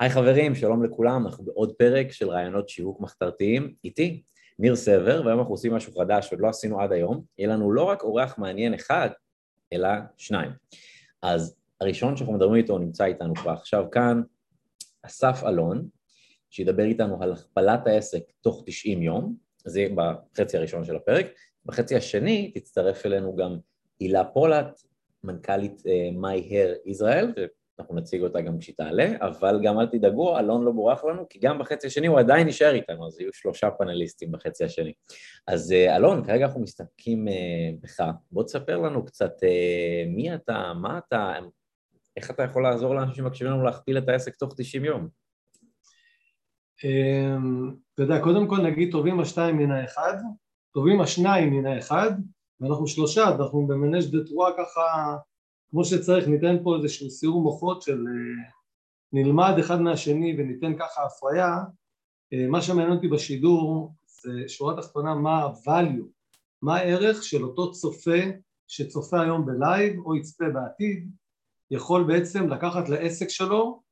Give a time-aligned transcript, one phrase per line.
[0.00, 4.22] היי חברים, שלום לכולם, אנחנו בעוד פרק של רעיונות שיווק מחתרתיים, איתי,
[4.58, 7.82] ניר סבר, והיום אנחנו עושים משהו חדש שעוד לא עשינו עד היום, יהיה לנו לא
[7.82, 9.08] רק אורח מעניין אחד,
[9.72, 10.50] אלא שניים.
[11.22, 14.22] אז הראשון שאנחנו מדברים איתו נמצא איתנו כבר עכשיו כאן,
[15.02, 15.88] אסף אלון,
[16.50, 21.26] שידבר איתנו על הכפלת העסק תוך 90 יום, זה בחצי הראשון של הפרק,
[21.66, 23.58] בחצי השני תצטרף אלינו גם
[24.00, 24.80] הילה פולט,
[25.24, 27.40] מנכ"לית uh, My Hair Israel,
[27.80, 31.38] אנחנו נציג אותה גם כשהיא תעלה, אבל גם אל תדאגו, אלון לא בורח לנו, כי
[31.38, 34.92] גם בחצי השני הוא עדיין נשאר איתנו, אז יהיו שלושה פאנליסטים בחצי השני.
[35.46, 40.72] אז אה, אלון, כרגע אנחנו מסתפקים אה, בך, בוא תספר לנו קצת אה, מי אתה,
[40.80, 41.34] מה אתה,
[42.16, 45.08] איך אתה יכול לעזור לאנשים שמקשיבים לנו להכפיל את העסק תוך 90 יום?
[46.84, 50.16] אמ, אתה יודע, קודם כל נגיד טובים השתיים מן האחד,
[50.74, 52.10] טובים השניים מן האחד,
[52.60, 55.16] ואנחנו שלושה, אנחנו ב ménage à trois ככה
[55.70, 58.50] כמו שצריך, ניתן פה איזשהו סיעור מוחות של אה,
[59.12, 61.56] נלמד אחד מהשני וניתן ככה הפריה,
[62.32, 66.06] אה, מה שמעניין אותי בשידור זה שורה תחתונה מה ה-value,
[66.62, 68.20] מה הערך של אותו צופה
[68.68, 71.10] שצופה היום בלייב או יצפה בעתיד,
[71.70, 73.82] יכול בעצם לקחת לעסק שלו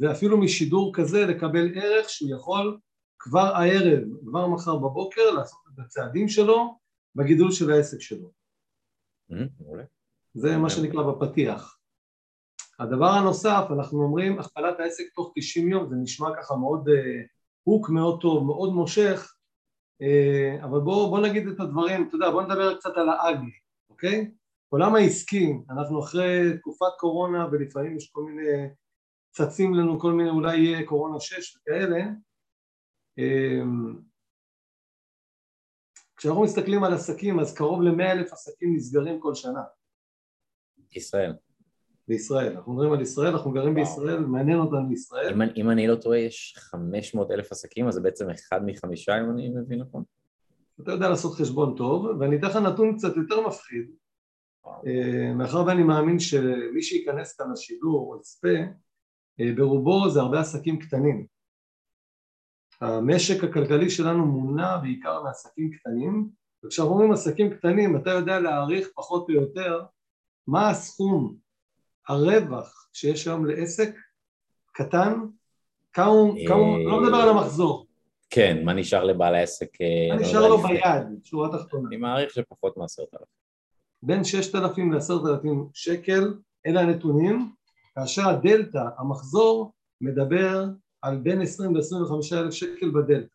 [0.00, 2.78] ואפילו משידור כזה לקבל ערך שהוא יכול
[3.18, 6.78] כבר הערב, כבר מחר בבוקר לעשות את הצעדים שלו
[7.14, 8.30] בגידול של העסק שלו.
[9.60, 9.84] מעולה.
[10.36, 11.78] זה מה שנקרא בפתיח.
[12.78, 16.88] הדבר הנוסף, אנחנו אומרים הכפלת העסק תוך 90 יום, זה נשמע ככה מאוד
[17.62, 19.34] הוק, uh, מאוד טוב, מאוד מושך,
[20.02, 23.50] uh, אבל בואו בוא נגיד את הדברים, אתה יודע, בואו נדבר קצת על האגי,
[23.90, 24.30] אוקיי?
[24.68, 28.68] עולם העסקי, אנחנו אחרי תקופת קורונה ולפעמים יש כל מיני,
[29.30, 32.04] צצים לנו כל מיני, אולי יהיה קורונה 6 וכאלה,
[33.20, 33.66] uh,
[36.16, 39.60] כשאנחנו מסתכלים על עסקים אז קרוב ל-100 אלף עסקים נסגרים כל שנה
[40.92, 41.32] ישראל.
[42.08, 43.84] בישראל, אנחנו מדברים על ישראל, אנחנו גרים וואו.
[43.84, 45.32] בישראל, מעניין אותנו ישראל.
[45.34, 49.30] אם, אם אני לא טועה, יש 500 אלף עסקים, אז זה בעצם אחד מחמישה, אם
[49.30, 50.02] אני מבין נכון.
[50.82, 53.90] אתה יודע לעשות חשבון טוב, ואני אתן לך נתון קצת יותר מפחיד.
[54.66, 58.58] אה, מאחר ואני מאמין שמי שייכנס כאן לשידור או יצפה,
[59.40, 61.26] אה, ברובו זה הרבה עסקים קטנים.
[62.80, 66.28] המשק הכלכלי שלנו מונע בעיקר מעסקים קטנים,
[66.64, 69.82] וכשאנחנו אומרים עסקים קטנים, אתה יודע להעריך פחות או יותר
[70.46, 71.36] מה הסכום
[72.08, 73.96] הרווח שיש היום לעסק
[74.72, 75.20] קטן,
[75.92, 76.38] כמה הוא,
[76.84, 77.86] לא מדבר על המחזור.
[78.30, 79.68] כן, מה נשאר לבעל העסק?
[79.80, 81.88] אה, מה לא נשאר לו ביד, שורה תחתונה.
[81.88, 83.26] אני מעריך שפחות מעשרת אלפים.
[84.02, 86.34] בין ששת אלפים לעשרת אלפים שקל,
[86.66, 87.52] אלה הנתונים,
[87.94, 90.64] כאשר הדלתא, המחזור, מדבר
[91.02, 93.34] על בין עשרים לעשרים וחמישה אלף שקל בדלתא,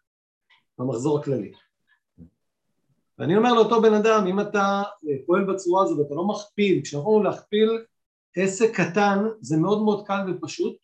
[0.78, 1.52] במחזור הכללי.
[3.20, 7.24] ואני אומר לאותו בן אדם, אם אתה אה, פועל בצורה הזו ואתה לא מכפיל, כשאנחנו
[7.24, 7.70] להכפיל
[8.36, 10.78] עסק קטן זה מאוד מאוד קל ופשוט,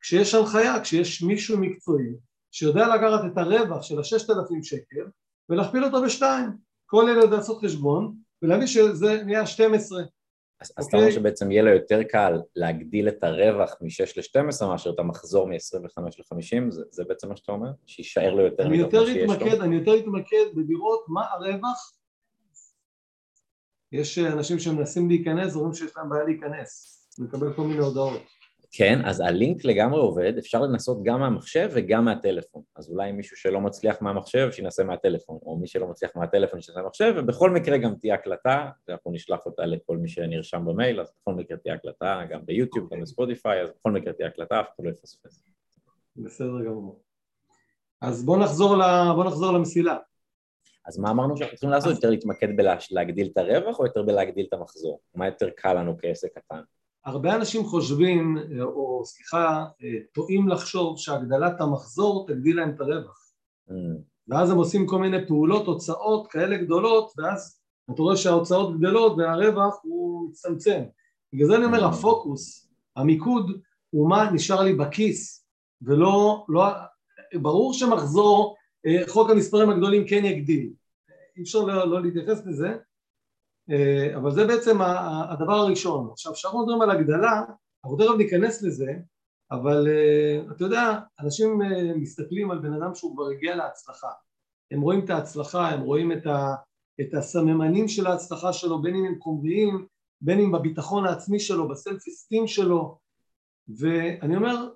[0.00, 2.06] כשיש הנחיה, כשיש מישהו מקצועי
[2.50, 5.06] שיודע לקחת את הרווח של הששת אלפים שקל
[5.48, 6.50] ולהכפיל אותו בשתיים,
[6.86, 10.02] כל ילד לעשות חשבון ולהביא שזה נהיה 12
[10.60, 10.88] אז okay.
[10.88, 11.20] אתה אומר אוקיי.
[11.20, 16.70] שבעצם יהיה לו יותר קל להגדיל את הרווח מ-6 ל-12 מאשר את המחזור מ-25 ל-50,
[16.70, 17.70] זה, זה בעצם מה שאתה אומר?
[17.86, 19.62] שיישאר לו יותר מתוך מה שיש לו?
[19.62, 21.92] אני יותר אתמקד בלראות מה הרווח
[23.92, 28.22] יש אנשים שמנסים להיכנס, אומרים שיש להם בעיה להיכנס, לקבל כל מיני הודעות
[28.70, 32.62] כן, אז הלינק לגמרי עובד, אפשר לנסות גם מהמחשב וגם מהטלפון.
[32.76, 37.14] אז אולי מישהו שלא מצליח מהמחשב, שינסה מהטלפון, או מי שלא מצליח מהטלפון, שינסה מהמחשב,
[37.16, 41.56] ובכל מקרה גם תהיה הקלטה, ואנחנו נשלח אותה לכל מי שנרשם במייל, אז בכל מקרה
[41.56, 45.42] תהיה הקלטה, גם ביוטיוב, גם בספוטיפיי, אז בכל מקרה תהיה הקלטה, אף אחד לא יפספס.
[46.16, 47.00] בסדר גמור.
[48.00, 48.82] אז בוא נחזור, ל...
[49.14, 49.96] בוא נחזור למסילה.
[50.86, 51.94] אז מה אמרנו שאנחנו צריכים לעשות?
[51.94, 55.00] יותר להתמקד בלהגדיל את הרווח או יותר בלהגדיל את המחזור?
[55.14, 56.60] מה יותר קל לנו כעסק קטן?
[57.06, 59.64] הרבה אנשים חושבים, או סליחה,
[60.12, 63.32] טועים לחשוב שהגדלת המחזור תגדיל להם את הרווח.
[63.68, 63.72] Mm.
[64.28, 69.80] ואז הם עושים כל מיני פעולות, הוצאות כאלה גדולות, ואז אתה רואה שההוצאות גדלות והרווח
[69.82, 70.82] הוא מצטמצם.
[71.32, 71.84] בגלל זה אני אומר.
[71.84, 75.46] הפוקוס, המיקוד, הוא מה נשאר לי בכיס,
[75.82, 76.64] ולא, לא,
[77.34, 78.56] ברור שמחזור,
[78.86, 80.72] אה, חוק המספרים הגדולים כן יגדיל.
[81.36, 82.74] אי אפשר לא, לא להתייחס לזה, אה,
[84.16, 84.82] אבל זה בעצם
[85.30, 86.08] הדבר הראשון.
[86.12, 87.42] עכשיו, כשאנחנו מדברים על הגדלה,
[87.84, 88.92] אנחנו תכף ניכנס לזה,
[89.50, 94.10] אבל אה, אתה יודע, אנשים אה, מסתכלים על בן אדם שהוא כבר הגיע להצלחה.
[94.70, 96.54] הם רואים את ההצלחה, הם רואים את, ה,
[97.00, 99.86] את הסממנים של ההצלחה שלו, בין אם הם קומריים,
[100.20, 102.98] בין אם בביטחון העצמי שלו, בסלף אסטים שלו,
[103.68, 104.68] ואני אומר,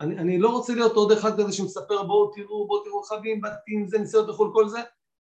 [0.00, 3.86] אני, אני לא רוצה להיות עוד אחד כזה שמספר בואו תראו, בואו תראו רכבים, בתים,
[3.86, 4.80] זה, ניסיון לחו"ל, כל זה,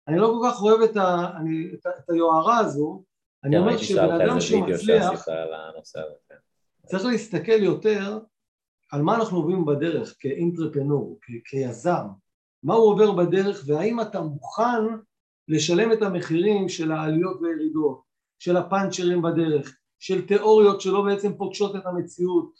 [0.08, 3.02] אני לא כל כך אוהב את, ה, אני, את, את היוהרה הזו,
[3.44, 5.24] אני כן, אומר שבן אדם שמצליח,
[6.28, 6.34] כן.
[6.86, 8.18] צריך להסתכל יותר
[8.92, 12.06] על מה אנחנו עוברים בדרך כאינטרפנור, כיזם,
[12.62, 14.84] מה הוא עובר בדרך והאם אתה מוכן
[15.48, 18.02] לשלם את המחירים של העליות והירידות,
[18.38, 22.52] של הפאנצ'רים בדרך, של תיאוריות שלא בעצם פוגשות את המציאות,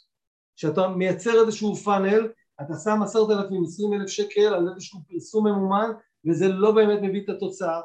[0.55, 2.27] שאתה מייצר איזשהו פאנל,
[2.61, 5.91] אתה שם עשרת אלפים, עשרים אלף שקל על איזשהו פרסום ממומן
[6.27, 7.81] וזה לא באמת מביא את התוצאה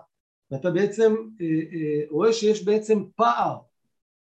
[0.50, 3.58] ואתה בעצם אה, אה, רואה שיש בעצם פער,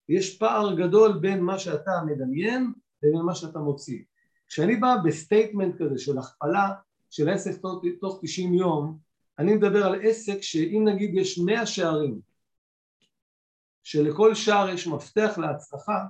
[0.08, 2.72] יש פער גדול בין מה שאתה מדמיין
[3.02, 4.02] לבין מה שאתה מוציא.
[4.48, 6.72] כשאני בא ב statement כזה של הכפלה
[7.10, 7.60] של עסק
[8.00, 8.98] תוך 90 יום,
[9.38, 12.20] אני מדבר על עסק שאם נגיד יש 100 שערים,
[13.82, 16.04] שלכל שער יש מפתח להצלחה,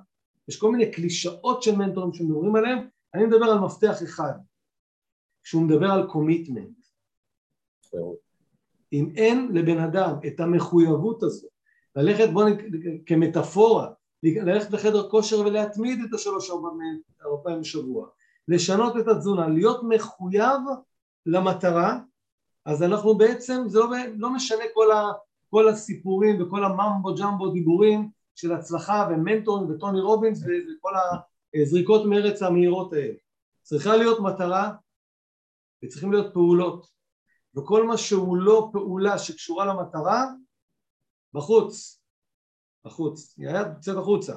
[0.48, 2.78] יש כל מיני קלישאות של מנטורים שמדברים עליהם,
[3.14, 4.32] אני מדבר על מפתח אחד,
[5.42, 6.83] שהוא מדבר על קומיטמנט.
[8.92, 11.46] אם אין לבן אדם את המחויבות הזו,
[11.96, 12.58] ללכת בוא נק...
[13.06, 13.90] כמטאפורה,
[14.22, 16.68] ללכת לחדר כושר ולהתמיד את השלוש ארבע
[17.42, 18.08] פעמים בשבוע,
[18.48, 20.60] לשנות את התזונה, להיות מחויב
[21.26, 21.98] למטרה,
[22.64, 23.86] אז אנחנו בעצם, זה לא,
[24.16, 25.12] לא משנה כל, ה,
[25.50, 30.92] כל הסיפורים וכל הממבו ג'מבו דיבורים של הצלחה ומנטורים וטוני רובינס וכל
[31.54, 33.14] הזריקות מרץ המהירות האלה.
[33.62, 34.72] צריכה להיות מטרה
[35.84, 36.93] וצריכים להיות פעולות
[37.56, 40.24] וכל מה שהוא לא פעולה שקשורה למטרה
[41.32, 42.02] בחוץ,
[42.84, 44.34] בחוץ, יעד יוצאת החוצה.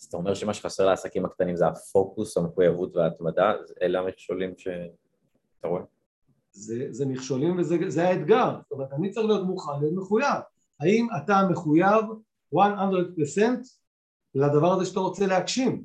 [0.00, 3.52] אז אתה אומר שמה שחסר לעסקים הקטנים זה הפוקוס, המחויבות וההתמדה,
[3.82, 5.82] אלה המכשולים שאתה רואה?
[6.52, 10.40] זה, זה מכשולים וזה האתגר, זאת אומרת אני צריך להיות מוכן להיות מחויב,
[10.80, 12.04] האם אתה מחויב
[12.54, 12.58] 100%
[14.34, 15.84] לדבר הזה שאתה רוצה להגשים,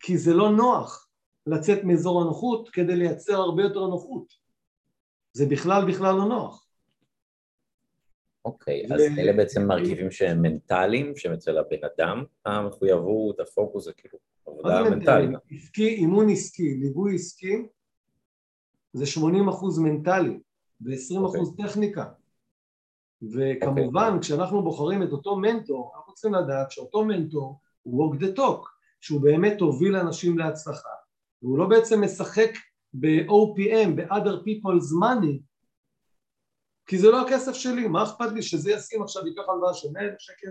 [0.00, 1.08] כי זה לא נוח
[1.46, 4.32] לצאת מאזור הנוחות כדי לייצר הרבה יותר נוחות,
[5.38, 6.66] זה בכלל בכלל לא נוח.
[8.44, 8.94] אוקיי, okay, ו...
[8.94, 14.82] אז אלה בעצם מרכיבים שהם מנטליים, שהם אצל הבן אדם, המחויבות, הפוקוס זה כאילו עבודה
[14.90, 15.30] מנטלית.
[15.50, 17.66] עסקי, אימון עסקי, ליווי עסקי,
[18.92, 20.38] זה 80 אחוז מנטלי
[20.80, 21.62] ו-20 אחוז okay.
[21.62, 22.04] טכניקה.
[23.22, 24.20] וכמובן okay.
[24.20, 28.68] כשאנחנו בוחרים את אותו מנטור, אנחנו צריכים לדעת שאותו מנטור הוא walk the talk,
[29.00, 30.88] שהוא באמת הוביל אנשים להצלחה,
[31.42, 32.50] והוא לא בעצם משחק
[32.94, 35.38] ב-OPM, ב-other people's money,
[36.86, 40.02] כי זה לא הכסף שלי, מה אכפת לי שזה ישים עכשיו, ייקח הלוואה של 100
[40.18, 40.50] שקל,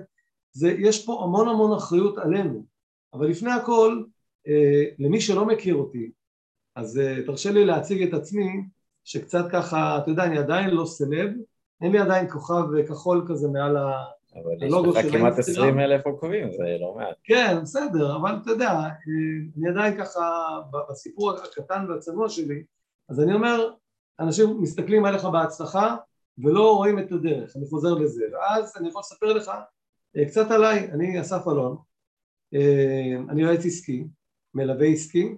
[0.52, 2.66] זה, יש פה המון המון אחריות עלינו,
[3.14, 4.04] אבל לפני הכל,
[4.48, 6.12] אה, למי שלא מכיר אותי,
[6.76, 8.64] אז אה, תרשה לי להציג את עצמי,
[9.04, 11.30] שקצת ככה, אתה יודע, אני עדיין לא סלב,
[11.82, 14.17] אין לי עדיין כוכב כחול כזה מעל האינסטגרם.
[14.44, 17.16] אבל יש לך כמעט עשרים אלף עוקבים, זה לא מעט.
[17.24, 18.90] כן, בסדר, אבל אתה יודע, אה,
[19.58, 20.22] אני עדיין ככה,
[20.90, 22.64] בסיפור הקטן והצנוע שלי,
[23.10, 23.72] אז אני אומר,
[24.20, 25.96] אנשים מסתכלים עליך בהצלחה
[26.38, 29.52] ולא רואים את הדרך, אני חוזר לזה, ואז אני יכול לספר לך
[30.18, 31.78] אה, קצת עליי, אני אסף אלון,
[33.30, 34.08] אני יועץ עסקי,
[34.54, 35.36] מלווה עסקי,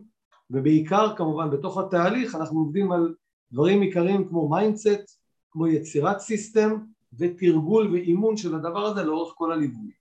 [0.49, 3.13] ובעיקר כמובן בתוך התהליך אנחנו עובדים על
[3.51, 5.19] דברים עיקריים כמו mindset,
[5.51, 6.77] כמו יצירת system
[7.13, 9.91] ותרגול ואימון של הדבר הזה לאורך כל הליווי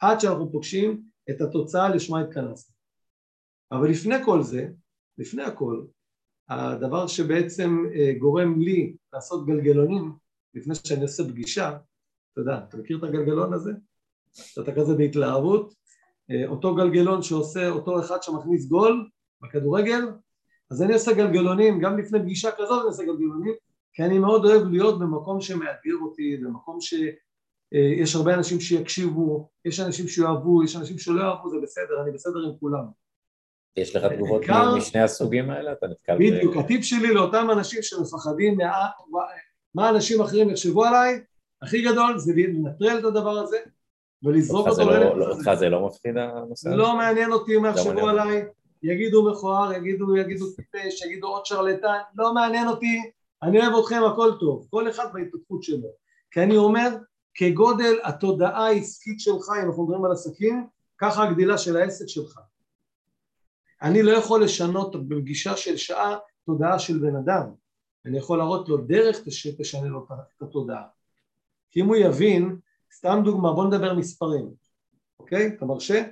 [0.00, 2.76] עד שאנחנו פוגשים את התוצאה לשמה התכנסנו
[3.72, 4.68] אבל לפני כל זה,
[5.18, 5.84] לפני הכל,
[6.48, 10.12] הדבר שבעצם אה, גורם לי לעשות גלגלונים
[10.54, 11.68] לפני שאני עושה פגישה,
[12.32, 13.72] אתה יודע, אתה מכיר את הגלגלון הזה?
[14.32, 15.74] שאתה כזה בהתלהבות,
[16.30, 19.08] אה, אותו גלגלון שעושה אותו אחד שמכניס גול
[19.42, 20.02] בכדורגל,
[20.70, 23.54] אז אני עושה גלגלונים, גם לפני פגישה כזאת אני עושה גלגלונים,
[23.96, 30.08] כי אני מאוד אוהב להיות במקום שמאתגר אותי, במקום שיש הרבה אנשים שיקשיבו, יש אנשים
[30.08, 32.84] שיאהבו, יש אנשים שלא יאהבו, זה בסדר, אני בסדר עם כולם.
[33.76, 34.42] יש לך תגובות
[34.76, 35.72] משני הסוגים האלה?
[35.72, 36.18] אתה נתקל ב...
[36.18, 38.86] בדיוק, הטיפ שלי לאותם אנשים שמפחדים מה...
[39.74, 41.20] מה אנשים אחרים יחשבו עליי,
[41.62, 43.58] הכי גדול זה לנטרל את הדבר הזה
[44.22, 46.76] ולזרוק אותו לא- לא- אותך זה לא מפחיד הנושא הזה?
[46.76, 48.44] לא מעניין אותי מה יחשבו עליי,
[48.82, 53.10] יגידו מכוער, יגידו, יגידו טיפש, יגידו עוד שרלטן, לא מעניין אותי,
[53.46, 55.88] אני אוהב אתכם הכל טוב, כל אחד בהתפתחות שלו,
[56.30, 56.88] כי אני אומר
[57.34, 60.66] כגודל התודעה העסקית שלך, אם אנחנו מדברים על עסקים,
[60.98, 62.40] ככה הגדילה של העסק שלך.
[63.82, 67.50] אני לא יכול לשנות בפגישה של שעה תודעה של בן אדם,
[68.06, 70.82] אני יכול להראות לו דרך שתשנה לו את התודעה.
[71.70, 72.58] כי אם הוא יבין,
[72.94, 74.50] סתם דוגמה, בוא נדבר מספרים,
[75.20, 75.46] אוקיי?
[75.46, 76.04] אתה מרשה?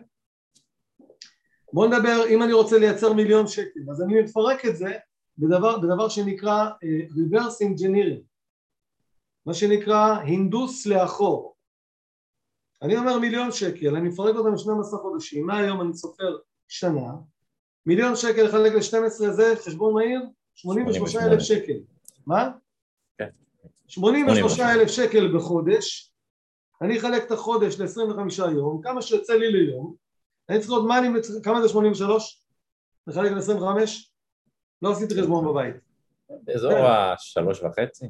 [1.73, 4.93] בוא נדבר, אם אני רוצה לייצר מיליון שקל, אז אני מפרק את זה
[5.38, 8.23] בדבר, בדבר שנקרא uh, reverse engineering,
[9.47, 11.55] מה שנקרא הינדוס לאחור.
[12.83, 16.37] אני אומר מיליון שקל, אני מפרק אותם ל-12 חודשים, מהיום אני סופר
[16.69, 17.12] שנה,
[17.87, 20.21] מיליון שקל לחלק ל-12 זה חשבון מהיר,
[20.55, 21.79] 83 אלף שקל.
[22.26, 22.50] מה?
[23.19, 23.29] כן.
[23.88, 26.12] 83 אלף שקל בחודש,
[26.83, 29.95] אני אחלק את החודש ל-25 יום, כמה שיוצא לי ליום,
[30.49, 31.09] אני צריך לראות מה אני,
[31.43, 32.45] כמה זה 83?
[33.07, 34.13] נחלק ל-25?
[34.85, 35.75] לא עשיתי חשבון בבית.
[36.31, 36.83] באזור כן.
[36.85, 38.07] השלוש וחצי.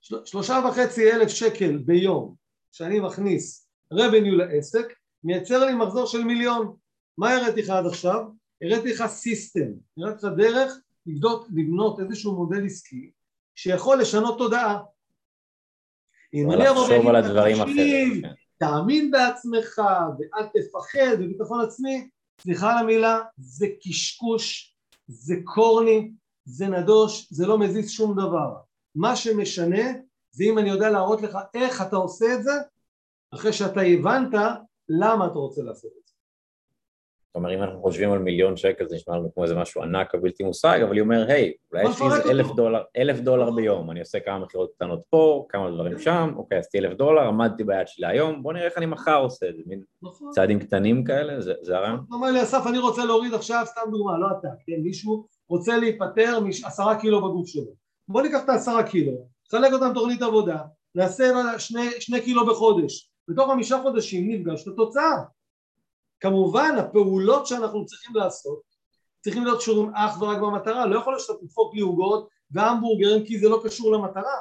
[0.00, 2.34] של- שלושה וחצי אלף שקל ביום
[2.72, 4.86] שאני מכניס revenue לעסק,
[5.24, 6.76] מייצר לי מחזור של מיליון.
[7.18, 8.24] מה הראיתי לך עד עכשיו?
[8.62, 9.68] הראיתי לך סיסטם,
[9.98, 10.72] הראיתי לך דרך
[11.06, 13.10] לבדוק, לבנות איזשהו מודל עסקי
[13.54, 14.78] שיכול לשנות תודעה.
[16.34, 18.22] אם אני אבוא ואגיד "תקשיב.
[18.22, 18.32] כן.
[18.58, 19.78] תאמין בעצמך
[20.18, 22.08] ואל תפחד וביטחון עצמי,
[22.40, 24.76] סליחה על המילה, זה קשקוש,
[25.10, 26.12] זה קורני,
[26.44, 28.54] זה נדוש, זה לא מזיז שום דבר.
[28.94, 29.92] מה שמשנה
[30.30, 32.52] זה אם אני יודע להראות לך איך אתה עושה את זה
[33.34, 34.34] אחרי שאתה הבנת
[34.88, 36.09] למה אתה רוצה לעשות את זה.
[37.30, 40.14] זאת אומרת, אם אנחנו חושבים על מיליון שקל, זה נשמע לנו כמו איזה משהו ענק
[40.14, 43.20] או בלתי מושג, אבל היא אומר, היי, אולי יש לי איזה אלף אותו." דולר, אלף
[43.20, 47.22] דולר ביום, אני עושה כמה מכירות קטנות פה, כמה דברים שם, אוקיי, עשיתי אלף דולר,
[47.22, 50.30] עמדתי ביד שלי היום, בוא נראה איך אני מחר עושה את זה, מין נכון.
[50.30, 51.96] צעדים קטנים כאלה, זה הרעיון?
[51.96, 55.78] הוא אומר לי אסף אני רוצה להוריד עכשיו סתם דוגמה לא אתה כן מישהו רוצה
[55.78, 57.72] להיפטר מעשרה קילו בגוף שלו
[58.08, 59.12] בוא ניקח את העשרה קילו
[59.46, 60.58] נחלק אותם תוכנית עבודה
[60.94, 61.24] נעשה
[61.98, 65.16] שני קילו בחודש בתוך חמישה חודשים נפגש את התוצאה
[66.20, 68.62] כמובן הפעולות שאנחנו צריכים לעשות
[69.20, 70.86] צריכים להיות קשורים אך ורק במטרה.
[70.86, 74.36] לא יכול להיות שאתה תדפוק לי עוגות והמבורגרים כי זה לא קשור למטרה.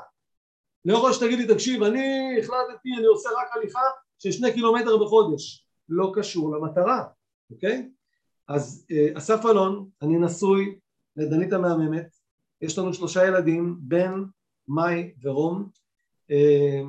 [0.86, 3.79] לא יכול שתגיד לי תקשיב אני החלטתי אני עושה רק הליכה
[4.19, 5.65] של שני קילומטר בחודש.
[5.89, 7.03] לא קשור למטרה
[7.51, 7.89] אוקיי?
[8.48, 10.79] אז אה, אסף אלון, אני נשוי
[11.15, 12.15] לדנית המהממת,
[12.62, 14.24] יש לנו שלושה ילדים, בן,
[14.67, 15.69] מאי ורום,
[16.31, 16.81] אה,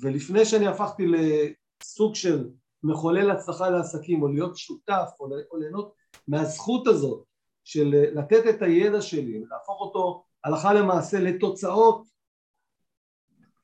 [0.00, 2.48] ולפני שאני הפכתי לסוג של
[2.82, 5.94] מחולל הצלחה לעסקים, או להיות שותף, או, או ליהנות
[6.28, 7.24] מהזכות הזאת
[7.64, 12.06] של אה, לתת את הידע שלי, ולהפוך אותו הלכה למעשה לתוצאות,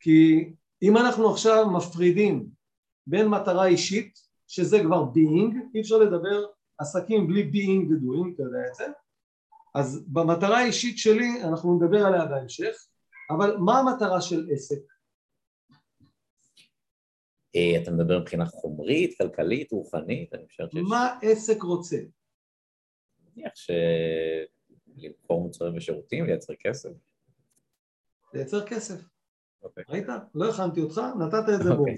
[0.01, 0.53] כי
[0.83, 2.49] אם אנחנו עכשיו מפרידים
[3.07, 6.47] בין מטרה אישית, שזה כבר being, אי אפשר לדבר
[6.79, 8.85] עסקים בלי being ו-doing, אתה יודע את זה,
[9.75, 12.75] אז במטרה האישית שלי, אנחנו נדבר עליה בהמשך,
[13.31, 14.92] אבל מה המטרה של עסק?
[17.57, 20.83] אה, אתה מדבר מבחינה חומרית, כלכלית, רוחנית, אני חושב שיש...
[20.89, 21.97] מה עסק רוצה?
[21.97, 22.07] אני
[23.37, 23.71] מניח ש...
[24.97, 26.91] למכור מוצרים ושירותים, לייצר כסף.
[28.35, 29.01] לייצר כסף.
[29.63, 29.85] אוקיי.
[29.89, 30.07] ראית?
[30.35, 31.81] לא הכנתי אותך, נתת את זה בו.
[31.81, 31.97] אוקיי.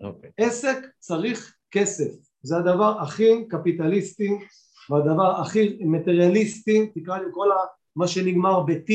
[0.00, 0.30] אוקיי.
[0.36, 4.30] עסק צריך כסף, זה הדבר הכי קפיטליסטי
[4.90, 7.48] והדבר הכי מטריאליסטי, תקרא לי כל
[7.96, 8.92] מה שנגמר ב-T,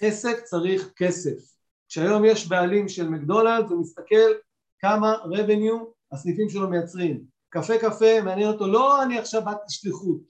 [0.00, 1.52] עסק צריך כסף.
[1.88, 4.32] כשהיום יש בעלים של מקדונלדס הוא מסתכל
[4.82, 7.24] כמה revenue הסניפים שלו מייצרים.
[7.48, 10.20] קפה קפה מעניין אותו, לא אני עכשיו בת שליחות.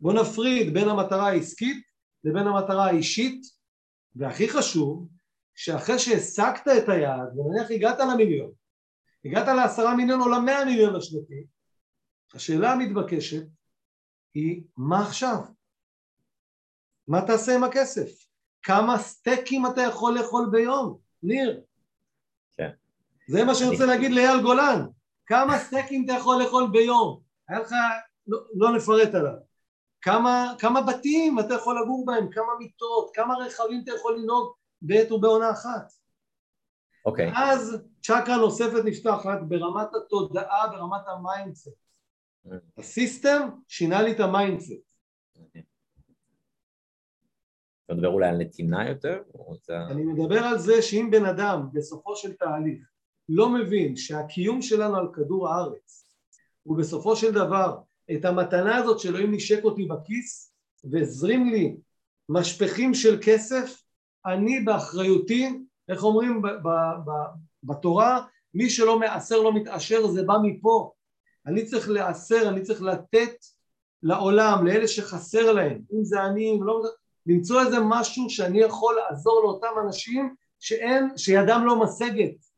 [0.00, 1.86] בוא נפריד בין המטרה העסקית
[2.24, 3.46] לבין המטרה האישית,
[4.16, 5.08] והכי חשוב,
[5.54, 8.52] שאחרי שהשגת את היעד, ונניח הגעת למיליון,
[9.24, 11.46] הגעת לעשרה מיליון או למאה מיליון השנתי,
[12.34, 13.46] השאלה המתבקשת
[14.34, 15.36] היא מה עכשיו?
[17.08, 18.10] מה תעשה עם הכסף?
[18.62, 20.98] כמה סטייקים אתה יכול לאכול ביום?
[21.22, 21.62] ניר.
[23.28, 24.86] זה מה שאני רוצה להגיד לאייל גולן.
[25.26, 27.20] כמה סטייקים אתה יכול לאכול ביום?
[27.48, 27.72] היה לך,
[28.26, 29.34] לא, לא נפרט עליו.
[30.00, 32.30] כמה, כמה בתים אתה יכול לגור בהם?
[32.30, 33.10] כמה מיטות?
[33.14, 35.92] כמה רכבים אתה יכול לנהוג בעת ובעונה אחת?
[37.06, 37.32] אוקיי.
[37.36, 41.78] אז צ'קרה נוספת נפתחת ברמת התודעה, ברמת ה mindset.
[42.78, 44.94] ה system שינה לי את ה mindset.
[47.86, 49.22] אתה מדבר אולי על נתינה יותר?
[49.90, 52.93] אני מדבר על זה שאם בן אדם בסופו של תהליך
[53.28, 56.04] לא מבין שהקיום שלנו על כדור הארץ
[56.62, 57.78] הוא בסופו של דבר
[58.12, 60.52] את המתנה הזאת שאלוהים נשק אותי בכיס
[60.84, 61.76] והזרים לי
[62.28, 63.82] משפכים של כסף,
[64.26, 70.34] אני באחריותי, איך אומרים ב- ב- ב- בתורה, מי שלא מעשר לא מתעשר זה בא
[70.42, 70.92] מפה.
[71.46, 73.34] אני צריך לעשר, אני צריך לתת
[74.02, 76.82] לעולם, לאלה שחסר להם, אם זה אני, אם לא...
[77.26, 82.53] למצוא איזה משהו שאני יכול לעזור לאותם אנשים שאין, שידם לא משגת.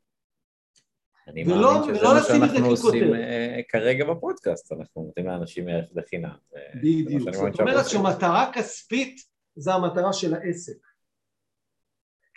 [1.27, 3.15] אני מאמין שזה מה שאנחנו עושים.
[3.15, 6.37] אה, כרגע בפודקאסט, אנחנו נותנים לאנשים ערך בחינם.
[6.75, 7.35] בדיוק.
[7.35, 7.89] זאת אומרת.
[7.89, 9.21] שמטרה כספית
[9.57, 10.87] זה המטרה של העסק.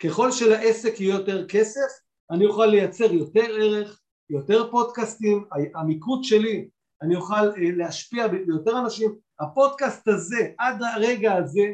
[0.02, 1.90] ככל שלעסק יהיה יותר כסף,
[2.30, 5.44] אני אוכל לייצר יותר ערך, יותר פודקאסטים,
[5.74, 6.68] המיקוד שלי,
[7.02, 9.14] אני אוכל אה, להשפיע ביותר אנשים.
[9.40, 11.72] הפודקאסט הזה, עד הרגע הזה,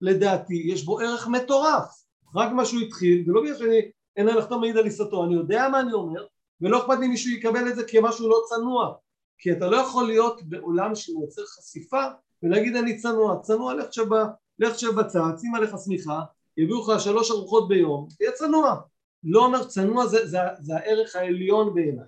[0.00, 2.02] לדעתי, יש בו ערך מטורף.
[2.34, 5.80] רק מה שהוא התחיל, ולא בגלל שאני אין לחתום מעיד על עיסתו, אני יודע מה
[5.80, 6.26] אני אומר,
[6.60, 8.94] ולא אכפת לי מישהו יקבל את זה כמשהו לא צנוע.
[9.38, 12.04] כי אתה לא יכול להיות בעולם שמייצר חשיפה
[12.42, 14.12] ולהגיד אני צנוע, צנוע לך שב,
[14.58, 16.20] לך שב בצד, שים עליך שמיכה,
[16.56, 18.80] יביאו לך שלוש ארוחות ביום, תהיה צנוע.
[19.24, 22.06] לא אומר צנוע זה, זה, זה הערך העליון בעיניי,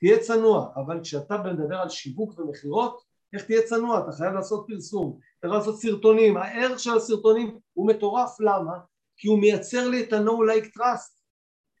[0.00, 3.02] תהיה צנוע, אבל כשאתה מדבר על שיווק ומכירות,
[3.32, 4.00] איך תהיה צנוע?
[4.00, 8.78] אתה חייב לעשות פרסום, אתה חייב לעשות סרטונים, הערך של הסרטונים הוא מטורף, למה?
[9.16, 11.17] כי הוא מייצר לי את ה-No like trust,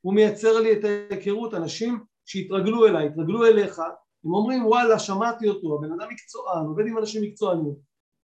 [0.00, 3.78] הוא מייצר לי את ההיכרות, אנשים שהתרגלו אליי, התרגלו אליך,
[4.24, 7.74] הם אומרים וואלה שמעתי אותו, הבן אדם מקצוען, עובד עם אנשים מקצוענים,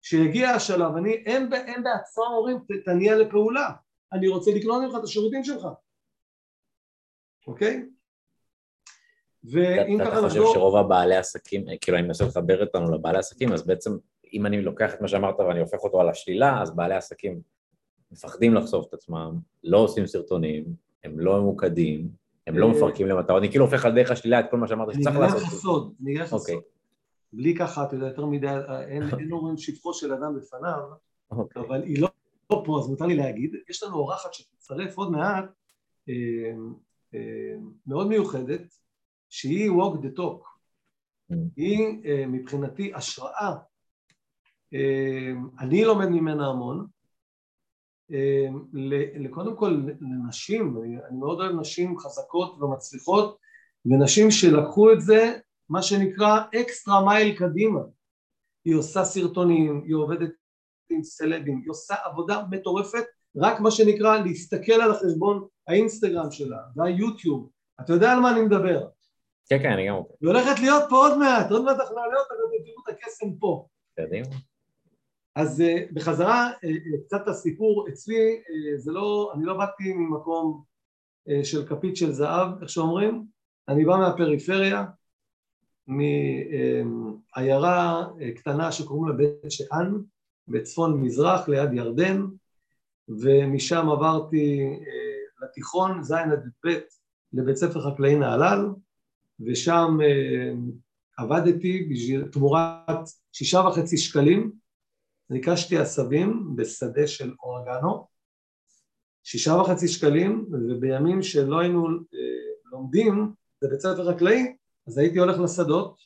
[0.02, 3.70] כשיגיע השלב, אני, הם, הם בעצמם אומרים תניע לפעולה,
[4.14, 5.68] אני רוצה לקנות ממך את השירותים שלך,
[7.48, 7.86] אוקיי?
[9.44, 10.28] ואם ככה נחזור...
[10.28, 13.92] אתה חושב שרוב הבעלי עסקים, כאילו אני מנסה לחבר אותנו לבעלי עסקים, אז בעצם
[14.34, 17.42] אם אני לוקח את מה שאמרת ואני הופך אותו על השלילה, אז בעלי עסקים
[18.12, 20.66] מפחדים לחשוף את עצמם, לא עושים סרטונים,
[21.04, 22.10] הם לא ממוקדים,
[22.48, 24.94] הם לא אה, מפרקים למטרות, אני כאילו הופך על דרך השלילה את כל מה שאמרת
[24.94, 25.38] שצריך לעשות.
[25.38, 26.56] אני אגיד לך סוד, אני אגיד לך אוקיי.
[26.56, 26.64] סוד.
[27.34, 28.48] בלי ככה, אתה יודע, יותר מדי,
[28.88, 30.80] אין אומרים שבחו של אדם בפניו,
[31.32, 31.62] אוקיי.
[31.62, 32.10] אבל היא לא
[32.48, 35.46] פה, אז מותר לי להגיד, יש לנו אורחת שתצטרף עוד מעט,
[36.10, 36.14] אה,
[37.14, 37.56] אה,
[37.88, 38.76] מאוד מיוחדת,
[39.30, 40.50] שהיא walk the talk.
[41.56, 43.56] היא מבחינתי השראה.
[45.60, 46.88] אני לומד ממנה המון,
[49.30, 50.78] קודם כל לנשים,
[51.10, 53.38] אני מאוד אוהב נשים חזקות ומצליחות
[53.86, 55.38] ונשים שלקחו את זה
[55.70, 57.80] מה שנקרא אקסטרה מייל קדימה.
[58.66, 60.32] היא עושה סרטונים, היא עובדת
[60.90, 63.04] עם סלבים, היא עושה עבודה מטורפת
[63.36, 67.50] רק מה שנקרא להסתכל על החשבון האינסטגרם שלה והיוטיוב.
[67.82, 68.88] אתה יודע על מה אני מדבר?
[69.50, 72.34] כן כן אני גם היא הולכת להיות פה עוד מעט, עוד מעט אנחנו נעלה אותה
[72.34, 73.68] ותראו את הקסם פה.
[73.96, 74.28] קדימה
[75.36, 76.56] אז uh, בחזרה uh,
[77.06, 78.42] קצת הסיפור אצלי
[78.78, 80.64] זה לא, אני לא באתי ממקום
[81.44, 83.26] של כפית של זהב איך שאומרים.
[83.68, 84.86] אני בא מהפריפריה
[85.88, 87.28] מעיירה
[88.08, 89.94] uh, קטנה שקוראים לה בית שאן
[90.48, 92.26] בצפון מזרח ליד ירדן
[93.08, 94.80] ומשם עברתי
[95.42, 96.80] לתיכון ז' עד י"ב
[97.34, 98.70] לבית ספר חקלאי נהלל
[99.40, 99.98] ושם
[101.18, 104.52] עבדתי בשביל תמורת שישה וחצי שקלים
[105.30, 108.08] ניקשתי עשבים בשדה של אורגנו,
[109.24, 112.20] שישה וחצי שקלים, ובימים שלא היינו אה,
[112.72, 114.56] לומדים בבית ספר חקלאי,
[114.88, 116.00] אז הייתי הולך לשדות,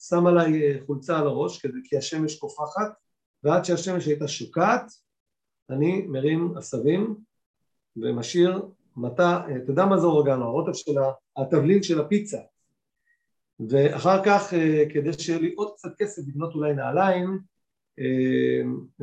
[0.00, 2.92] שם עליי אה, חולצה על הראש כי השמש קופחת,
[3.42, 4.92] ועד שהשמש הייתה שוקעת,
[5.70, 7.16] אני מרים עשבים
[7.96, 8.62] ומשאיר
[8.96, 10.92] מטע, אה, אתה יודע מה זה אורגנו, הרוטב של
[11.36, 12.38] התבלין של הפיצה,
[13.68, 14.52] ואחר כך
[14.94, 17.53] כדי שיהיה לי עוד קצת כסף לקנות אולי נעליים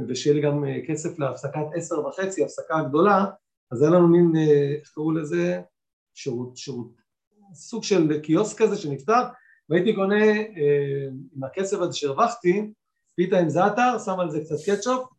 [0.07, 3.25] ושיהיה לי גם אה, כסף להפסקת עשר וחצי, הפסקה גדולה,
[3.71, 5.61] אז היה לנו מין, אה, איך קראו לזה?
[6.13, 6.87] שירות, שירות,
[7.53, 9.23] סוג של קיוסק כזה שנפתח,
[9.69, 12.71] והייתי קונה אה, עם הכסף הזה שהרווחתי,
[13.15, 15.09] פיתה עם זעתר, שם על זה קצת קטשופ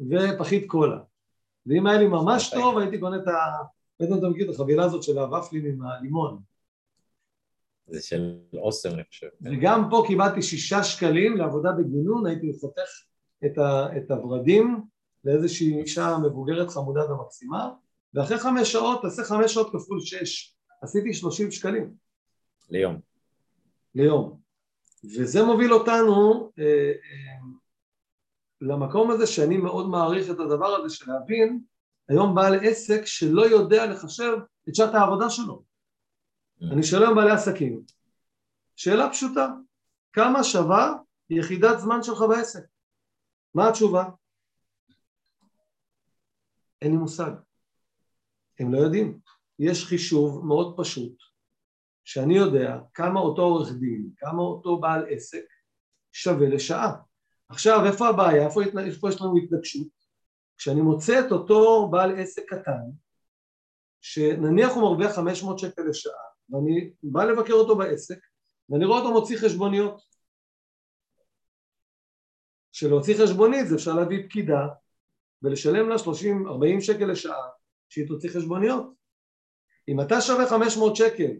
[0.00, 0.98] ופחית קולה.
[1.66, 3.32] ואם היה לי ממש טוב, הייתי קונה את ה...
[4.00, 6.38] בעצם אתה מכיר את החבילה הזאת של הוואפלים עם הלימון.
[7.86, 9.26] זה של אוסם, אני חושב.
[9.42, 12.90] וגם פה קיבלתי שישה שקלים לעבודה בגינון, הייתי חותך
[13.46, 14.80] את, ה, את הורדים
[15.24, 17.70] לאיזושהי אישה מבוגרת חמודה ומקסימה
[18.14, 21.94] ואחרי חמש שעות, תעשה חמש שעות כפול שש, עשיתי שלושים שקלים.
[22.70, 23.00] ליום.
[23.94, 24.40] ליום.
[25.04, 27.46] וזה מוביל אותנו אה, אה,
[28.60, 31.60] למקום הזה שאני מאוד מעריך את הדבר הזה של להבין
[32.08, 34.32] היום בעל עסק שלא יודע לחשב
[34.68, 35.62] את שעת העבודה שלו.
[35.62, 36.72] Mm.
[36.72, 37.82] אני שואל היום בעלי עסקים,
[38.76, 39.48] שאלה פשוטה,
[40.12, 40.92] כמה שווה
[41.30, 42.64] יחידת זמן שלך בעסק?
[43.54, 44.04] מה התשובה?
[46.82, 47.30] אין לי מושג.
[48.60, 49.18] הם לא יודעים.
[49.58, 51.12] יש חישוב מאוד פשוט,
[52.04, 55.44] שאני יודע כמה אותו עורך דין, כמה אותו בעל עסק
[56.12, 56.92] שווה לשעה.
[57.48, 58.46] עכשיו, איפה הבעיה?
[58.46, 59.86] איפה, איפה יש לנו התנגשות?
[60.58, 62.82] כשאני מוצא את אותו בעל עסק קטן,
[64.00, 66.12] שנניח הוא מרוויח 500 שקל לשעה,
[66.50, 68.18] ואני בא לבקר אותו בעסק,
[68.68, 70.13] ואני רואה אותו מוציא חשבוניות.
[72.74, 74.66] שלהוציא חשבונית זה אפשר להביא פקידה
[75.42, 77.48] ולשלם לה 30-40 שקל לשעה
[77.88, 78.92] שהיא תוציא חשבוניות.
[79.88, 81.30] אם אתה שווה 500 שקל,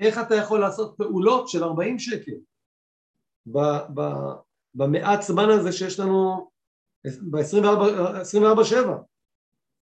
[0.00, 2.32] איך אתה יכול לעשות פעולות של 40 שקל
[4.74, 6.50] במעט זמן הזה שיש לנו
[7.04, 8.74] ב-24-7?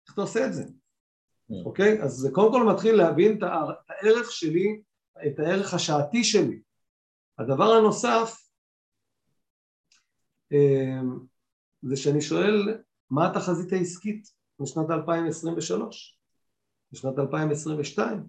[0.06, 0.62] איך אתה עושה את זה?
[0.62, 1.54] Mm.
[1.64, 2.02] אוקיי?
[2.02, 3.42] אז זה קודם כל מתחיל להבין את
[3.88, 4.82] הערך שלי,
[5.26, 6.60] את הערך השעתי שלי.
[7.38, 8.49] הדבר הנוסף
[11.82, 12.78] זה שאני שואל
[13.10, 14.28] מה התחזית העסקית
[14.60, 16.18] לשנת 2023,
[16.92, 18.26] לשנת 2022.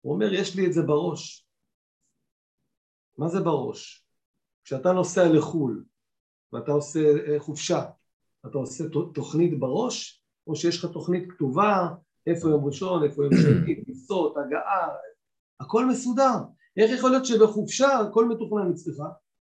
[0.00, 1.46] הוא אומר יש לי את זה בראש.
[3.18, 4.06] מה זה בראש?
[4.64, 5.84] כשאתה נוסע לחו"ל
[6.52, 7.84] ואתה עושה אה, חופשה,
[8.46, 11.88] אתה עושה תוכנית בראש או שיש לך תוכנית כתובה,
[12.26, 14.88] איפה יום ראשון, איפה יום שני, טיסות, הגעה,
[15.60, 16.34] הכל מסודר.
[16.76, 18.96] איך יכול להיות שבחופשה הכל מתוכנן אצלך,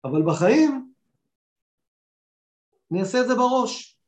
[0.04, 0.87] אבל בחיים
[2.92, 3.98] אני אעשה את זה בראש.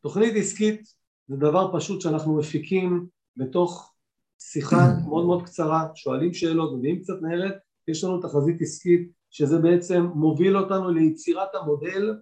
[0.00, 0.94] תוכנית עסקית
[1.28, 3.94] זה דבר פשוט שאנחנו מפיקים בתוך
[4.38, 4.76] שיחה
[5.08, 7.54] מאוד מאוד קצרה, שואלים שאלות, מביאים קצת נהרת,
[7.88, 12.20] יש לנו תחזית עסקית שזה בעצם מוביל אותנו ליצירת המודל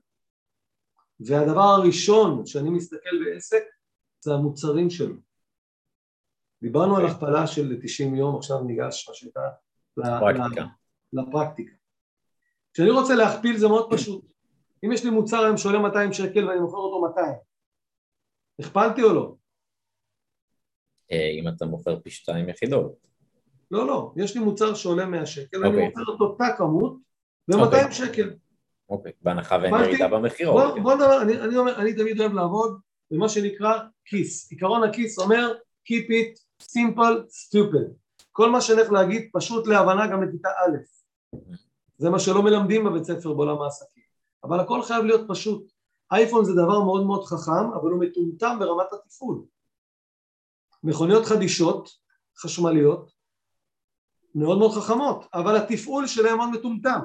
[1.21, 3.63] והדבר הראשון שאני מסתכל בעסק
[4.21, 5.15] זה המוצרים שלו.
[6.63, 9.43] דיברנו על הכפלה של 90 יום, עכשיו ניגש מה שנקרא
[9.97, 10.65] לפרקטיקה.
[11.13, 11.75] לפרקטיקה.
[12.75, 14.32] כשאני רוצה להכפיל זה מאוד פשוט.
[14.85, 17.35] אם יש לי מוצר היום שעולה 200 שקל ואני מוכר אותו 200,
[18.59, 19.35] הכפלתי או לא?
[21.13, 23.07] אה, אם אתה מוכר פי שתיים יחידות.
[23.71, 25.59] לא, לא, יש לי מוצר שעולה 100 שקל.
[25.59, 25.89] אני אוקיי.
[25.89, 26.97] מוכר את אותה כמות
[27.49, 27.65] ב-200 okay.
[27.65, 27.93] אוקיי.
[27.93, 28.35] שקל.
[28.89, 30.75] אוקיי, בהנחה ואין ירידה במחירות.
[30.75, 34.51] בוא, בוא נדבר, אני, אומר, אני תמיד אוהב לעבוד במה שנקרא כיס.
[34.51, 35.53] עיקרון הכיס אומר
[35.89, 37.93] Keep it simple, stupid.
[38.33, 40.77] כל מה שאני הולך להגיד פשוט להבנה גם לכיתה א'.
[41.99, 44.02] זה מה שלא מלמדים בבית ספר בעולם העסקים.
[44.45, 45.73] אבל הכל חייב להיות פשוט.
[46.13, 49.43] אייפון זה דבר מאוד מאוד חכם, אבל הוא מטומטם ברמת התפעול.
[50.85, 51.89] מכוניות חדישות,
[52.39, 53.13] חשמליות,
[54.35, 57.01] מאוד מאוד חכמות, אבל התפעול שלהם מאוד מטומטם.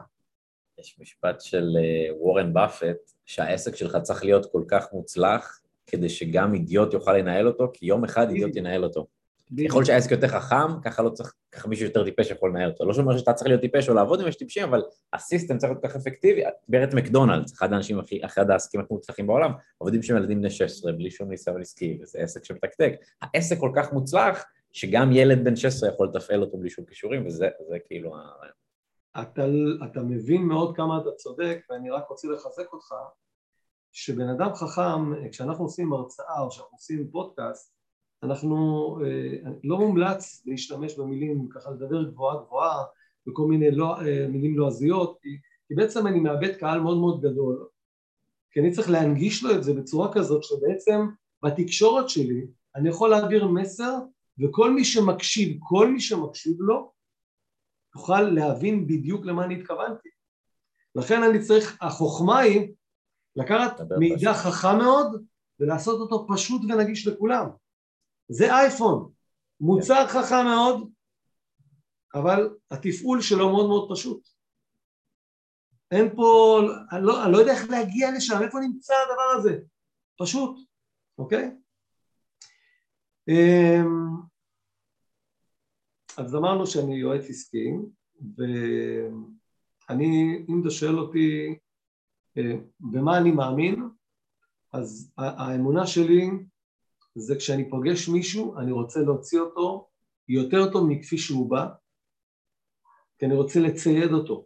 [0.80, 6.54] יש משפט של אה, וורן באפט, שהעסק שלך צריך להיות כל כך מוצלח, כדי שגם
[6.54, 9.08] אידיוט יוכל לנהל אותו, כי יום אחד אידיוט ינהל אותו.
[9.70, 12.86] ככל שהעסק יותר חכם, ככה לא צריך, ככה מישהו יותר טיפש יכול לנהל אותו.
[12.86, 14.84] לא שאומר שאתה צריך להיות טיפש או לעבוד עם יש טיפשים, אבל
[15.14, 16.44] הסיסטם צריך להיות ככה אפקטיבי.
[16.70, 20.92] ברט מקדונלדס, אחד האנשים הכי, אחד העסקים הכי מוצלחים בעולם, עובדים שם ילדים בני 16,
[20.92, 22.94] בלי שום ניסיון עסקי, וזה עסק שמתקתק.
[23.22, 27.48] העסק כל כך מוצלח, שגם ילד בן 16 יכול לתפעל אותו בלי שום כישורים, וזה
[27.88, 28.56] כאילו הרעיון.
[29.22, 29.46] אתה,
[29.92, 32.94] אתה מבין מאוד כמה אתה צודק, ואני רק רוצה לחזק אותך,
[33.92, 37.77] שבן אדם חכם, כשאנחנו עושים הרצאה או כשאנחנו עושים פודקאסט,
[38.24, 38.58] אנחנו,
[39.06, 42.84] אה, לא מומלץ להשתמש במילים, ככה לדבר גבוהה גבוהה
[43.28, 45.30] וכל מיני לא, אה, מילים לועזיות, כי,
[45.68, 47.68] כי בעצם אני מאבד קהל מאוד מאוד גדול,
[48.52, 51.08] כי אני צריך להנגיש לו את זה בצורה כזאת שבעצם
[51.44, 53.98] בתקשורת שלי אני יכול להעביר מסר
[54.40, 56.92] וכל מי שמקשיב, כל מי שמקשיב לו,
[57.96, 60.10] יוכל להבין בדיוק למה אני התכוונתי.
[60.96, 62.74] לכן אני צריך, החוכמה היא
[63.36, 65.24] לקחת מידע חכם מאוד
[65.60, 67.50] ולעשות אותו פשוט ונגיש לכולם.
[68.30, 69.12] זה אייפון,
[69.60, 70.08] מוצר.
[70.08, 70.92] חכם מאוד,
[72.14, 74.28] אבל התפעול שלו מאוד מאוד פשוט.
[75.92, 76.60] אין פה,
[76.92, 79.60] אני לא, אני לא יודע איך להגיע לשם, איפה נמצא הדבר הזה?
[80.20, 80.58] פשוט,
[81.18, 81.52] אוקיי?
[83.28, 84.08] אמ,
[86.18, 87.72] אז אמרנו שאני יועץ עסקי,
[88.38, 90.06] ואני,
[90.50, 91.58] אם אתה שואל אותי
[92.38, 93.90] אה, במה אני מאמין,
[94.74, 96.30] אז האמונה שלי
[97.20, 99.88] זה כשאני פוגש מישהו, אני רוצה להוציא אותו
[100.28, 101.68] יותר טוב מכפי שהוא בא,
[103.20, 104.46] כי אני רוצה לצייד אותו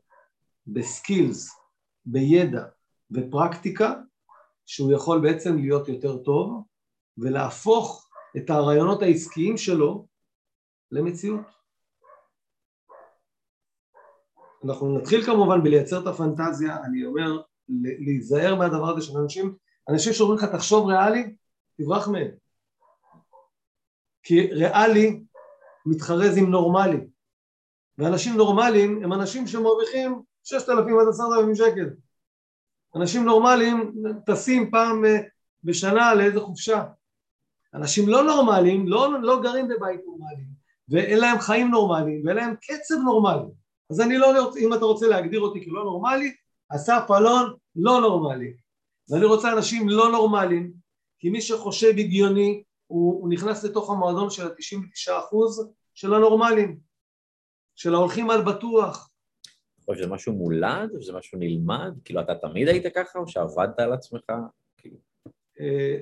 [0.67, 1.60] בסקילס,
[2.05, 2.65] בידע,
[3.12, 3.93] בפרקטיקה,
[4.65, 6.63] שהוא יכול בעצם להיות יותר טוב
[7.17, 10.07] ולהפוך את הרעיונות העסקיים שלו
[10.91, 11.45] למציאות.
[14.65, 17.41] אנחנו נתחיל כמובן בלייצר את הפנטזיה, אני אומר
[18.05, 19.55] להיזהר מהדבר הזה של אנשים,
[19.89, 21.36] אנשים שאומרים לך תחשוב ריאלי,
[21.77, 22.40] תברח מהם.
[24.23, 25.19] כי ריאלי
[25.86, 26.97] מתחרז עם נורמלי,
[27.97, 31.89] ואנשים נורמליים הם אנשים שמרוויחים ששת אלפים עד עשרת אלפים שקל.
[32.95, 33.93] אנשים נורמליים
[34.25, 35.17] טסים פעם אה,
[35.63, 36.84] בשנה לאיזה חופשה.
[37.73, 40.43] אנשים לא נורמליים לא, לא גרים בבית נורמלי,
[40.89, 43.45] ואין להם חיים נורמליים, ואין להם קצב נורמלי.
[43.89, 46.34] אז אני לא, רוצה, אם אתה רוצה להגדיר אותי כלא נורמלי,
[46.75, 48.53] אסף אלון לא נורמלי.
[49.10, 50.71] ואני רוצה אנשים לא נורמליים,
[51.19, 55.36] כי מי שחושב הגיוני הוא, הוא נכנס לתוך המועדון של ה-99%
[55.93, 56.80] של הנורמלים,
[57.75, 59.10] של ההולכים על בטוח.
[59.88, 61.93] או שזה משהו מולד, או שזה משהו נלמד?
[62.06, 64.32] כאילו, אתה תמיד היית ככה, או שעבדת על עצמך?
[64.77, 64.97] כאילו...
[65.60, 65.97] אה,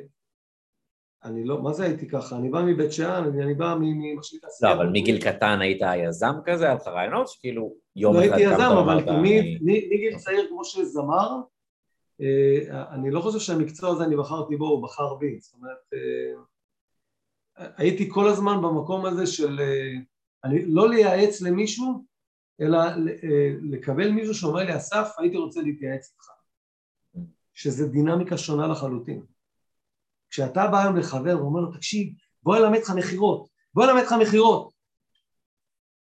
[1.24, 2.38] אני לא, מה זה הייתי ככה?
[2.38, 4.50] אני בא מבית שאן, אני בא ממה שנקרא...
[4.62, 6.66] לא, אבל מגיל קטן היית יזם כזה?
[6.66, 8.26] היה לך רעיונות שכאילו יום אחד...
[8.26, 11.30] לא הייתי יזם, אבל תמיד, מגיל צעיר כמו שזמר,
[12.22, 15.40] אה, אני לא חושב שהמקצוע הזה אני בחרתי בו, הוא בחר בי.
[15.40, 16.42] זאת אומרת, אה,
[17.60, 22.06] הייתי כל הזמן במקום הזה של אה, לא לייעץ למישהו,
[22.62, 26.30] אלא אה, לקבל מישהו שאומר לי, אסף, הייתי רוצה להתייעץ איתך.
[27.54, 29.24] שזה דינמיקה שונה לחלוטין.
[30.30, 34.74] כשאתה בא היום לחבר ואומר לו, תקשיב, בוא אלמד אותך מכירות, בוא אלמד אותך מכירות.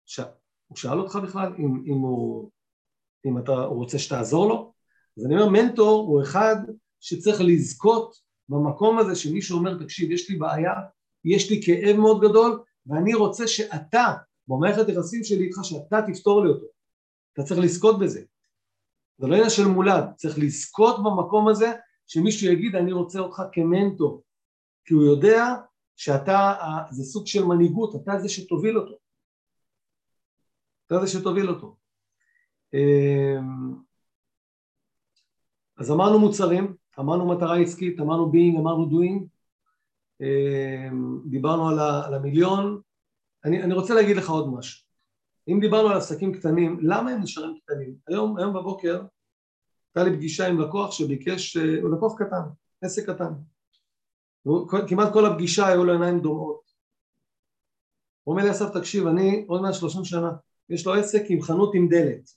[0.05, 0.19] ש...
[0.67, 2.51] הוא שאל אותך בכלל אם, אם, הוא,
[3.25, 4.73] אם אתה הוא רוצה שתעזור לו?
[5.17, 6.55] אז אני אומר, מנטור הוא אחד
[6.99, 8.15] שצריך לזכות
[8.49, 10.73] במקום הזה שמישהו אומר, תקשיב, יש לי בעיה,
[11.25, 14.13] יש לי כאב מאוד גדול ואני רוצה שאתה,
[14.47, 16.65] במערכת יחסים שלי איתך, שאתה תפתור לי אותו.
[17.33, 18.21] אתה צריך לזכות בזה.
[19.17, 21.71] זה לא עניין של מולד, צריך לזכות במקום הזה
[22.07, 24.23] שמישהו יגיד אני רוצה אותך כמנטור,
[24.85, 25.45] כי הוא יודע
[25.95, 26.53] שאתה,
[26.91, 28.95] זה סוג של מנהיגות, אתה זה שתוביל אותו.
[30.87, 31.75] אתה זה שתוביל אותו.
[32.73, 33.75] אמ,
[35.77, 39.32] אז אמרנו מוצרים, אמרנו מטרה עסקית, אמרנו being, אמרנו doing,
[41.25, 42.81] דיברנו על, המיליון,
[43.45, 44.83] אני, אני רוצה להגיד לך עוד משהו.
[45.47, 47.95] אם דיברנו על עסקים קטנים, למה הם נשארים קטנים?
[48.07, 49.01] היום, היום בבוקר
[49.95, 52.41] הייתה לי פגישה עם לקוח שביקש, אה, הוא לקוח קטן,
[52.81, 53.33] עסק קטן.
[54.87, 56.63] כמעט כל הפגישה היו לו עיניים דומעות.
[58.23, 60.31] הוא אומר לי אסף תקשיב אני עוד מעט שלושים שנה
[60.69, 62.29] יש לו עסק עם חנות עם דלת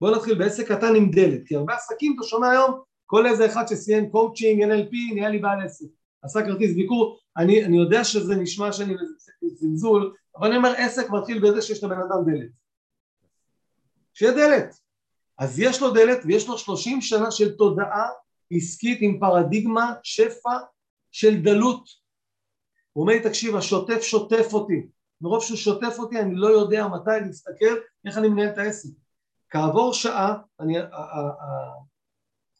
[0.00, 3.66] בוא נתחיל בעסק קטן עם דלת כי הרבה עסקים אתה שומע היום כל איזה אחד
[3.68, 5.86] שסיים קואוצ'ינג NLP נהיה לי בעל עסק
[6.22, 7.18] עשה כרטיס ביקור.
[7.36, 8.94] אני, אני יודע שזה נשמע שאני
[9.42, 12.50] זלזול אבל אני אומר עסק מתחיל בזה שיש לבן אדם דלת.
[14.14, 14.74] שיהיה דלת.
[15.38, 18.08] אז יש לו דלת ויש לו שלושים שנה של תודעה
[18.52, 20.58] עסקית עם פרדיגמה שפע
[21.10, 21.88] של דלות.
[22.92, 24.86] הוא אומר לי תקשיב השוטף שוטף אותי.
[25.20, 27.74] מרוב שהוא שוטף אותי אני לא יודע מתי להסתכל
[28.06, 28.88] איך אני מנהל את העסק.
[29.50, 30.78] כעבור שעה אני,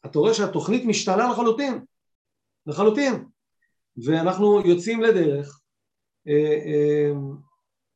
[0.05, 1.85] אתה רואה שהתוכנית משתנה לחלוטין.
[2.65, 3.25] לחלוטין
[4.05, 5.61] ואנחנו יוצאים לדרך
[6.27, 7.11] אה, אה,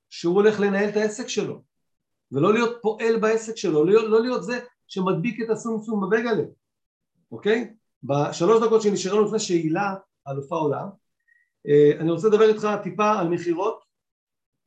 [0.10, 1.64] שהוא הולך לנהל את העסק שלו
[2.32, 6.44] ולא להיות פועל בעסק שלו, לא, לא להיות זה שמדביק את הסומסום בבגלה,
[7.32, 7.74] אוקיי?
[8.04, 9.96] בשלוש דקות שנשארנו לפני שהילה
[10.28, 10.88] אלופה עולם
[11.68, 13.84] אה, אני רוצה לדבר איתך טיפה על מכירות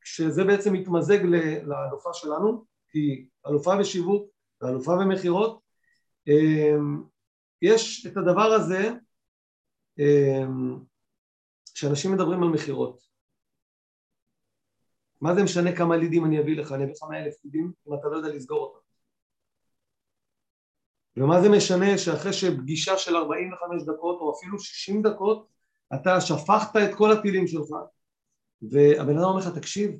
[0.03, 1.19] שזה בעצם מתמזג
[1.63, 4.29] לאלופה שלנו כי אלופה בשיווק
[4.61, 5.59] ואלופה במכירות
[7.61, 8.91] יש את הדבר הזה
[11.77, 13.07] אה, שאנשים מדברים על מכירות
[15.21, 17.93] מה זה משנה כמה לידים אני אביא לך, אני אביא לך מאה אלף לידים אם
[17.93, 18.79] אתה לא יודע לסגור אותם.
[21.17, 25.47] ומה זה משנה שאחרי שפגישה של 45 דקות או אפילו 60 דקות
[25.95, 27.67] אתה שפכת את כל הטילים שלך
[28.61, 29.99] והבן אדם אומר לך תקשיב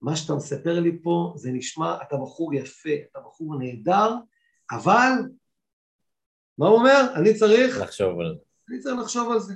[0.00, 4.10] מה שאתה מספר לי פה זה נשמע אתה בחור יפה אתה בחור נהדר
[4.70, 5.10] אבל
[6.58, 7.14] מה הוא אומר?
[7.14, 8.44] אני צריך לחשוב על זה.
[8.68, 9.54] אני צריך לחשוב על זה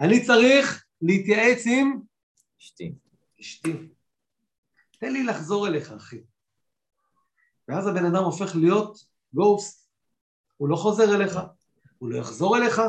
[0.00, 2.00] אני צריך להתייעץ עם
[2.60, 2.94] אשתי
[3.40, 3.72] אשתי
[4.98, 6.20] תן לי לחזור אליך אחי
[7.68, 9.90] ואז הבן אדם הופך להיות גוסט
[10.56, 11.38] הוא לא חוזר אליך
[11.98, 12.80] הוא לא יחזור אליך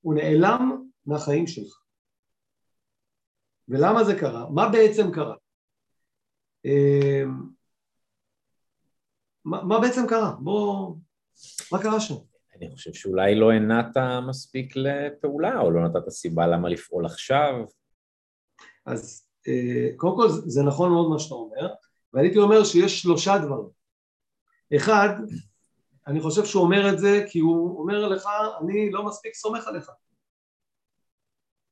[0.00, 1.82] הוא נעלם מהחיים שלך.
[3.68, 4.50] ולמה זה קרה?
[4.50, 5.36] מה בעצם קרה?
[6.64, 7.50] אמ,
[9.44, 10.32] מה, מה בעצם קרה?
[10.40, 10.96] בוא...
[11.72, 12.29] מה קרה שם?
[12.60, 13.96] אני חושב שאולי לא הנעת
[14.28, 17.54] מספיק לפעולה, או לא נתת סיבה למה לפעול עכשיו.
[18.86, 21.74] אז אה, קודם כל זה נכון מאוד מה שאתה אומר,
[22.12, 23.68] והייתי אומר שיש שלושה דברים.
[24.76, 25.08] אחד,
[26.06, 28.28] אני חושב שהוא אומר את זה כי הוא אומר לך,
[28.62, 29.90] אני לא מספיק סומך עליך.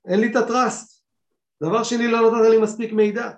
[0.09, 1.05] אין לי את הטראסט.
[1.63, 3.31] דבר שני, לא נתת לי מספיק מידע.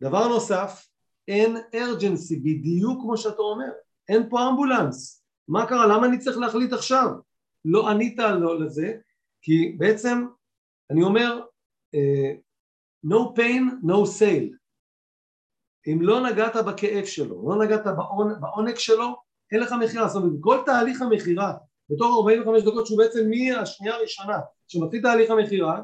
[0.00, 0.88] דבר נוסף,
[1.28, 3.70] אין ארג'נסי, בדיוק כמו שאתה אומר,
[4.08, 5.24] אין פה אמבולנס.
[5.48, 5.86] מה קרה?
[5.86, 7.08] למה אני צריך להחליט עכשיו?
[7.64, 8.92] לא ענית לא לזה,
[9.42, 10.26] כי בעצם
[10.90, 11.40] אני אומר,
[11.94, 12.38] uh,
[13.06, 14.56] no pain, no sale.
[15.86, 17.84] אם לא נגעת בכאב שלו, לא נגעת
[18.40, 19.16] בעונג שלו,
[19.52, 20.08] אין לך מכירה.
[20.08, 21.54] זאת אומרת, כל תהליך המכירה
[21.90, 25.80] בתוך 45 דקות שהוא בעצם מהשנייה הראשונה שמתחיל תהליך המכירה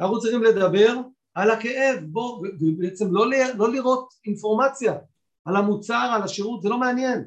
[0.00, 0.96] אנחנו צריכים לדבר
[1.34, 4.94] על הכאב בוא ובעצם לא, לא לראות אינפורמציה
[5.44, 7.24] על המוצר על השירות זה לא מעניין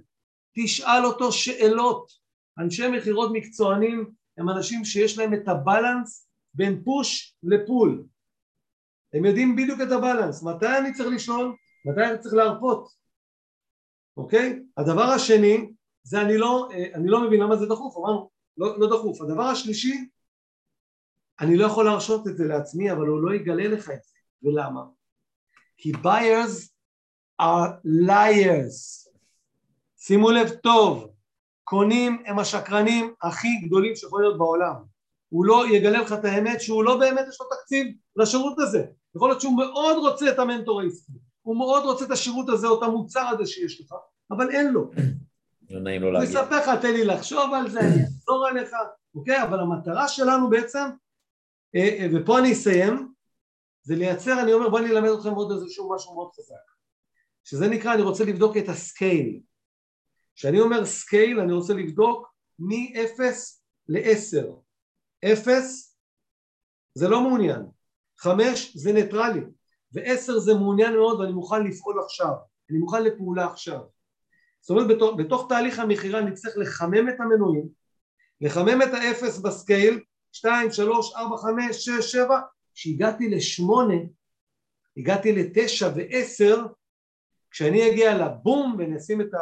[0.55, 2.11] תשאל אותו שאלות
[2.59, 8.03] אנשי מכירות מקצוענים הם אנשים שיש להם את הבלנס בין פוש לפול
[9.13, 13.01] הם יודעים בדיוק את הבלנס מתי אני צריך לשאול מתי אני צריך להרפות
[14.17, 14.59] אוקיי?
[14.77, 15.71] הדבר השני
[16.03, 19.21] זה אני לא, אה, אני לא מבין למה זה דחוף, אמרנו, לא, לא דחוף.
[19.21, 20.09] הדבר השלישי,
[21.39, 24.13] אני לא יכול להרשות את זה לעצמי, אבל הוא לא יגלה לך את זה.
[24.43, 24.81] ולמה?
[25.77, 26.69] כי buyers
[27.41, 27.69] are
[28.07, 29.10] liars.
[30.03, 31.11] שימו לב טוב,
[31.63, 34.73] קונים הם השקרנים הכי גדולים שיכולים להיות בעולם.
[35.29, 38.85] הוא לא יגלה לך את האמת שהוא לא באמת יש לו תקציב לשירות הזה.
[39.15, 42.77] יכול להיות שהוא מאוד רוצה את המנטור העסקי, הוא מאוד רוצה את השירות הזה או
[42.77, 43.93] את המוצר הזה שיש לך,
[44.31, 44.91] אבל אין לו.
[45.69, 46.35] לא נעים לו להגיד.
[46.35, 48.69] אני אספר לך, תן לי לחשוב על זה, אני אחזור עליך,
[49.15, 49.43] אוקיי?
[49.43, 50.89] אבל המטרה שלנו בעצם,
[51.75, 53.13] אה, אה, ופה אני אסיים,
[53.83, 56.71] זה לייצר, אני אומר בוא אני אלמד אתכם עוד איזשהו משהו מאוד חזק,
[57.43, 59.39] שזה נקרא, אני רוצה לבדוק את ה scale.
[60.35, 63.21] כשאני אומר scale, אני רוצה לבדוק מ-0
[63.87, 64.47] ל-10.
[65.25, 65.95] 0
[66.93, 67.61] זה לא מעוניין,
[68.17, 69.41] 5 זה ניטרלי,
[69.93, 72.33] ו-10 זה מעוניין מאוד ואני מוכן לפעול עכשיו,
[72.69, 73.79] אני מוכן לפעולה עכשיו.
[74.61, 77.67] זאת אומרת בתוך, בתוך תהליך המכירה נצטרך לחמם את המנועים,
[78.41, 79.99] לחמם את האפס ב scale,
[80.31, 82.39] 2, 3, 4, 5, 6, 7,
[82.75, 83.95] כשהגעתי לשמונה,
[84.97, 86.65] הגעתי לתשע ועשר,
[87.51, 89.39] כשאני אגיע לבום ונשים את, ה,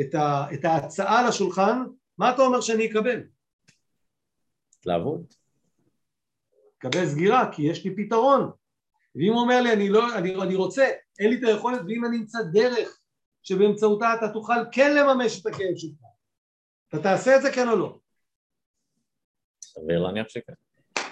[0.00, 1.82] את, ה, את ההצעה לשולחן,
[2.18, 3.22] מה אתה אומר שאני אקבל?
[4.78, 5.34] התלהבות.
[6.78, 8.50] אקבל סגירה, כי יש לי פתרון.
[9.14, 12.16] ואם הוא אומר לי, אני, לא, אני, אני רוצה, אין לי את היכולת, ואם אני
[12.16, 12.98] אמצא דרך
[13.42, 16.00] שבאמצעותה אתה תוכל כן לממש את הכאב שלך,
[16.88, 17.98] אתה תעשה את זה כן או לא?
[19.62, 20.52] סביר להניח שכן.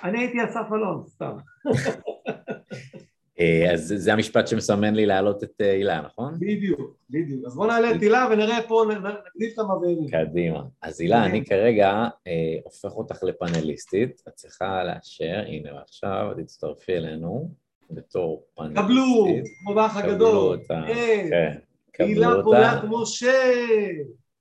[0.03, 1.37] אני הייתי אסף אלון, סתם.
[3.41, 6.35] אה, אז זה המשפט שמסמן לי להעלות את אה, הילה, נכון?
[6.35, 7.47] בדיוק, בדיוק.
[7.47, 10.09] אז בוא נעלה את הילה ונראה פה, נגדיל את המבעירים.
[10.09, 10.63] קדימה.
[10.83, 11.91] אז הילה, אני כרגע
[12.27, 17.51] אה, הופך אותך לפאנליסטית, את צריכה לאשר, הנה עכשיו, תצטרפי אלינו
[17.91, 18.85] בתור פאנליסטית.
[18.85, 19.27] קבלו,
[19.65, 20.17] כמו באח הגדול.
[20.17, 21.59] קבלו אותה, כן.
[21.99, 23.43] הילה פולק משה.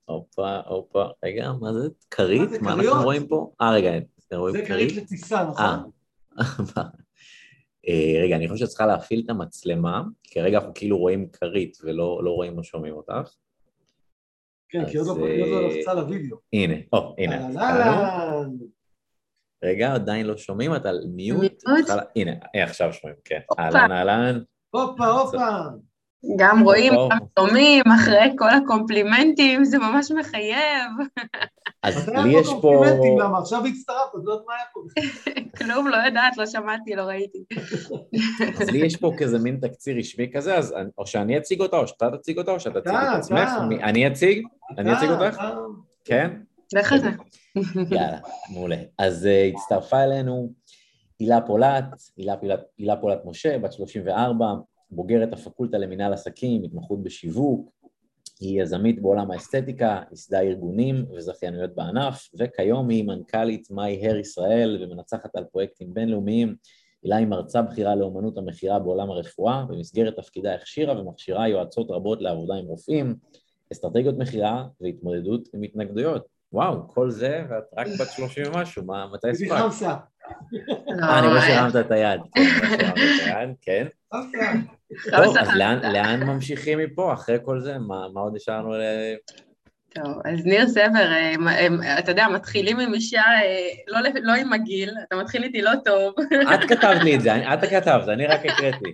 [0.04, 1.88] הופה, הופה, רגע, מה זה?
[2.10, 2.62] כרית?
[2.62, 3.50] מה אנחנו רואים פה?
[3.60, 3.90] אה, רגע,
[4.32, 4.68] רואים כרית?
[4.68, 5.90] זה כרית לטיסה, נכון?
[7.88, 11.78] אה, רגע, אני חושב שאת צריכה להפעיל את המצלמה, כי כרגע אנחנו כאילו רואים כרית
[11.82, 13.34] ולא לא רואים או שומעים אותך.
[14.68, 16.36] כן, כי עוד לא, לא אה, לחצה לוידאו.
[16.52, 17.48] הנה, או, הנה.
[19.64, 21.62] רגע, עדיין לא שומעים, אתה על מיוט.
[22.16, 23.40] הנה, אה, עכשיו שומעים, כן.
[23.58, 24.42] אהלן, אהלן.
[24.70, 25.48] הופה, הופה.
[26.36, 30.90] גם רואים, גם שומעים, אחרי כל הקומפלימנטים, זה ממש מחייב.
[31.82, 32.84] אז לי יש פה...
[33.20, 34.80] למה עכשיו הצטרפת, את לא יודעת מה היה פה.
[35.58, 37.38] כלום, לא יודעת, לא שמעתי, לא ראיתי.
[38.60, 41.86] אז לי יש פה כזה מין תקציר רשמי כזה, אז או שאני אציג אותה, או
[41.88, 43.50] שאתה תציג אותה, או שאתה תציג את עצמך.
[43.82, 44.46] אני אציג?
[44.78, 45.42] אני אציג אותך?
[46.04, 46.30] כן?
[46.72, 47.10] לך על זה.
[47.96, 48.18] יאללה,
[48.50, 48.76] מעולה.
[48.98, 50.52] אז אה, הצטרפה אלינו
[51.20, 51.84] הילה פולט,
[52.78, 54.46] הילה פולט משה, בת 34,
[54.90, 57.70] בוגרת הפקולטה למינהל עסקים, התמחות בשיווק,
[58.40, 65.36] היא יזמית בעולם האסתטיקה, ייסדה ארגונים וזכיינויות בענף, וכיום היא מנכ"לית מיי הר ישראל ומנצחת
[65.36, 66.56] על פרויקטים בינלאומיים.
[67.02, 72.54] הילה היא מרצה בכירה לאומנות המכירה בעולם הרפואה, במסגרת תפקידה הכשירה ומכשירה יועצות רבות לעבודה
[72.54, 73.14] עם רופאים,
[73.72, 76.37] אסטרטגיות מכירה והתמודדות עם התנגדויות.
[76.52, 78.82] וואו, כל זה, ואת רק בת 30 ומשהו,
[79.12, 79.50] מתי הספקת?
[81.02, 82.20] אה, אני רואה שהרמת את היד,
[83.62, 83.86] כן.
[85.10, 85.48] טוב, אז
[85.92, 87.78] לאן ממשיכים מפה אחרי כל זה?
[87.78, 88.82] מה עוד נשארנו ל...
[89.94, 91.12] טוב, אז ניר סבר,
[91.48, 95.70] אה, אתה יודע, מתחילים עם אישה, אה, לא, לא עם הגיל, אתה מתחיל איתי לא
[95.84, 96.14] טוב.
[96.54, 98.92] את כתבת לי את זה, את כתבת, אני רק הקראתי.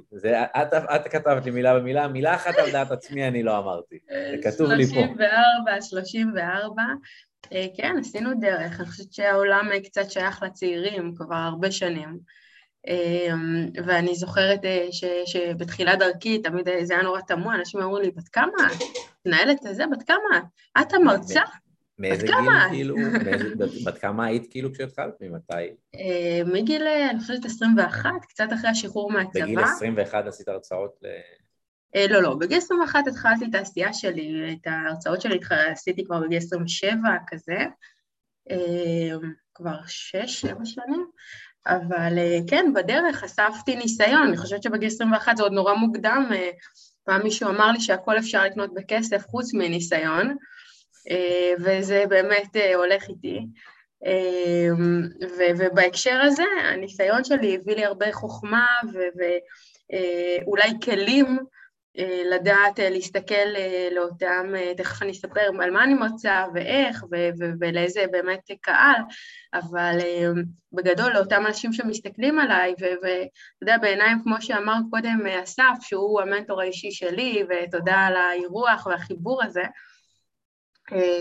[0.62, 3.98] את, את כתבת לי מילה במילה, מילה אחת על דעת עצמי אני לא אמרתי.
[4.30, 4.94] זה כתוב לי פה.
[4.94, 6.82] 34, 34.
[7.76, 12.18] כן, עשינו דרך, אני חושבת שהעולם קצת שייך לצעירים כבר הרבה שנים.
[12.86, 18.10] אמ, ואני זוכרת אה, ש, שבתחילת דרכי, תמיד זה היה נורא תמוה, אנשים אמרו לי,
[18.10, 18.82] בת כמה את?
[19.26, 20.42] מנהלת את זה, בת כמה את?
[20.80, 21.40] את המרצה?
[21.98, 22.36] מאיזה גיל
[22.70, 22.96] כאילו?
[23.86, 25.14] בת כמה היית כאילו כשהתחלת?
[25.20, 25.54] ממתי?
[25.94, 29.42] אה, מגיל, אה, אני חושבת 21, קצת אחרי השחרור מהצבא.
[29.42, 31.06] בגיל 21 עשית הרצאות ל...
[32.10, 36.96] לא, לא, בגיל 21 התחלתי את העשייה שלי, את ההרצאות שלי עשיתי כבר בגיל 27
[37.28, 37.58] כזה,
[39.54, 41.06] כבר 6-7 שנים,
[41.66, 46.50] אבל אה, כן, בדרך אספתי ניסיון, אני חושבת שבגיל 21 זה עוד נורא מוקדם, אה,
[47.04, 50.36] פעם מישהו אמר לי שהכל אפשר לקנות בכסף חוץ מניסיון,
[51.10, 53.46] אה, וזה באמת הולך איתי.
[55.58, 58.66] ובהקשר הזה, הניסיון שלי הביא לי הרבה חוכמה
[60.44, 61.42] ואולי כלים אה,
[62.30, 67.04] לדעת אה, להסתכל אה, לאותם, תכף אני אספר על מה אני מרצה ואיך
[67.60, 69.00] ולאיזה באמת קהל,
[69.54, 69.98] אבל
[70.72, 76.90] בגדול לאותם אנשים שמסתכלים עליי, ואתה יודע, בעיניים, כמו שאמר קודם אסף, שהוא המנטור האישי
[76.90, 79.62] שלי, ותודה על האירוח והחיבור הזה,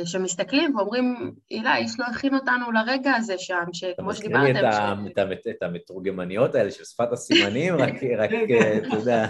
[0.06, 4.52] שמסתכלים ואומרים, הילה, איש לא הכין אותנו לרגע הזה שם, שכמו שדיברתם...
[4.52, 7.94] אתה מזכיר לי את המתורגמניות האלה של שפת הסימנים, רק,
[8.88, 9.28] אתה יודע,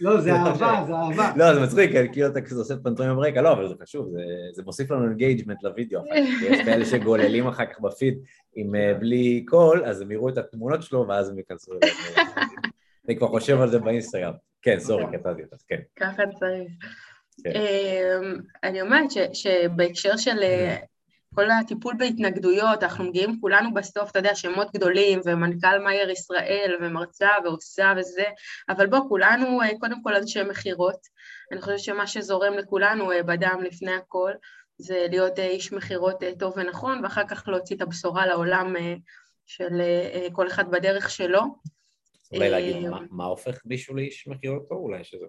[0.00, 1.32] לא, זה אהבה, זה אהבה.
[1.36, 4.14] לא, זה מצחיק, כאילו אתה כזה עושה פנטומים ברקע, לא, אבל זה חשוב,
[4.52, 6.00] זה מוסיף לנו engagement לוידאו.
[6.48, 8.18] יש כאלה שגוללים אחר כך בפיד
[8.54, 11.96] עם אה, בלי קול, אז הם יראו את התמונות שלו ואז הם ייכנסו אליהם.
[13.08, 14.32] אני כבר חושב על זה באינסטגרם.
[14.62, 15.80] כן, sorry, קטעתי אותך, כן.
[15.96, 16.72] ככה צריך.
[17.44, 17.50] כן.
[17.54, 20.76] אמ, אני אומרת שבהקשר של אה,
[21.34, 27.28] כל הטיפול בהתנגדויות, אנחנו מגיעים כולנו בסוף, אתה יודע, שמות גדולים, ומנכ"ל מאייר ישראל, ומרצה,
[27.44, 28.24] ועושה וזה,
[28.68, 31.06] אבל בוא, כולנו אה, קודם כל אנשי מכירות.
[31.52, 34.32] אני חושבת שמה שזורם לכולנו אה, בדם לפני הכל,
[34.78, 38.74] זה להיות אה, איש מכירות טוב ונכון, ואחר כך להוציא את הבשורה לעולם
[39.46, 39.82] של
[40.32, 41.40] כל אחד בדרך שלו.
[42.32, 44.78] אולי להגיד, מה, מה הופך מישהו לאיש מכירות טוב?
[44.78, 45.26] אולי שזה...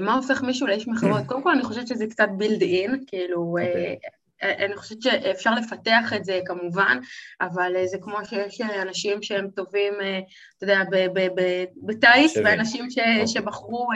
[0.00, 1.22] מה הופך מישהו לאיש מכירות?
[1.26, 4.21] קודם כל אני חושבת שזה קצת בילד אין, כאילו, okay.
[4.42, 6.98] אני חושבת שאפשר לפתח את זה כמובן,
[7.40, 9.92] אבל זה כמו שיש אנשים שהם טובים,
[10.56, 10.80] אתה יודע,
[11.82, 12.98] בטיס, ואנשים ש.
[13.26, 13.88] שבחרו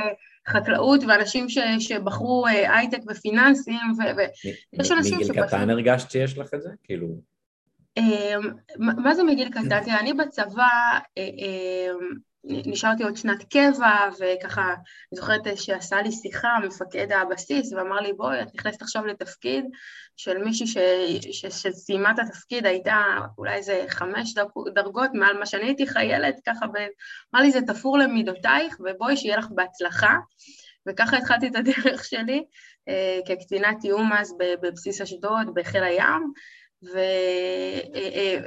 [0.49, 3.81] חקלאות, ואנשים ש, שבחרו הייטק ופיננסים,
[4.17, 5.31] ויש אנשים שפשוט...
[5.31, 6.71] מגיל קטן הרגשת שיש לך את זה?
[6.85, 7.07] כאילו...
[8.79, 9.81] מה זה מגיל קטן?
[9.85, 10.99] תראה, אני בצבא
[12.49, 18.43] נשארתי עוד שנת קבע, וככה, אני זוכרת שעשה לי שיחה מפקד הבסיס, ואמר לי, בואי,
[18.43, 19.65] את נכנסת עכשיו לתפקיד
[20.17, 20.77] של מישהי ש...
[21.31, 21.47] ש...
[21.47, 22.97] שסיימה את התפקיד, הייתה
[23.39, 24.35] אולי איזה חמש
[24.75, 29.47] דרגות מעל מה שאני הייתי חיילת, ככה, ואמר לי, זה תפור למידותייך, ובואי, שיהיה לך
[29.51, 30.17] בהצלחה.
[30.89, 32.45] וככה התחלתי את הדרך שלי
[32.89, 36.33] אה, כקצינת תיאום אז בבסיס אשדוד, בחיל הים,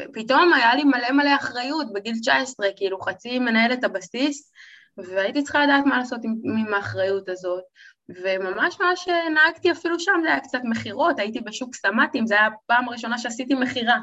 [0.10, 4.52] ופתאום היה לי מלא מלא אחריות בגיל 19, כאילו חצי מנהלת הבסיס,
[4.98, 7.64] והייתי צריכה לדעת מה לעשות עם, עם האחריות הזאת.
[8.10, 12.88] וממש ממש נהגתי אפילו שם, זה היה קצת מכירות, הייתי בשוק סמטים, זו הייתה הפעם
[12.88, 13.98] הראשונה שעשיתי מכירה.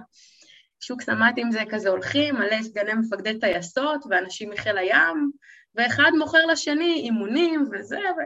[0.80, 5.30] שוק סמטים זה כזה הולכים, מלא סגני מפקדי טייסות ואנשים מחיל הים,
[5.74, 8.20] ואחד מוכר לשני אימונים וזה, ו...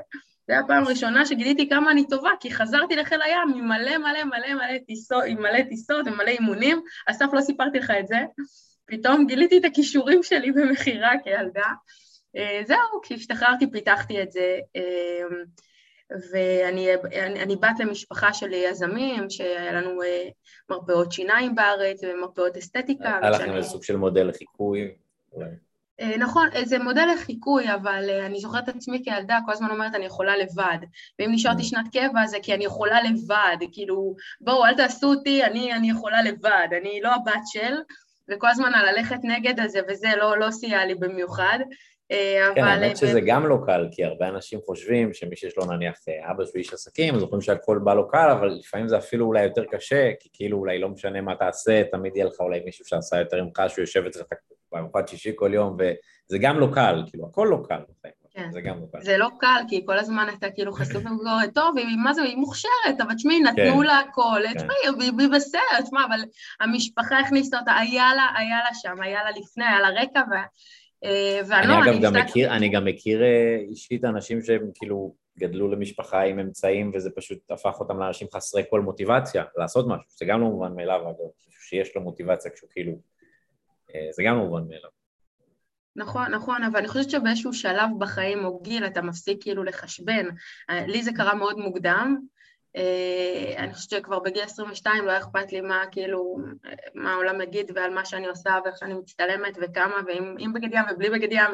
[0.50, 4.24] זו הייתה הפעם הראשונה שגיליתי כמה אני טובה, כי חזרתי לחיל הים עם מלא מלא
[4.24, 8.16] מלא מלא טיסות, עם מלא טיסות ומלא אימונים, אסף לא סיפרתי לך את זה,
[8.86, 11.68] פתאום גיליתי את הכישורים שלי במכירה כילדה.
[12.36, 15.36] אה, זהו, כשהשתחררתי פיתחתי את זה, אה,
[16.32, 16.94] ואני
[17.26, 20.28] אני, אני בת למשפחה של יזמים, שהיה לנו אה,
[20.70, 23.18] מרפאות שיניים בארץ ומרפאות אסתטיקה.
[23.22, 24.94] היה לכם איזה סוג של מודל לחיקוי?
[26.00, 29.94] אה, נכון, זה מודל לחיקוי, אבל אה, אני זוכרת את עצמי כילדה, כל הזמן אומרת,
[29.94, 30.78] אני יכולה לבד.
[31.18, 31.64] ואם נשארתי mm.
[31.64, 36.22] שנת קבע, זה כי אני יכולה לבד, כאילו, בואו, אל תעשו אותי, אני, אני יכולה
[36.22, 37.74] לבד, אני לא הבת של,
[38.28, 41.58] וכל הזמן ללכת נגד הזה, וזה לא, לא סייע לי במיוחד.
[42.10, 45.96] אה, כן, האמת שזה גם לא קל, כי הרבה אנשים חושבים שמי שיש לו נניח
[46.30, 49.42] אבא שהוא איש עסקים, אז זוכרים שהכל בא לו קל, אבל לפעמים זה אפילו אולי
[49.42, 53.18] יותר קשה, כי כאילו אולי לא משנה מה תעשה, תמיד יהיה לך אולי מישהו שעשה
[53.18, 54.26] יותר ממך, שהוא יושב אצלך
[54.72, 57.80] בארוחת שישי כל יום, וזה גם לא קל, כאילו, הכל לא קל
[58.30, 58.50] כן.
[58.52, 59.02] זה גם לא קל.
[59.02, 62.36] זה לא קל, כי כל הזמן אתה כאילו חשוף לביקורת, טוב, היא, מה זה, היא
[62.36, 63.86] מוכשרת, אבל תשמעי, נתנו כן.
[63.86, 64.54] לה הכל, כן.
[64.54, 66.20] תשמעי, היא בסרט, תשמע, אבל
[66.60, 70.34] המשפחה הכניסה אותה, היה לה, היה לה שם, היה לה לפני, היה לה רקע, ו...
[71.04, 75.70] אה, ואני לא, אני גם מכיר, אני גם מכיר אה, אישית אנשים שהם כאילו גדלו
[75.70, 80.40] למשפחה עם אמצעים וזה פשוט הפך אותם לאנשים חסרי כל מוטיבציה לעשות משהו, זה גם
[80.40, 81.14] לא מובן מאליו, אגב,
[81.68, 82.92] שיש לו מוטיבציה כשהוא כאילו
[84.10, 84.90] זה גם מובן מאליו.
[85.96, 90.26] נכון, נכון, אבל אני חושבת שבאיזשהו שלב בחיים או גיל אתה מפסיק כאילו לחשבן.
[90.70, 92.16] אה, לי זה קרה מאוד מוקדם,
[92.76, 96.38] אה, אני חושבת שכבר בגיל 22 לא היה אכפת לי מה כאילו,
[96.94, 101.10] מה העולם יגיד ועל מה שאני עושה ואיך שאני מצטלמת וכמה ואם בגד ים ובלי
[101.10, 101.50] בגד ים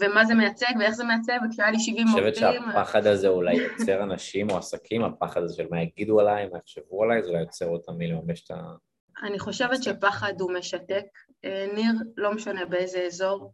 [0.00, 2.24] ומה זה מייצג ואיך זה מייצג וכשהיה לי 70 עובדים.
[2.24, 6.48] אני חושבת שהפחד הזה אולי יוצר אנשים או עסקים, הפחד הזה של מה יגידו עליי,
[6.48, 8.54] מה יחשבו עליי, זה אולי יוצר אותם מלממש את ה...
[9.22, 11.04] אני חושבת שפחד הוא משתק,
[11.44, 13.52] אה, ניר, לא משנה באיזה אזור,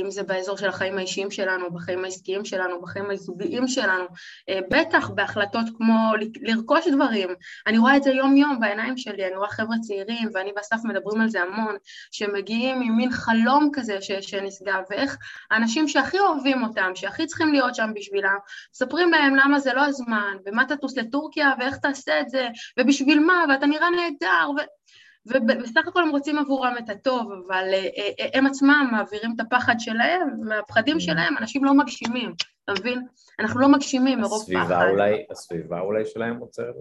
[0.00, 4.04] אם זה באזור של החיים האישיים שלנו, בחיים העסקיים שלנו, בחיים הזוגיים שלנו,
[4.48, 6.12] אה, בטח בהחלטות כמו
[6.42, 7.28] לרכוש דברים.
[7.66, 11.28] אני רואה את זה יום-יום בעיניים שלי, אני רואה חבר'ה צעירים, ואני ואסף מדברים על
[11.28, 11.76] זה המון,
[12.10, 15.16] שמגיעים עם מין חלום כזה שנשגב, ואיך
[15.50, 18.36] האנשים שהכי אוהבים אותם, שהכי צריכים להיות שם בשבילם,
[18.74, 23.44] מספרים להם למה זה לא הזמן, ומה תטוס לטורקיה, ואיך תעשה את זה, ובשביל מה,
[23.48, 24.79] ואתה נראה נהדר, ו...
[25.26, 29.74] ובסך הכל הם רוצים עבורם את הטוב, אבל אה, אה, הם עצמם מעבירים את הפחד
[29.78, 31.00] שלהם, מהפחדים mm.
[31.00, 33.06] שלהם, אנשים לא מגשימים, אתה מבין?
[33.40, 34.88] אנחנו לא מגשימים מרוב פחד.
[34.90, 36.74] אולי, הסביבה אולי שלהם עוצרת?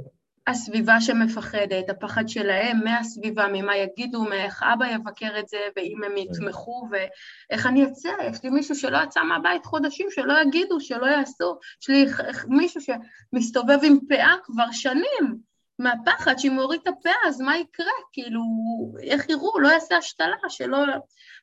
[0.47, 6.19] הסביבה שמפחדת, הפחד שלהם מהסביבה, ממה יגידו, מאיך אבא יבקר את זה, ואם הם mm.
[6.19, 11.57] יתמכו, ואיך אני אצא, יש לי מישהו שלא יצא מהבית חודשים, שלא יגידו, שלא יעשו,
[11.81, 12.05] יש לי
[12.47, 15.48] מישהו שמסתובב עם פאה כבר שנים,
[15.79, 17.91] מהפחד שאם הוא יוריד את הפה אז מה יקרה?
[18.13, 18.41] כאילו,
[19.01, 19.59] איך יראו?
[19.59, 20.77] לא יעשה השתלה, שלא...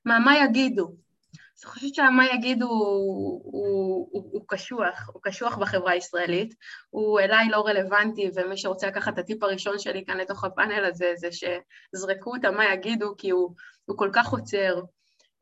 [0.04, 0.84] מה, מה יגידו?
[0.84, 6.54] אז אני חושבת שהמה יגידו הוא, הוא, הוא, הוא קשוח, הוא קשוח בחברה הישראלית,
[6.90, 11.12] הוא אליי לא רלוונטי, ומי שרוצה לקחת את הטיפ הראשון שלי כאן לתוך הפאנל הזה,
[11.16, 14.80] זה שזרקו את המה יגידו, כי הוא, הוא כל כך עוצר.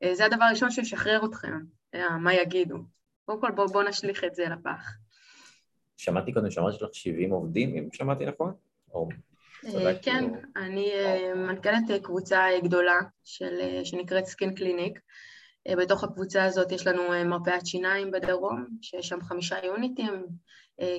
[0.02, 1.58] אה, זה הדבר הראשון שישחרר אתכם,
[2.20, 2.76] מה יגידו.
[3.24, 4.90] קודם כל בואו בוא נשליך את זה לפח.
[5.96, 8.54] שמעתי קודם שאמרת שיש לך 70 עובדים, אם שמעתי נכון?
[9.66, 10.24] אה, כן,
[10.56, 12.98] אני אה, מנכ"לת אה, קבוצה גדולה
[13.84, 14.98] שנקראת Skin Clinic.
[15.78, 20.26] בתוך הקבוצה הזאת יש לנו מרפאת שיניים בדרום, שיש שם חמישה יוניטים,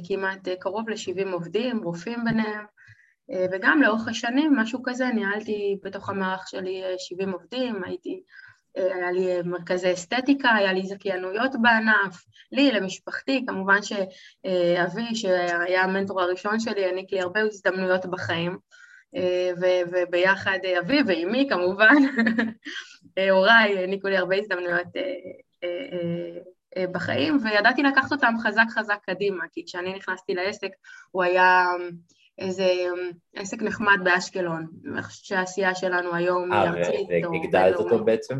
[0.07, 2.65] כמעט קרוב ל-70 עובדים, רופאים ביניהם,
[3.51, 8.23] וגם לאורך השנים, משהו כזה, ניהלתי בתוך המערך שלי 70 עובדים, הייתי
[8.75, 16.59] היה לי מרכזי אסתטיקה, היה לי זכיינויות בענף, לי, למשפחתי, כמובן שאבי, שהיה המנטור הראשון
[16.59, 18.57] שלי, העניק לי הרבה הזדמנויות בחיים,
[19.91, 21.95] וביחד אבי ואימי כמובן,
[23.31, 24.87] הוריי העניקו לי הרבה הזדמנויות
[26.91, 30.69] בחיים, וידעתי לקחת אותם חזק חזק קדימה, כי כשאני נכנסתי לעסק
[31.11, 31.65] הוא היה
[32.37, 32.65] איזה
[33.35, 37.09] עסק נחמד באשקלון, אני חושבת שהעשייה שלנו היום היא ארצית.
[37.11, 38.39] אה, והגדלת אותו בעצם?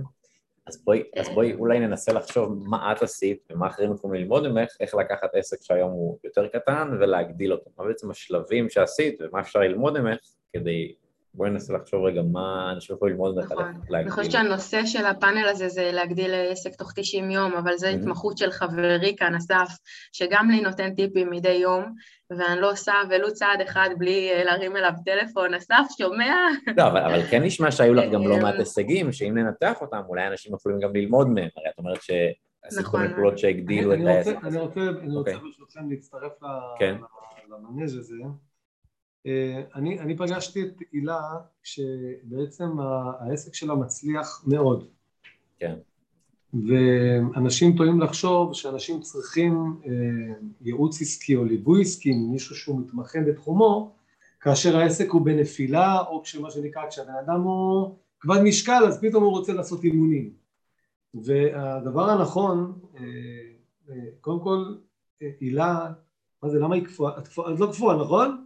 [0.68, 4.70] אז בואי, אז בואי אולי ננסה לחשוב מה את עשית ומה אחרים יכולים ללמוד ממך,
[4.80, 7.72] איך לקחת עסק שהיום הוא יותר קטן ולהגדיל אותו.
[7.78, 10.20] מה בעצם השלבים שעשית ומה אפשר ללמוד ממך
[10.54, 10.96] כדי
[11.36, 13.64] בואי ננסה לחשוב רגע מה אנשים יכולים ללמוד ממך נכון.
[13.66, 13.96] להגדיל.
[13.96, 18.38] אני חושבת שהנושא של הפאנל הזה זה להגדיל עסק תוך 90 יום, אבל זו התמחות
[18.38, 19.78] של חברי כאן, אסף,
[20.12, 21.96] שגם לי נותן טיפים מדי יום,
[22.30, 26.36] ואני לא עושה ולו צעד אחד בלי אה, להרים אליו טלפון, אסף, שומע?
[26.78, 30.28] לא, אבל, אבל כן נשמע שהיו לך גם לא מעט הישגים, שאם ננתח אותם, אולי
[30.28, 34.36] אנשים יכולים גם ללמוד מהם, הרי את אומרת שעשית כל מיני פעולות שהגדילו את העסק.
[34.44, 34.82] אני רוצה
[35.16, 35.36] אוקיי.
[35.36, 36.32] ברשותכם להצטרף
[36.80, 36.96] כן.
[37.50, 38.16] למנג' הזה.
[39.26, 41.22] אה, אני, אני פגשתי את הילה
[41.64, 44.88] כשבעצם העסק שלה מצליח מאוד.
[45.60, 45.76] כן.
[46.54, 49.92] ואנשים טועים לחשוב שאנשים צריכים אה,
[50.62, 53.96] ייעוץ עסקי או ליווי עסקי ממישהו שהוא מתמחה בתחומו
[54.40, 59.32] כאשר העסק הוא בנפילה או כשמה שנקרא כשהבן אדם הוא כבד משקל אז פתאום הוא
[59.32, 60.34] רוצה לעשות אימונים
[61.14, 64.76] והדבר הנכון אה, קודם כל
[65.40, 65.92] הילה
[66.44, 67.20] מה זה למה היא קפואה?
[67.20, 68.45] את לא קפואה נכון?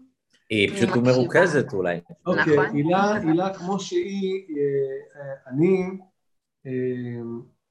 [0.50, 2.00] היא פשוט מרוכזת אולי.
[2.26, 2.76] אוקיי, נכון.
[3.30, 5.84] הילה כמו שהיא, אה, אני
[6.66, 6.72] אה,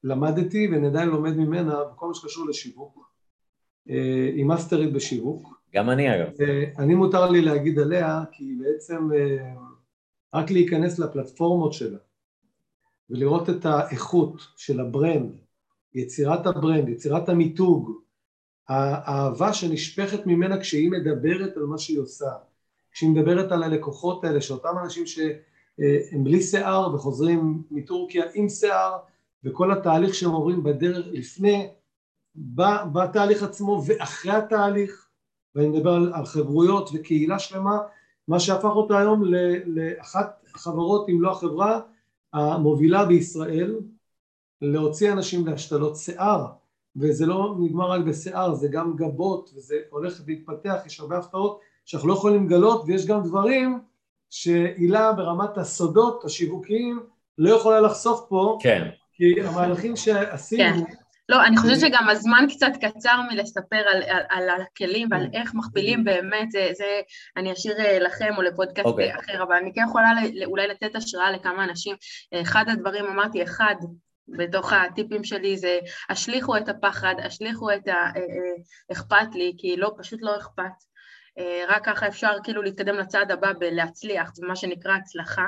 [0.03, 3.09] למדתי ואני עדיין לומד ממנה בכל מה שקשור לשיווק.
[3.89, 5.59] אה, היא מאסטרית בשיווק.
[5.75, 6.27] גם אני אגב.
[6.77, 9.09] אני מותר לי להגיד עליה כי בעצם
[10.33, 11.97] רק להיכנס לפלטפורמות שלה
[13.09, 15.31] ולראות את האיכות של ה brand,
[15.93, 17.91] יצירת ה brand, יצירת המיתוג,
[18.67, 22.31] האהבה שנשפכת ממנה כשהיא מדברת על מה שהיא עושה,
[22.91, 28.97] כשהיא מדברת על הלקוחות האלה, שאותם אנשים שהם בלי שיער וחוזרים מטורקיה עם שיער
[29.43, 31.69] וכל התהליך שהם עוברים בדרך לפני,
[32.93, 35.07] בתהליך עצמו ואחרי התהליך,
[35.55, 37.79] ואני מדבר על, על חברויות וקהילה שלמה,
[38.27, 39.23] מה שהפך אותה היום
[39.65, 41.79] לאחת החברות, אם לא החברה,
[42.33, 43.79] המובילה בישראל
[44.61, 46.45] להוציא אנשים להשתלות שיער.
[46.95, 51.59] וזה לא נגמר רק בשיער, זה גם גבות וזה הולך להתפתח, יש הרבה הפתעות
[51.89, 53.79] שאנחנו לא יכולים לגלות ויש גם דברים
[54.29, 56.99] שהילה ברמת הסודות השיווקיים
[57.37, 58.89] לא יכולה לחשוף פה כן.
[59.13, 60.93] כי המהלכים שעשינו כן.
[61.29, 65.39] לא, אני חושבת שגם הזמן קצת קצר מלספר על, על, על הכלים ועל כן.
[65.41, 67.01] איך מכפילים באמת, זה, זה
[67.37, 68.89] אני אשאיר אה, לכם או לפודקאסט okay.
[68.89, 69.15] אוקיי.
[69.15, 70.11] אחר, אבל אני כן יכולה
[70.45, 71.95] אולי לתת השראה לכמה אנשים.
[72.33, 73.75] אחד הדברים, אמרתי, אחד,
[74.27, 75.79] בתוך הטיפים שלי זה
[76.09, 80.88] השליכו את הפחד, השליכו את האכפת אה, אה, לי, כי לא, פשוט לא אכפת.
[81.37, 85.47] אה, רק ככה אפשר כאילו להתקדם לצעד הבא בלהצליח, זה מה שנקרא הצלחה.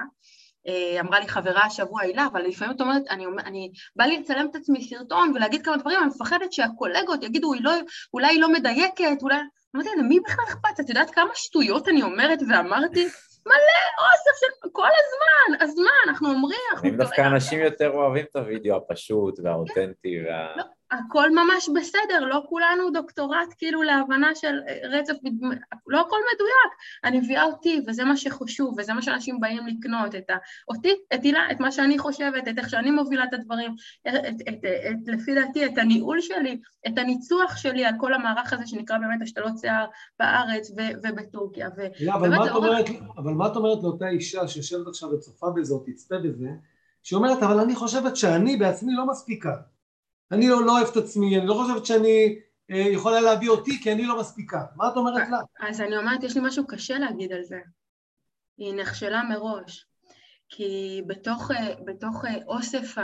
[0.68, 4.48] אה, אמרה לי חברה השבוע הילה, אבל לפעמים את אומרת, אני, אני בא לי לצלם
[4.52, 7.72] את עצמי סרטון ולהגיד כמה דברים, אני מפחדת שהקולגות יגידו, היא לא,
[8.14, 9.36] אולי היא לא מדייקת, אולי...
[9.76, 10.80] אמרתי, למי בכלל אכפת?
[10.80, 13.08] את יודעת כמה שטויות אני אומרת ואמרתי?
[13.46, 16.98] מלא אוסף של כל הזמן, אז מה, אנחנו אומרים, אנחנו...
[16.98, 20.54] דווקא אנשים יותר אוהבים את הוידאו הפשוט והאותנטי וה...
[20.92, 25.14] הכל ממש בסדר, לא כולנו דוקטורט כאילו להבנה של רצף,
[25.88, 26.72] לא הכל מדויק.
[27.04, 30.34] אני מביאה אותי, וזה מה שחשוב, וזה מה שאנשים באים לקנות, את ה...
[30.68, 33.76] אותי, את הילה, את מה שאני חושבת, את איך שאני מובילה את הדברים,
[34.08, 38.54] את, את, את, את, לפי דעתי, את הניהול שלי, את הניצוח שלי על כל המערך
[38.54, 39.86] הזה שנקרא באמת השתלות שיער
[40.20, 41.70] בארץ ו, ובטורקיה.
[41.78, 42.86] ו, לא, אבל, מה אומרת,
[43.18, 46.50] אבל מה את אומרת לאותה אישה שיושבת עכשיו וצופה בזה או תצפה בזה,
[47.04, 49.56] שאומרת, אבל אני חושבת שאני בעצמי לא מספיקה.
[50.32, 52.40] אני לא, לא אוהב את עצמי, אני לא חושבת שאני
[52.72, 54.66] אה, יכולה להביא אותי כי אני לא מספיקה.
[54.76, 55.40] מה את אומרת לה?
[55.60, 57.60] אז אני אומרת, יש לי משהו קשה להגיד על זה.
[58.58, 59.86] היא נכשלה מראש.
[60.50, 62.96] כי בתוך, אה, בתוך אה, אוסף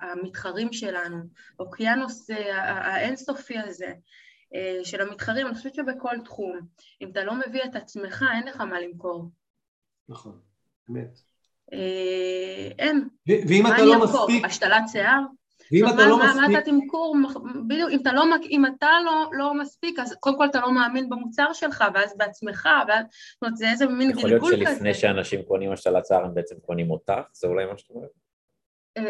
[0.00, 1.16] המתחרים שלנו,
[1.58, 2.30] אוקיינוס
[2.66, 3.92] האינסופי הזה
[4.84, 6.60] של המתחרים, אני חושבת שבכל תחום,
[7.00, 9.30] אם אתה לא מביא את עצמך, אין לך מה למכור.
[10.08, 10.40] נכון,
[10.90, 11.18] אמת.
[12.78, 13.08] אין.
[13.26, 14.44] ואם אתה לא מספיק...
[14.44, 15.20] השתלת שיער?
[15.72, 16.40] ואם אתה לא מספיק...
[16.40, 17.16] מה אתה תמכור,
[17.68, 21.08] בדיוק, אם אתה, לא, אם אתה לא, לא מספיק, אז קודם כל אתה לא מאמין
[21.08, 24.36] במוצר שלך, ואז בעצמך, ואז, זאת אומרת, זה איזה מין גלגול כזה.
[24.36, 27.12] יכול להיות שלפני שאנשים קונים השתלת שיער, הם בעצם קונים אותך?
[27.32, 28.06] זה אולי מה שאתה אומר?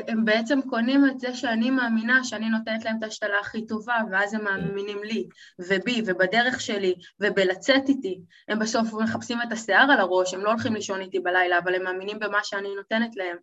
[0.08, 4.34] הם בעצם קונים את זה שאני מאמינה שאני נותנת להם את ההשתלה הכי טובה, ואז
[4.34, 5.26] הם מאמינים לי,
[5.58, 8.20] ובי, ובדרך שלי, ובלצאת איתי.
[8.48, 11.82] הם בסוף מחפשים את השיער על הראש, הם לא הולכים לישון איתי בלילה, אבל הם
[11.82, 13.36] מאמינים במה שאני נותנת להם.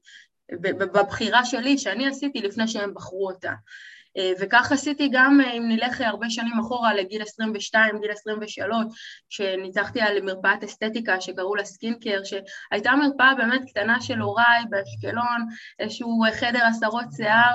[0.62, 3.52] בבחירה שלי, שאני עשיתי לפני שהם בחרו אותה.
[4.18, 8.86] אה, וכך עשיתי גם אה, אם נלך הרבה שנים אחורה לגיל 22, גיל 23,
[9.30, 15.48] שניצחתי על מרפאת אסתטיקה שקראו לה סקינקר, שהייתה מרפאה באמת קטנה של הוריי באשקלון,
[15.80, 17.54] איזשהו חדר עשרות שיער,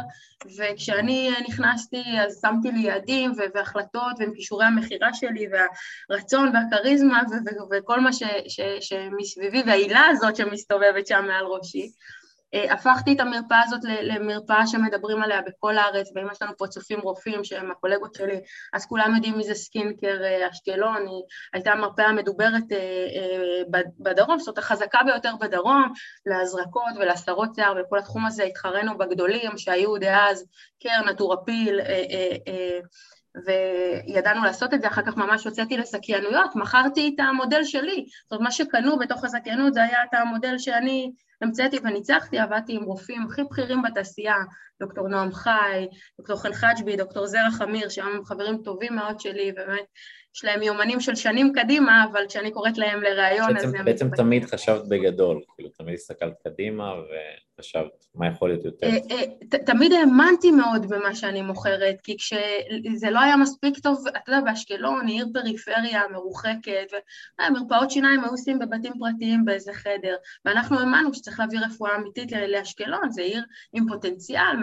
[0.58, 5.46] וכשאני נכנסתי אז שמתי לי יעדים והחלטות ועם כישורי המכירה שלי
[6.10, 7.22] והרצון והכריזמה
[7.70, 8.10] וכל מה
[8.80, 11.90] שמסביבי והעילה הזאת שמסתובבת שם מעל ראשי.
[12.54, 17.00] אה, הפכתי את המרפאה הזאת למרפאה שמדברים עליה בכל הארץ, ואם יש לנו פה צופים
[17.00, 18.40] רופאים שהם הקולגות שלי,
[18.72, 21.22] אז כולם יודעים מי זה סקינקר אה, אשקלון, היא
[21.52, 23.62] הייתה מרפאה מדוברת אה,
[23.98, 25.92] בדרום, זאת אומרת החזקה ביותר בדרום,
[26.26, 30.44] להזרקות ולהסתרות שיער וכל התחום הזה התחרנו בגדולים שהיו דאז
[30.82, 31.80] קרן, הטורפיל,
[33.46, 38.44] וידענו לעשות את זה, אחר כך ממש הוצאתי לזכיינויות, מכרתי את המודל שלי, זאת אומרת
[38.44, 41.12] מה שקנו בתוך הזכיינות זה היה את המודל שאני
[41.42, 44.36] המצאתי וניצחתי, עבדתי עם רופאים הכי בכירים בתעשייה,
[44.80, 45.86] דוקטור נועם חי,
[46.18, 49.84] דוקטור חן חג'בי, דוקטור זרע חמיר, שהם חברים טובים מאוד שלי, ובאמת
[50.38, 53.84] יש להם יומנים של שנים קדימה, אבל כשאני קוראת להם לראיון אז הם...
[53.84, 56.92] בעצם תמיד חשבת בגדול, כאילו תמיד הסתכלת קדימה
[57.58, 58.86] וחשבת מה יכול להיות יותר.
[58.86, 64.32] אה, אה, תמיד האמנתי מאוד במה שאני מוכרת, כי כשזה לא היה מספיק טוב, אתה
[64.32, 66.92] יודע, באשקלון, עיר פריפריה מרוחקת,
[67.40, 73.10] ומרפאות שיניים היו עושים בבתים פרטיים באיזה חדר, ואנחנו האמנו שצריך להביא רפואה אמיתית לאשקלון,
[73.10, 74.56] זו עיר עם פוטנציאל,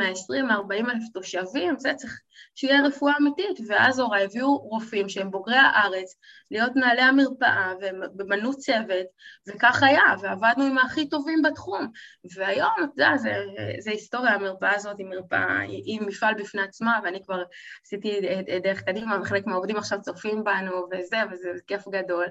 [0.70, 2.22] 120-140 אלף תושבים, זה צריך
[2.56, 6.16] שיהיה רפואה אמיתית, ואז הוריי הביאו רופאים שהם בוגרי הארץ,
[6.52, 7.74] להיות מנהלי המרפאה,
[8.18, 9.06] ובנו צוות,
[9.48, 11.88] וכך היה, ועבדנו עם הכי טובים בתחום.
[12.36, 13.34] והיום, אתה יודע, זה,
[13.80, 17.44] זה היסטוריה, המרפאה הזאת היא מרפאה, היא, היא מפעל בפני עצמה, ואני כבר
[17.86, 18.20] עשיתי
[18.64, 22.26] דרך קדימה, וחלק מהעובדים עכשיו צופים בנו, וזה, וזה כיף גדול.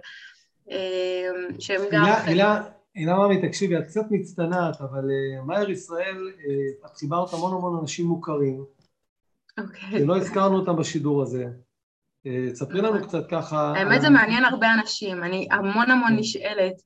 [0.70, 2.04] אמ, שהם גם...
[2.24, 2.62] הילה,
[2.94, 7.78] הילה ממי, תקשיבי, את קצת מצטנעת, אבל uh, מאייר ישראל, uh, את חיברת המון המון
[7.80, 8.64] אנשים מוכרים.
[9.58, 9.98] אוקיי.
[9.98, 11.46] שלא הזכרנו אותם בשידור הזה.
[12.26, 13.08] אה, ספרי לנו נכון.
[13.08, 13.72] קצת ככה...
[13.76, 16.16] האמת זה מעניין הרבה אנשים, אני המון המון כן.
[16.16, 16.78] נשאלת אה,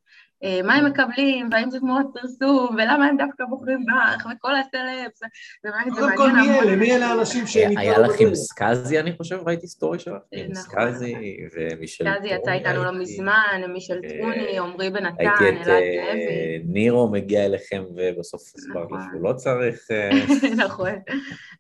[0.64, 5.20] מה הם מקבלים, והאם זה תמורת פרסום, ולמה הם דווקא בוחרים בך, וכל הסלפס,
[5.64, 6.16] ובאמת זה מעניין.
[6.16, 6.76] קודם כל, מי אלה?
[6.76, 10.55] מי אלה האנשים שהם היה לך עם סקאזי, אני חושב, ראיתי סטורי שלך, עם נכון.
[10.55, 11.14] סקאזי
[11.55, 15.99] ומישל סקאזי יצא איתנו לא מזמן, מישל טרוני, עמרי בן נתן, אלעד זאבי.
[15.99, 19.78] אה, נירו מגיע אליכם ובסוף הסבר לך שהוא לא צריך...
[19.91, 20.11] אה,
[20.64, 20.93] נכון,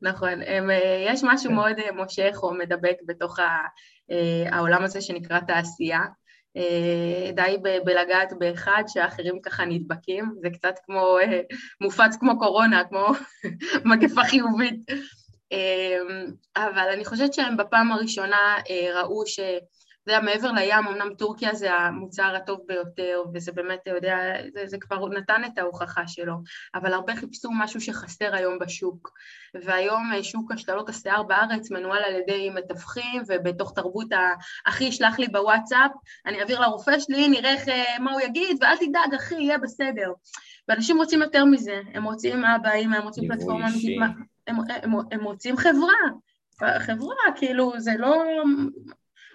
[0.02, 0.40] נכון.
[1.06, 3.38] יש משהו מאוד מושך או מדבק בתוך
[4.52, 6.00] העולם הזה שנקרא תעשייה.
[6.56, 11.40] אה, די בלגעת באחד שהאחרים ככה נדבקים, זה קצת כמו, אה,
[11.80, 13.06] מופץ כמו קורונה, כמו
[13.90, 14.90] מגפה חיובית.
[15.52, 15.98] אה,
[16.56, 18.56] אבל אני חושבת שהם בפעם הראשונה
[18.94, 19.40] ראו ש...
[20.08, 24.16] אתה יודע, מעבר לים, אמנם טורקיה זה המוצר הטוב ביותר, וזה באמת, אתה יודע,
[24.54, 26.34] זה, זה כבר נתן את ההוכחה שלו,
[26.74, 29.10] אבל הרבה חיפשו משהו שחסר היום בשוק.
[29.54, 34.18] והיום אה, שוק השתלות השיער בארץ מנוהל על ידי מתווכים, ובתוך תרבות ה...
[34.64, 35.90] אחי ישלח לי בוואטסאפ,
[36.26, 40.12] אני אעביר לרופא שלי, נראה איך, אה, מה הוא יגיד, ואל תדאג, אחי, יהיה בסדר.
[40.68, 44.02] ואנשים רוצים יותר מזה, הם רוצים אבא, אמא, הם רוצים פלטפורמה הם,
[44.46, 45.94] הם, הם, הם רוצים חברה.
[46.78, 48.24] חברה, כאילו, זה לא...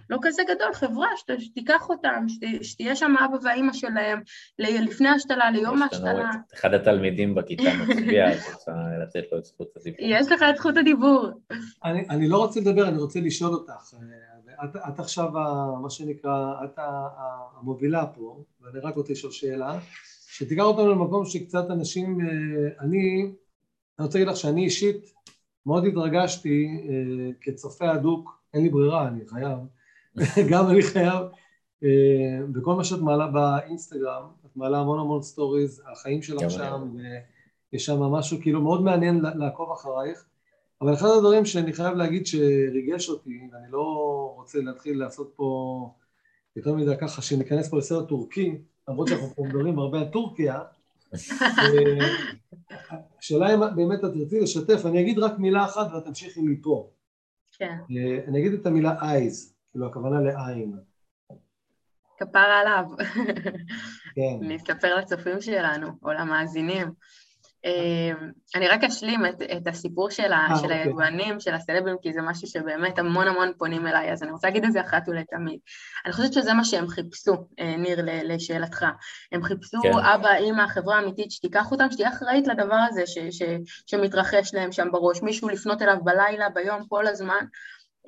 [0.10, 1.08] לא כזה גדול, חברה
[1.40, 2.26] שתיקח אותם,
[2.62, 4.20] שתהיה שם אבא ואימא שלהם
[4.60, 6.32] לפני השתלה, ליום ההשתלה.
[6.54, 8.72] אחד התלמידים בכיתה מצביע, את רוצה
[9.04, 10.00] לתת לו את זכות הדיבור.
[10.00, 11.28] יש לך את זכות הדיבור.
[11.84, 13.94] אני, אני לא רוצה לדבר, אני רוצה לשאול אותך.
[14.64, 15.30] את, את עכשיו,
[15.82, 16.80] מה שנקרא, את
[17.58, 19.80] המובילה פה, ואני רק רוצה לשאול שאלה,
[20.28, 22.26] שתיקח אותנו למקום שקצת אנשים, אה,
[22.80, 23.32] אני,
[24.00, 25.14] אני רוצה להגיד לך שאני אישית
[25.66, 29.58] מאוד התרגשתי אה, כצופה הדוק, אין לי ברירה, אני חייב,
[30.52, 31.26] גם אני חייב,
[31.84, 36.96] אה, בכל מה שאת מעלה באינסטגרם, את מעלה המון המון סטוריז, החיים שלך שם,
[37.72, 40.26] ויש שם משהו כאילו מאוד מעניין לעקוב אחרייך,
[40.82, 43.84] אבל אחד הדברים שאני חייב להגיד שריגש אותי, ואני לא
[44.36, 45.90] רוצה להתחיל לעשות פה
[46.56, 48.58] יותר מדי ככה, שניכנס פה לסרט טורקי,
[48.88, 50.60] למרות שאנחנו פה מדברים הרבה על טורקיה,
[51.14, 52.08] אה,
[53.20, 56.90] השאלה אם באמת את תרצי לשתף, אני אגיד רק מילה אחת ואת תמשיכי מפה.
[57.58, 57.78] כן.
[57.92, 59.53] אה, אני אגיד את המילה eyes.
[59.74, 60.74] כאילו הכוונה לעין.
[62.18, 62.86] כפרה עליו.
[64.16, 64.52] כן.
[64.56, 66.88] אספר לצופים שלנו, או למאזינים.
[67.66, 70.78] אמ, אני רק אשלים את, את הסיפור של, 아, אה, של אוקיי.
[70.82, 74.66] היבואנים, של הסלבים, כי זה משהו שבאמת המון המון פונים אליי, אז אני רוצה להגיד
[74.66, 75.60] את זה אחת ולתמיד.
[76.06, 78.86] אני חושבת שזה מה שהם חיפשו, אה, ניר, לשאלתך.
[79.32, 79.92] הם חיפשו כן.
[79.94, 83.42] אבא, אימא, חברה אמיתית, שתיקח אותם, שתהיה אחראית לדבר הזה ש, ש,
[83.88, 87.46] שמתרחש להם שם בראש, מישהו לפנות אליו בלילה, ביום, כל הזמן.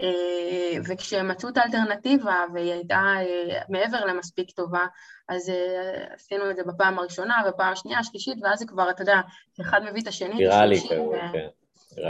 [0.02, 4.86] אה, וכשהם מצאו את האלטרנטיבה והיא הייתה אה, מעבר למספיק טובה,
[5.30, 9.22] אז אה, עשינו את זה בפעם הראשונה, בפעם השנייה, השלישית, ואז זה כבר, אתה יודע,
[9.62, 11.02] אחד מביא את השני, ויראלי כזה,
[11.34, 11.48] כן.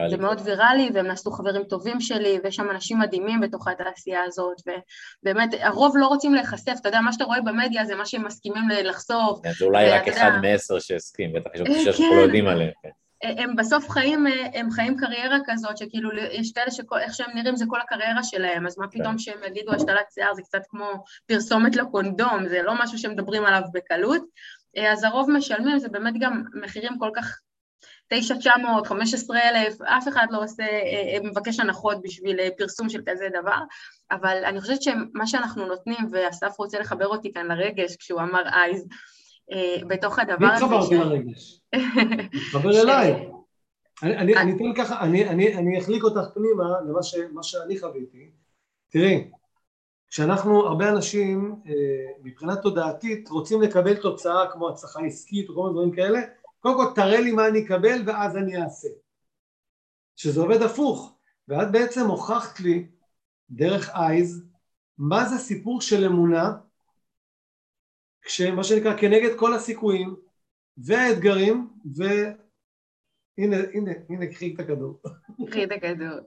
[0.09, 4.57] זה מאוד ויראלי, והם נעשו חברים טובים שלי, ויש שם אנשים מדהימים בתוך התעשייה הזאת,
[5.21, 8.63] ובאמת, הרוב לא רוצים להיחשף, אתה יודע, מה שאתה רואה במדיה זה מה שהם מסכימים
[8.69, 9.39] לחשוף.
[9.43, 12.71] כן, זה אולי רק אחד מעשר שהסכים, בטח יש עוד שאנחנו לא יודעים עליהם.
[13.23, 17.81] הם בסוף חיים, הם חיים קריירה כזאת, שכאילו יש כאלה שאיך שהם נראים זה כל
[17.81, 19.17] הקריירה שלהם, אז מה פתאום כן.
[19.17, 24.23] שהם יגידו השתלת שיער זה קצת כמו פרסומת לקונדום, זה לא משהו שמדברים עליו בקלות,
[24.77, 27.39] אז הרוב משלמים, זה באמת גם מחירים כל כך
[28.07, 30.63] 9,900, 15,000, אף אחד לא עושה,
[31.23, 33.59] מבקש הנחות בשביל פרסום של כזה דבר,
[34.11, 38.81] אבל אני חושבת שמה שאנחנו נותנים, ואסף רוצה לחבר אותי כאן לרגש כשהוא אמר אייז,
[38.81, 38.87] אה,
[39.87, 40.65] בתוך הדבר הזה...
[40.65, 41.61] מי התחברתי לרגש?
[42.49, 43.29] תתחבר אליי.
[44.03, 48.31] אני אתן ככה, אני אחליק אותך פנימה למה שאני חוויתי.
[48.89, 49.29] תראי,
[50.09, 51.71] כשאנחנו, הרבה אנשים אה,
[52.23, 56.19] מבחינה תודעתית רוצים לקבל תוצאה כמו הצלחה עסקית או כל מיני דברים כאלה,
[56.59, 58.87] קודם כל תראה לי מה אני אקבל ואז אני אעשה.
[60.15, 61.15] שזה עובד הפוך,
[61.47, 62.87] ואת בעצם הוכחת לי
[63.49, 64.43] דרך אייז
[64.97, 66.53] מה זה סיפור של אמונה
[68.25, 70.15] כשמה שנקרא כנגד כל הסיכויים
[70.77, 75.01] והאתגרים והנה הנה הנה קחי את הכדור.
[75.49, 76.19] קחי את הכדור.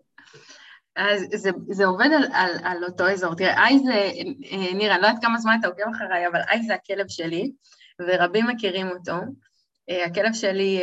[0.97, 3.35] אז זה, זה עובד על, על, על אותו אזור.
[3.35, 6.63] תראה, איי זה, אה, נירה, אני לא יודעת כמה זמן אתה עוקב אחריי, אבל איי
[6.63, 7.53] זה הכלב שלי,
[8.01, 9.17] ורבים מכירים אותו.
[9.91, 10.81] אה, הכלב שלי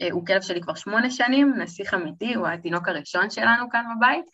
[0.00, 4.24] אה, הוא כלב שלי כבר שמונה שנים, נסיך אמיתי, הוא התינוק הראשון שלנו כאן בבית,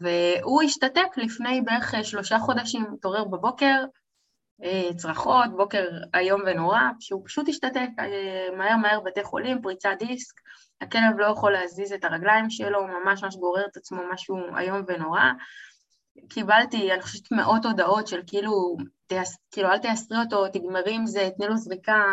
[0.00, 3.84] והוא השתתק לפני בערך שלושה חודשים, התעורר בבוקר,
[4.96, 10.40] צרחות, בוקר איום ונורא, שהוא פשוט השתתק אה, מהר מהר בתי חולים, פריצת דיסק,
[10.80, 14.82] הכלב לא יכול להזיז את הרגליים שלו, הוא ממש ממש גורר את עצמו משהו איום
[14.88, 15.22] ונורא.
[16.28, 18.76] קיבלתי, אני חושבת, מאות הודעות של כאילו,
[19.06, 22.04] תייס, כאילו אל תייסרי אותו, תגמרי עם זה, תני לו זריקה,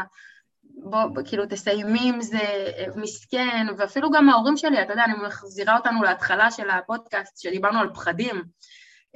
[0.63, 5.77] בוא, כאילו תסיימי עם זה, אה, מסכן, ואפילו גם ההורים שלי, אתה יודע, אני מחזירה
[5.77, 8.43] אותנו להתחלה של הפודקאסט, שדיברנו על פחדים,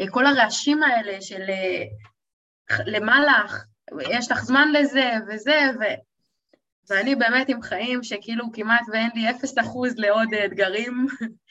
[0.09, 1.41] כל הרעשים האלה של
[2.85, 3.43] למעלה,
[4.09, 5.83] יש לך זמן לזה וזה, ו...
[6.89, 11.07] ואני באמת עם חיים שכאילו כמעט ואין לי אפס אחוז לעוד אתגרים.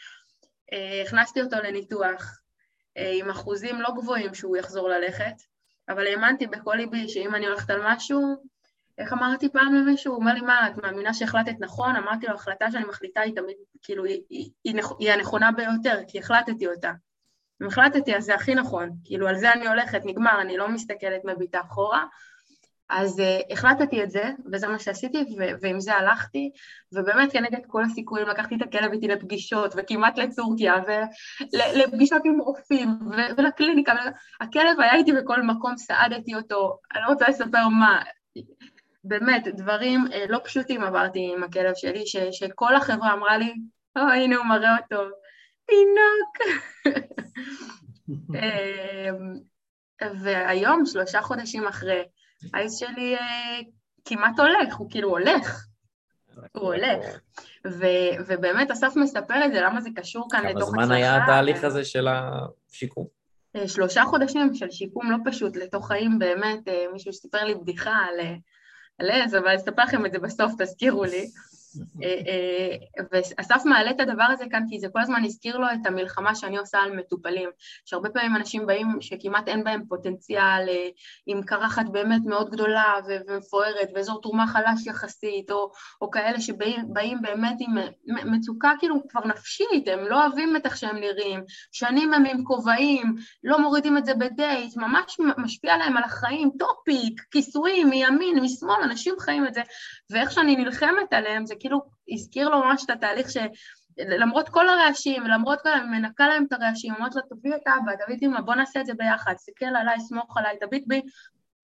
[0.72, 2.40] אה, הכנסתי אותו לניתוח
[2.96, 5.34] אה, עם אחוזים לא גבוהים שהוא יחזור ללכת,
[5.88, 8.36] אבל האמנתי בכל ליבי שאם אני הולכת על משהו,
[8.98, 10.12] איך אמרתי פעם למישהו?
[10.12, 11.96] הוא אומר לי, מה, את מאמינה שהחלטת נכון?
[11.96, 16.18] אמרתי לו, החלטה שאני מחליטה היא תמיד, כאילו, היא, היא, היא, היא הנכונה ביותר, כי
[16.18, 16.92] החלטתי אותה.
[17.64, 21.24] אם החלטתי אז זה הכי נכון, כאילו על זה אני הולכת, נגמר, אני לא מסתכלת
[21.24, 22.04] מביטה אחורה.
[22.88, 26.50] אז uh, החלטתי את זה, וזה מה שעשיתי, ו- ועם זה הלכתי,
[26.92, 30.74] ובאמת כנגד כל הסיכויים לקחתי את הכלב איתי לפגישות, וכמעט לטורקיה,
[31.52, 33.92] ולפגישות עם רופאים, ו- ולקליניקה,
[34.40, 38.02] הכלב היה איתי בכל מקום, סעדתי אותו, אני לא רוצה לספר מה,
[39.04, 43.54] באמת, דברים uh, לא פשוטים עברתי עם הכלב שלי, ש- שכל החברה אמרה לי,
[43.96, 45.02] או, oh, הנה הוא מראה אותו,
[45.66, 46.62] תינוק.
[48.34, 49.38] אמ,
[50.22, 52.02] והיום, שלושה חודשים אחרי,
[52.54, 53.58] האיס שלי אה,
[54.04, 55.66] כמעט הולך, הוא כאילו הולך.
[56.52, 57.18] הוא הולך.
[57.66, 60.72] ו- ובאמת אסף מספר את זה, למה זה קשור כאן לתוך הצלחה.
[60.72, 63.06] כמה זמן היה התהליך הזה של השיקום?
[63.56, 67.90] אה, שלושה חודשים של שיקום לא פשוט, לתוך חיים באמת, אה, מישהו שסיפר לי בדיחה
[67.90, 68.26] על,
[68.98, 71.26] על עז, אבל אספר לכם את זה בסוף, תזכירו לי.
[72.02, 75.86] אה, אה, ואסף מעלה את הדבר הזה כאן כי זה כל הזמן הזכיר לו את
[75.86, 77.50] המלחמה שאני עושה על מטופלים,
[77.84, 80.88] שהרבה פעמים אנשים באים שכמעט אין בהם פוטנציאל, אה,
[81.26, 85.70] עם קרחת באמת מאוד גדולה ומפוארת ואזור תרומה חלש יחסית, או,
[86.00, 87.74] או כאלה שבאים באמת עם
[88.32, 93.14] מצוקה כאילו כבר נפשית, הם לא אוהבים את איך שהם נראים, שנים הם עם כובעים,
[93.44, 99.14] לא מורידים את זה בדייט, ממש משפיע להם על החיים, טופיק, כיסויים מימין, משמאל, אנשים
[99.20, 99.62] חיים את זה,
[100.10, 105.60] ואיך שאני נלחמת עליהם זה כאילו הזכיר לו ממש את התהליך שלמרות כל הרעשים, למרות
[105.60, 108.54] כל, אני מנקה להם את הרעשים, אומרת לו, תביא את אבא, תביא את אמא, בוא
[108.54, 111.00] נעשה את זה ביחד, תסתכל עליי, סמוך עליי, תביט בי,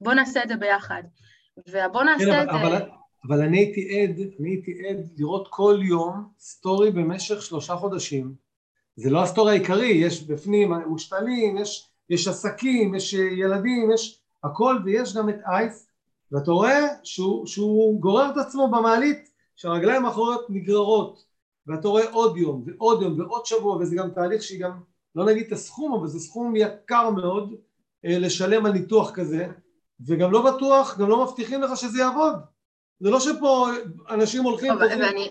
[0.01, 1.03] בוא נעשה את זה ביחד.
[1.69, 2.85] ובוא נעשה כן, את אבל, זה...
[3.29, 8.35] אבל אני הייתי עד, אני הייתי עד לראות כל יום סטורי במשך שלושה חודשים.
[8.97, 15.17] זה לא הסטורי העיקרי, יש בפנים מושתלים, יש, יש עסקים, יש ילדים, יש הכל, ויש
[15.17, 15.89] גם את אייס,
[16.33, 19.30] ואתה רואה שהוא, שהוא גורר את עצמו במעלית
[19.61, 21.25] שהרגליים האחוריות נגררות
[21.67, 24.81] ואתה רואה עוד יום ועוד יום ועוד שבוע וזה גם תהליך שהיא גם
[25.15, 27.55] לא נגיד את הסכום אבל זה סכום יקר מאוד
[28.05, 29.49] אה, לשלם על ניתוח כזה.
[30.07, 32.35] וגם לא בטוח, גם לא מבטיחים לך שזה יעבוד.
[33.01, 33.69] זה לא שפה
[34.11, 34.77] אנשים הולכים...
[34.77, 35.31] ואני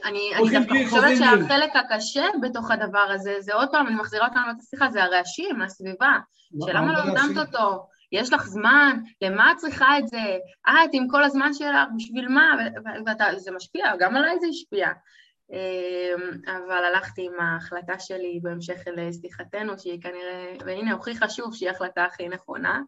[0.51, 5.03] דווקא חושבת שהחלק הקשה בתוך הדבר הזה, זה עוד פעם, אני מחזירה אותנו לשיחה, זה
[5.03, 6.17] הרעשים, הסביבה,
[6.65, 7.87] שלמה לא הרדמת אותו?
[8.11, 10.37] יש לך זמן, למה את צריכה את זה?
[10.67, 12.55] את עם כל הזמן שלך, בשביל מה?
[13.35, 14.87] וזה משפיע, גם עליי זה השפיע.
[15.51, 22.05] אמ, אבל הלכתי עם ההחלטה שלי בהמשך לשיחתנו, שהיא כנראה, והנה הוכיחה שוב שהיא ההחלטה
[22.05, 22.81] הכי נכונה.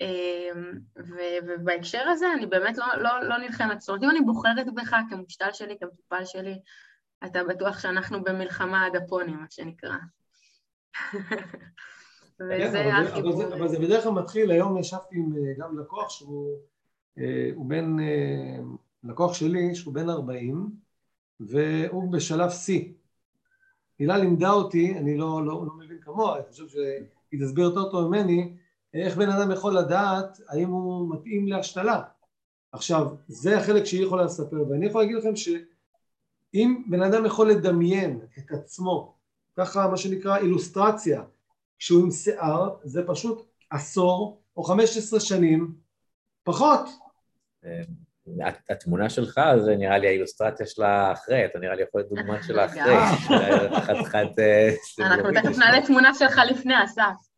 [0.00, 3.80] אמ, ובהקשר הזה אני באמת לא, לא, לא נלחמת.
[3.80, 6.58] זאת אומרת, אם אני בוחרת בך כמושתל שלי, כמטופל שלי,
[7.24, 9.96] אתה בטוח שאנחנו במלחמה עד הפוני, מה שנקרא.
[12.40, 13.44] וזה החיבור.
[13.44, 16.58] אבל זה בדרך כלל מתחיל, היום ישבתי עם אה, גם לקוח שהוא
[17.18, 18.58] אה, בן, אה,
[19.04, 20.70] לקוח שלי שהוא בן 40
[21.40, 22.72] והוא בשלב C.
[23.98, 28.08] הילה לימדה אותי, אני לא, לא, לא מבין כמוה, אני חושב שהיא תסביר יותר טוב
[28.08, 28.56] ממני,
[28.94, 32.02] איך בן אדם יכול לדעת האם הוא מתאים להשתלה.
[32.72, 38.20] עכשיו, זה החלק שהיא יכולה לספר, ואני יכול להגיד לכם שאם בן אדם יכול לדמיין
[38.38, 39.14] את עצמו,
[39.56, 41.22] ככה מה שנקרא אילוסטרציה,
[41.78, 45.74] כשהוא עם שיער, זה פשוט עשור או חמש עשרה שנים
[46.44, 46.80] פחות.
[47.64, 47.82] אה,
[48.70, 52.64] התמונה שלך זה נראה לי האילוסטרציה שלה אחרי, אתה נראה לי יכול להיות דוגמה שלה
[52.64, 52.96] אחרי,
[53.80, 54.38] חתיכת...
[54.38, 54.70] אה,
[55.00, 57.28] אנחנו תכף נעלה תמונה שלך לפני, אסף.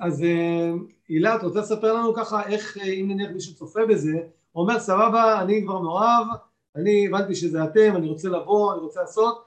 [0.00, 0.70] אז אה,
[1.08, 4.18] הילה, את רוצה לספר לנו ככה איך, אה, אם נניח מישהו צופה בזה,
[4.52, 6.26] הוא אומר, סבבה, אני כבר מאוהב,
[6.76, 9.44] אני הבנתי שזה אתם, אני רוצה לבוא, אני רוצה לעשות,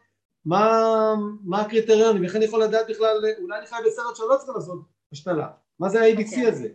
[0.47, 4.79] מה הקריטריונים, איך אני יכול לדעת בכלל, אולי אני חי בסרט שאני לא צריך לעשות
[5.11, 5.47] השתלה,
[5.79, 6.47] מה זה ה-ABC אוקיי.
[6.47, 6.67] הזה?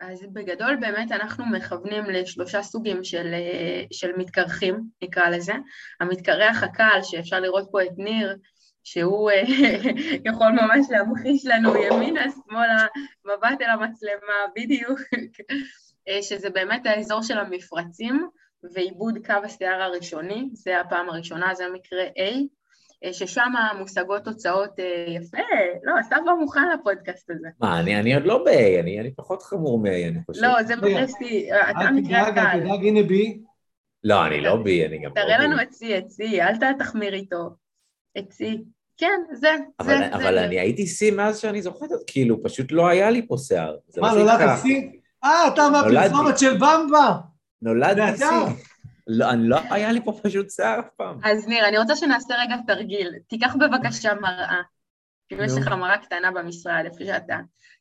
[0.00, 3.34] אז בגדול באמת אנחנו מכוונים לשלושה סוגים של,
[3.92, 5.52] של מתקרחים, נקרא לזה.
[6.00, 8.36] המתקרח הקל, שאפשר לראות פה את ניר,
[8.84, 9.30] שהוא
[10.28, 12.86] יכול ממש להמחיש לנו ימינה, שמאלה,
[13.24, 15.00] מבט אל המצלמה, בדיוק,
[16.28, 18.28] שזה באמת האזור של המפרצים
[18.74, 22.55] ועיבוד קו השיער הראשוני, זה הפעם הראשונה, זה המקרה A.
[23.04, 25.38] אה, ששם מושגות תוצאות אה, יפה,
[25.82, 27.48] לא, סתיו לא מוכן לפודקאסט הזה.
[27.60, 30.42] מה, אני, אני עוד לא ב-A, אני, אני פחות חמור מ-A, אני חושב.
[30.42, 32.40] לא, זה בחסי, אתה מקרה קל.
[32.40, 33.12] אל תדאג, הנה B.
[34.04, 35.24] לא, אני לא B, אני גם לא B.
[35.24, 37.50] תראה לנו את C, את C, אל תחמיר איתו.
[38.18, 38.44] את C.
[38.96, 39.48] כן, זה,
[39.80, 40.14] אבל, זה.
[40.14, 40.44] אבל זה.
[40.44, 43.76] אני הייתי C מאז שאני זוכרת, כאילו, פשוט לא היה לי פה שיער.
[43.96, 44.66] מה, נולדת C?
[45.24, 47.12] אה, אתה מהפרסומת של במבה.
[47.62, 48.24] נולדתי C.
[49.06, 51.18] לא, אני לא היה לי פה פשוט שיער אף פעם.
[51.24, 53.14] אז ניר, אני רוצה שנעשה רגע תרגיל.
[53.28, 54.62] תיקח בבקשה מראה.
[55.32, 57.38] אם יש לך מראה קטנה במשרד, איפה שאתה.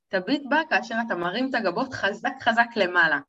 [0.07, 3.19] תביט בה כאשר אתה מרים את הגבות חזק חזק למעלה.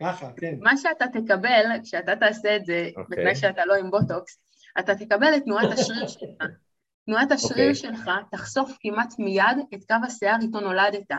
[0.00, 0.54] ככה, כן.
[0.60, 3.00] מה שאתה תקבל, כשאתה תעשה את זה, okay.
[3.00, 3.16] אוקיי.
[3.18, 4.38] בתנאי שאתה לא עם בוטוקס,
[4.78, 6.48] אתה תקבל את תנועת השריר שלך.
[7.06, 7.76] תנועת השריר okay.
[7.76, 7.96] אוקיי.
[7.96, 11.10] שלך תחשוף כמעט מיד את קו השיער איתו נולדת.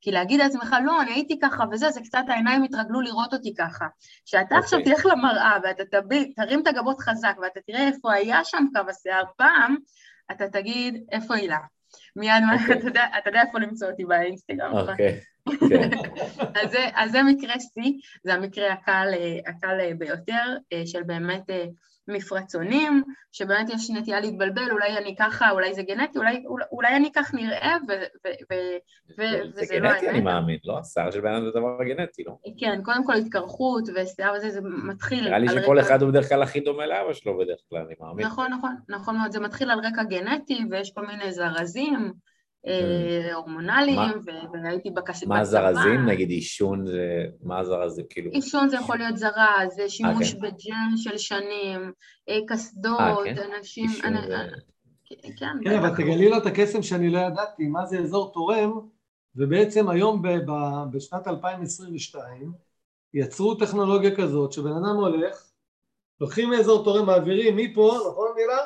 [0.00, 3.86] כי להגיד לעצמך, לא, אני הייתי ככה וזה, זה קצת העיניים התרגלו לראות אותי ככה.
[4.26, 4.58] כשאתה okay.
[4.58, 4.94] עכשיו אוקיי.
[4.94, 9.24] תלך למראה ואתה תביט, תרים את הגבות חזק ואתה תראה איפה היה שם קו השיער
[9.36, 9.76] פעם,
[10.30, 11.58] אתה תגיד, איפה הילה?
[12.16, 12.60] מיד, okay.
[12.60, 12.78] אוקיי.
[12.78, 14.72] אתה, יודע, אתה יודע איפה למצוא אותי באינסטגרם.
[14.72, 15.20] אוקיי.
[16.62, 17.82] אז, זה, אז זה מקרה C,
[18.24, 19.08] זה המקרה הקל,
[19.46, 21.64] הקל ביותר, אה, של באמת אה,
[22.08, 27.34] מפרצונים, שבאמת יש נטייה להתבלבל, אולי אני ככה, אולי זה גנטי, אולי, אולי אני כך
[27.34, 27.76] נראה,
[28.50, 28.78] וזה
[29.18, 29.54] לא האמת.
[29.54, 30.78] זה גנטי, אני מאמין, לא?
[30.78, 32.36] השיער של בן אדם זה דבר גנטי, לא?
[32.58, 35.24] כן, קודם כל התקרחות ושיער וזה, זה מתחיל...
[35.24, 35.80] נראה לי שכל.
[35.80, 38.26] אחד הוא בדרך כלל הכי דומה לאבא שלו בדרך כלל, אני מאמין.
[38.26, 42.12] נכון, נכון, נכון מאוד, זה מתחיל על רקע גנטי, ויש כל מיני זרזים.
[42.66, 44.12] אה, הורמונליים,
[44.52, 45.28] והייתי בצבא.
[45.28, 46.06] מה זרזים?
[46.06, 47.24] נגיד עישון זה...
[47.42, 48.04] מה זרזים?
[48.10, 48.30] כאילו...
[48.30, 50.50] עישון זה יכול להיות זרז, זה שימוש אוקיי.
[50.50, 51.92] בג'ן של שנים,
[52.28, 53.50] אה, קסדות, כן?
[53.58, 53.90] אנשים...
[55.36, 58.80] כן, כן אבל תגלי לו את הקסם שאני לא ידעתי, מה זה אזור תורם,
[59.36, 60.22] ובעצם היום
[60.92, 62.52] בשנת 2022
[63.14, 65.44] יצרו טכנולוגיה כזאת שבן אדם הולך,
[66.20, 68.58] לוקחים מאזור תורם, מעבירים מפה, נכון מילה?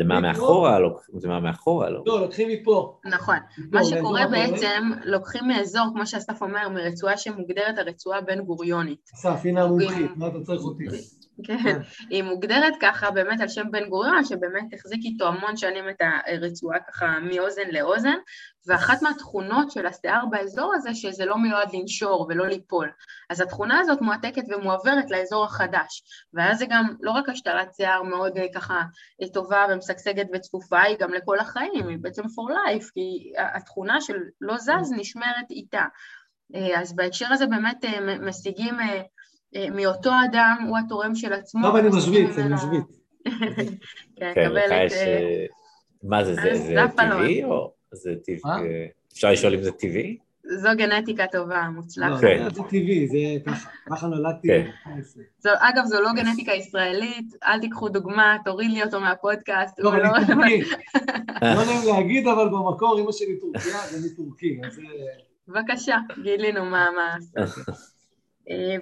[0.00, 0.78] זה מה מאחורה,
[1.18, 2.02] זה מה מאחורה, לא?
[2.06, 3.00] לא, לוקחים מפה.
[3.04, 3.36] נכון.
[3.72, 9.10] מה שקורה בעצם, לוקחים מאזור, כמו שאסף אומר, מרצועה שמוגדרת הרצועה בן גוריונית.
[9.14, 10.84] אסף, הנה המומחית, מה אתה צריך אותי?
[11.44, 11.72] כן, אה.
[12.10, 16.78] היא מוגדרת ככה באמת על שם בן גוריון, שבאמת החזיק איתו המון שנים את הרצועה
[16.80, 18.16] ככה מאוזן לאוזן,
[18.66, 22.90] ואחת מהתכונות של השיער באזור הזה, שזה לא מיועד לנשור ולא ליפול.
[23.30, 26.02] אז התכונה הזאת מועתקת ומועברת לאזור החדש,
[26.34, 28.82] ואז זה גם לא רק השתלת שיער מאוד אה, ככה
[29.22, 34.16] אה, טובה ומשגשגת וצפופה, היא גם לכל החיים, היא בעצם for life, כי התכונה של
[34.40, 35.84] לא זז נשמרת איתה.
[36.76, 37.84] אז בהקשר הזה באמת
[38.20, 39.02] משיגים אה,
[39.56, 41.66] מאותו אדם הוא התורם של עצמו.
[41.66, 42.84] טוב, אני משוויץ, אני משוויץ.
[44.16, 44.92] כן, כן קבל את...
[46.02, 48.88] מה זה, זה טבעי או זה טבעי?
[49.12, 50.18] אפשר לשאול אם זה טבעי?
[50.44, 52.10] זו גנטיקה טובה, מוצלחת.
[52.10, 52.54] לא, כן.
[52.54, 53.50] זה טבעי, זה
[53.90, 54.48] ככה, נולדתי.
[54.48, 54.70] כן.
[55.44, 59.78] אגב, זו לא גנטיקה ישראלית, אל תיקחו דוגמה, תוריד לי אותו מהפודקאסט.
[59.78, 60.62] לא, אני טורקי.
[61.42, 61.54] אה.
[61.56, 64.60] לא נעים להגיד, אבל במקור אמא שלי טורקיה, אני טורקי.
[65.48, 66.88] בבקשה, גילינו מה.
[67.38, 67.44] אה,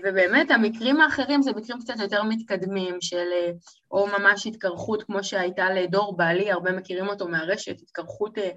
[0.04, 3.50] ובאמת המקרים האחרים זה מקרים קצת יותר מתקדמים של אה,
[3.90, 8.50] או ממש התקרחות כמו שהייתה לדור בעלי, הרבה מכירים אותו מהרשת, התקרחות אה,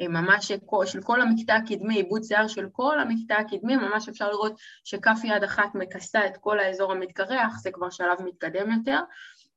[0.00, 0.52] אה, ממש
[0.84, 4.52] של כל המקטע הקדמי, עיבוד שיער של כל המקטע הקדמי, ממש אפשר לראות
[4.84, 9.00] שכף יד אחת מכסה את כל האזור המתקרח, זה כבר שלב מתקדם יותר.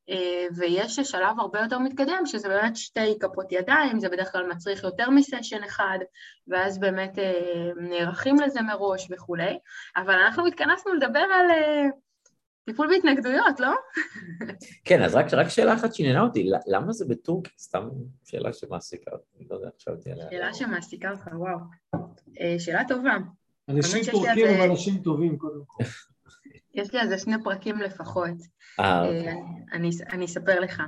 [0.10, 4.84] אה, ויש שלב הרבה יותר מתקדם, שזה באמת שתי כפות ידיים, זה בדרך כלל מצריך
[4.84, 6.00] יותר מסשן אחד,
[6.48, 9.58] ואז באמת אה, נערכים לזה מראש וכולי.
[9.98, 11.86] אבל אנחנו התכנסנו לדבר על אה,
[12.66, 13.72] טיפול בהתנגדויות, לא?
[14.86, 17.54] כן, אז רק, רק שאלה אחת שעניינה אותי, למה זה בטורקיה?
[17.60, 17.90] סתם
[18.24, 20.26] שאלה שמעסיקה אותי, אני לא יודע, חשבתי עליה.
[20.30, 21.58] שאלה שמעסיקה אותך, וואו.
[22.60, 23.18] שאלה טובה.
[23.70, 25.84] אנשים טורקים הם אנשים טובים, קודם כל.
[26.78, 28.38] יש לי על זה שני פרקים לפחות.
[28.80, 29.34] אה, אה, אוקיי.
[29.74, 30.82] אני, אני אספר לך.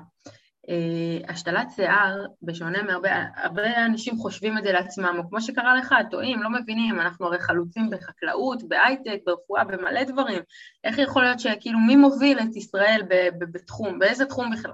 [0.70, 5.96] אה, השתלת שיער, בשונה מהרבה הרבה אנשים חושבים את זה לעצמם, או כמו שקרה לך,
[6.12, 10.42] טועים, לא מבינים, אנחנו הרי חלוצים בחקלאות, בהייטק, ברפואה, במלא דברים.
[10.84, 13.02] איך יכול להיות שכאילו מי מוביל את ישראל
[13.40, 14.72] בתחום, באיזה תחום בכלל?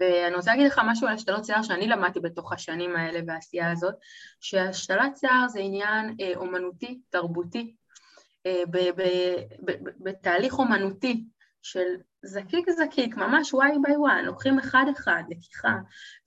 [0.00, 3.94] ואני רוצה להגיד לך משהו על השתלות שיער שאני למדתי בתוך השנים האלה והעשייה הזאת,
[4.40, 7.74] שהשתלת שיער זה עניין אה, אומנותי, תרבותי,
[10.00, 11.24] בתהליך אומנותי
[11.62, 11.86] של
[12.24, 15.74] זקיק זקיק, ממש וואי ביי וואי, לוקחים אחד אחד, לקיחה,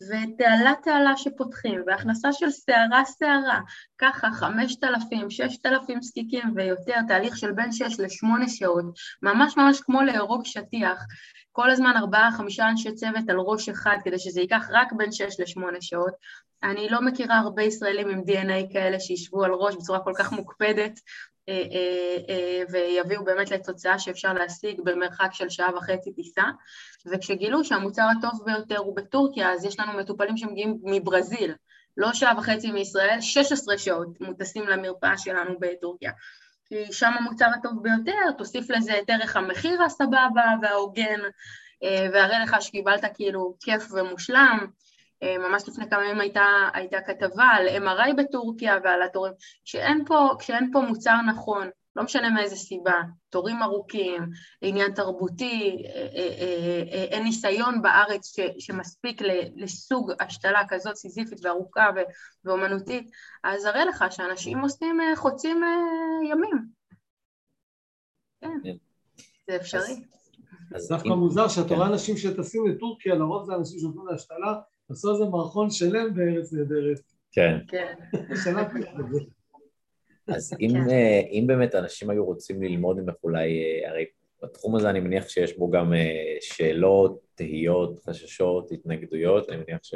[0.09, 3.59] ותעלה תעלה שפותחים, והכנסה של שערה שערה,
[3.97, 8.85] ככה חמשת אלפים, ששת אלפים זקיקים ויותר, תהליך של בין שש לשמונה שעות,
[9.21, 11.05] ממש ממש כמו לארוג שטיח,
[11.51, 15.39] כל הזמן ארבעה, חמישה אנשי צוות על ראש אחד, כדי שזה ייקח רק בין שש
[15.39, 16.13] לשמונה שעות.
[16.63, 20.77] אני לא מכירה הרבה ישראלים עם DNA כאלה שישבו על ראש בצורה כל כך מוקפדת,
[20.77, 21.38] אה, אה, אה,
[22.71, 26.43] ויביאו באמת לתוצאה שאפשר להשיג במרחק של שעה וחצי טיסה.
[27.05, 31.53] וכשגילו שהמוצר הטוב ביותר הוא בטורקיה, אז יש לנו מטופלים שמגיעים מברזיל,
[31.97, 36.11] לא שעה וחצי מישראל, 16 שעות מוטסים למרפאה שלנו בטורקיה.
[36.65, 41.19] כי שם המוצר הטוב ביותר, תוסיף לזה את ערך המחיר הסבבה וההוגן,
[41.83, 44.67] אה, והראה לך שקיבלת כאילו כיף ומושלם.
[45.23, 49.33] אה, ממש לפני כמה ימים הייתה, הייתה כתבה על MRI בטורקיה ועל התורים,
[49.65, 54.29] כשאין פה, כשאין פה מוצר נכון, לא משנה מאיזה סיבה, תורים ארוכים,
[54.61, 59.21] עניין תרבותי, אה, אה, אין ניסיון בארץ ש, שמספיק
[59.55, 61.99] לסוג השתלה כזאת סיזיפית וארוכה ו,
[62.45, 63.11] ואומנותית,
[63.43, 65.61] אז אראה לך שאנשים עושים, חוצים
[66.31, 66.65] ימים.
[68.41, 68.71] כן.
[69.47, 70.03] זה אפשרי.
[70.75, 71.75] אז דווקא מוזר שאתה כן.
[71.75, 74.59] רואה אנשים שטסים לטורקיה, לרוב זה אנשים שעושים להשתלה,
[74.89, 77.01] עשו איזה מערכון שלם בארץ נהדרת.
[77.31, 77.57] כן.
[77.67, 77.93] כן.
[78.43, 78.51] זה.
[80.27, 80.89] אז אם, כן.
[80.89, 84.05] אה, אם באמת אנשים היו רוצים ללמוד ממך אולי, אה, הרי
[84.43, 89.95] בתחום הזה אני מניח שיש בו גם אה, שאלות, תהיות, חששות, התנגדויות, אני מניח ש...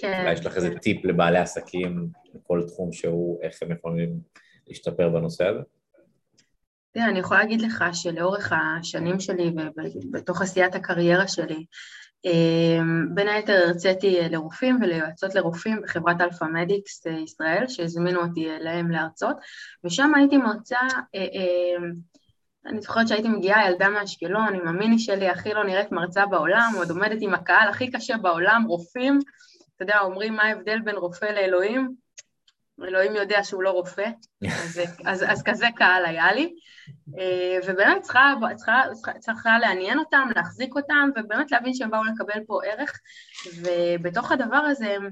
[0.00, 0.78] כן, אולי יש לך איזה כן.
[0.78, 4.20] טיפ לבעלי עסקים בכל תחום שהוא, איך הם יכולים
[4.66, 5.60] להשתפר בנושא הזה?
[6.92, 11.64] תראה, אני יכולה להגיד לך שלאורך השנים שלי ובתוך עשיית הקריירה שלי,
[13.14, 19.36] בין היתר הרציתי לרופאים וליועצות לרופאים בחברת אלפא מדיקס אה, ישראל, שהזמינו אותי אליהם להרצות,
[19.84, 20.80] ושם הייתי מרצה,
[21.14, 21.86] אה, אה,
[22.66, 26.90] אני זוכרת שהייתי מגיעה ילדה מאשקלון עם המיני שלי, הכי לא נראית מרצה בעולם, עוד
[26.90, 29.18] עומדת עם הקהל הכי קשה בעולם, רופאים,
[29.76, 32.05] אתה יודע, אומרים מה ההבדל בין רופא לאלוהים?
[32.84, 34.10] אלוהים יודע שהוא לא רופא,
[34.44, 36.54] אז, אז, אז כזה קהל היה לי.
[37.18, 38.82] אה, ובאמת צריכה, צריכה,
[39.18, 43.00] צריכה, לעניין אותם, להחזיק אותם, ובאמת להבין שהם באו לקבל פה ערך.
[43.62, 45.10] ובתוך הדבר הזה, הם,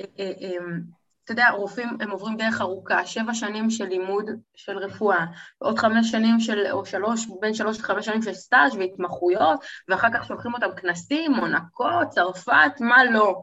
[0.00, 0.80] אה, אה, הם,
[1.24, 5.26] אתה יודע, רופאים, הם עוברים דרך ארוכה, שבע שנים של לימוד של רפואה,
[5.60, 10.24] ועוד חמש שנים של, או שלוש, בין שלוש לחמש שנים של סטאז' והתמחויות, ואחר כך
[10.24, 13.42] שולחים אותם כנסים, מונקו, צרפת, מה לא.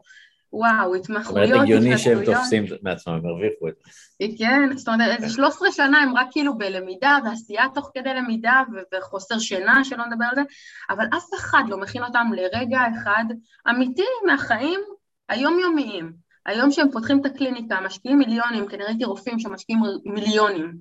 [0.54, 2.24] וואו, זאת אומרת, התמחויות, הגיוני שהם.
[2.24, 4.26] תופסים מעצמם, הם הרוויחו את זה.
[4.38, 8.62] כן, זאת אומרת, איזה 13 שנה הם רק כאילו בלמידה ועשייה תוך כדי למידה
[8.94, 10.42] וחוסר שינה, שלא נדבר על זה,
[10.90, 13.24] אבל אף אחד לא מכין אותם לרגע אחד
[13.70, 14.80] אמיתי מהחיים
[15.28, 16.12] היומיומיים.
[16.46, 20.72] היום שהם פותחים את הקליניקה, משקיעים מיליונים, כי אני ראיתי רופאים שמשקיעים מיליונים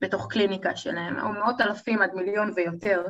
[0.00, 3.02] בתוך קליניקה שלהם, או מאות אלפים עד מיליון ויותר,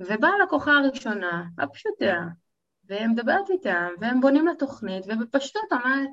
[0.00, 2.22] ובאה הלקוחה הראשונה, הפשוטה,
[2.88, 6.10] ומדברת איתם, והם בונים לה תוכנית, ובפשטות אומרת,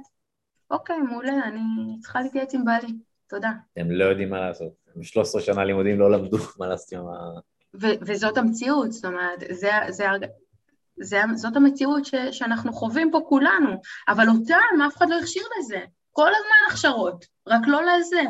[0.72, 2.94] אוקיי, מעולה, אני צריכה להתייעץ עם בעלי,
[3.30, 3.52] תודה.
[3.78, 4.74] הם לא יודעים מה לעשות.
[4.96, 7.40] הם 13 שנה לימודים לא למדו מה לעשות עם ה...
[8.02, 10.06] וזאת המציאות, זאת אומרת, זה, זה,
[11.00, 13.70] זה, זאת המציאות ש- שאנחנו חווים פה כולנו,
[14.08, 15.80] אבל אותם אף אחד לא הכשיר לזה.
[16.12, 18.22] כל הזמן הכשרות, רק לא לזה.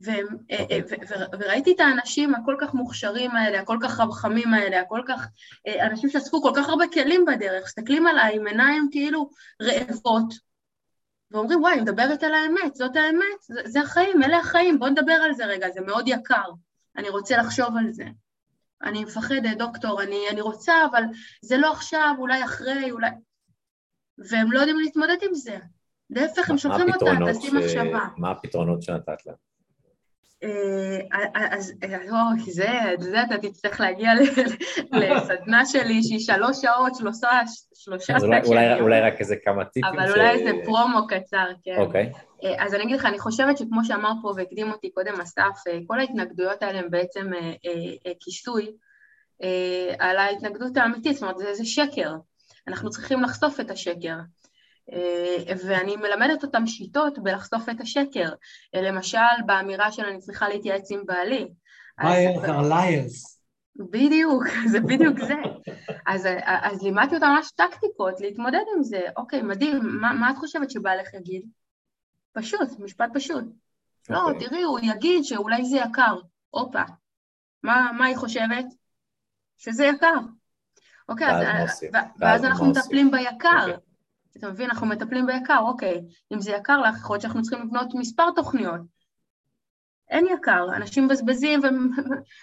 [0.00, 0.26] והם.
[0.50, 0.98] אה, אה, אוקיי.
[1.40, 5.28] וראיתי את האנשים הכל כך מוכשרים האלה, הכל כך חכמים האלה, הכל כך,
[5.66, 9.30] אה, אנשים שאספו כל כך הרבה כלים בדרך, מסתכלים עליי עם עיניים כאילו
[9.62, 10.34] רעבות,
[11.30, 15.34] ואומרים, וואי, מדברת על האמת, זאת האמת, זה, זה החיים, אלה החיים, בואו נדבר על
[15.34, 16.50] זה רגע, זה מאוד יקר,
[16.96, 18.04] אני רוצה לחשוב על זה.
[18.82, 21.02] אני מפחדת, דוקטור, אני, אני רוצה, אבל
[21.42, 23.10] זה לא עכשיו, אולי אחרי, אולי...
[24.18, 25.58] והם לא יודעים להתמודד עם זה.
[26.10, 28.04] להפך, הם שולחים אותה, תשים מחשבה.
[28.16, 29.47] מה הפתרונות שנתת להם?
[30.42, 30.98] אה,
[31.50, 31.72] אז
[32.10, 32.68] אוי, זה,
[32.98, 34.10] זה אתה תצטרך להגיע
[34.92, 37.28] לסדנה שלי שהיא שלוש שעות, שלושה,
[37.74, 39.84] שלושה אז אולי, אולי רק איזה כמה טיפים.
[39.84, 41.76] אבל אולי איזה פרומו קצר, כן.
[41.78, 42.12] אוקיי.
[42.44, 45.78] אה, אז אני אגיד לך, אני חושבת שכמו שאמר פה והקדים אותי קודם אסף, אה,
[45.86, 47.30] כל ההתנגדויות האלה הן בעצם
[48.20, 48.72] כיסוי
[49.98, 52.14] על ההתנגדות האמיתית, זאת אומרת, זה, זה שקר.
[52.68, 54.16] אנחנו צריכים לחשוף את השקר.
[54.92, 58.28] אה, ואני מלמדת אותם שיטות בלחשוף את השקר.
[58.74, 61.48] אה, למשל, באמירה של אני צריכה להתייעץ עם בעלי.
[62.02, 63.38] ביי, liars.
[63.90, 65.34] בדיוק, זה בדיוק זה.
[66.06, 69.00] אז, אז לימדתי אותם ממש טקטיקות להתמודד עם זה.
[69.16, 71.42] אוקיי, מדהים, מה, מה את חושבת שבעלך יגיד?
[72.32, 73.44] פשוט, משפט פשוט.
[73.44, 74.12] Okay.
[74.12, 74.48] לא, אוקיי.
[74.48, 76.16] תראי, הוא יגיד שאולי זה יקר.
[76.50, 76.82] הופה.
[77.62, 78.64] מה, מה היא חושבת?
[79.58, 80.18] שזה יקר.
[81.08, 81.84] אוקיי, אז,
[82.18, 83.76] ואז אנחנו מטפלים ביקר.
[84.38, 86.00] אתה מבין, אנחנו מטפלים ביקר, אוקיי,
[86.32, 88.80] אם זה יקר לך, יכול להיות שאנחנו צריכים לבנות מספר תוכניות.
[90.10, 91.60] אין יקר, אנשים מבזבזים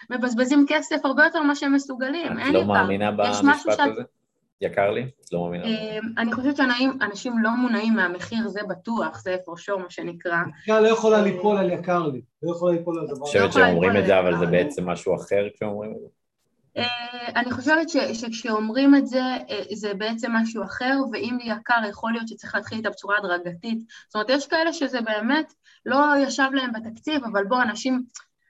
[0.09, 2.49] ומבזבזים כסף הרבה יותר ממה שהם מסוגלים, אין יקר.
[2.49, 4.01] את לא מאמינה במשפט הזה?
[4.61, 5.01] יקר לי?
[5.25, 5.65] את לא מאמינה.
[5.65, 10.37] אמ, אני חושבת שאנשים לא מונעים מהמחיר, זה בטוח, זה איפה שור, מה שנקרא.
[10.63, 13.15] יקר לא יכולה ליפול על יקר לי, לא יכולה ליפול על דבר.
[13.15, 16.07] אני חושבת שהם אומרים את זה, אבל זה בעצם משהו אחר כשאומרים את זה.
[16.77, 22.27] אה, אני חושבת שכשאומרים את זה, אה, זה בעצם משהו אחר, ואם יקר יכול להיות
[22.27, 23.79] שצריך להתחיל איתה בצורה הדרגתית.
[24.07, 25.53] זאת אומרת, יש כאלה שזה באמת
[25.85, 28.03] לא ישב להם בתקציב, אבל בואו, אנשים,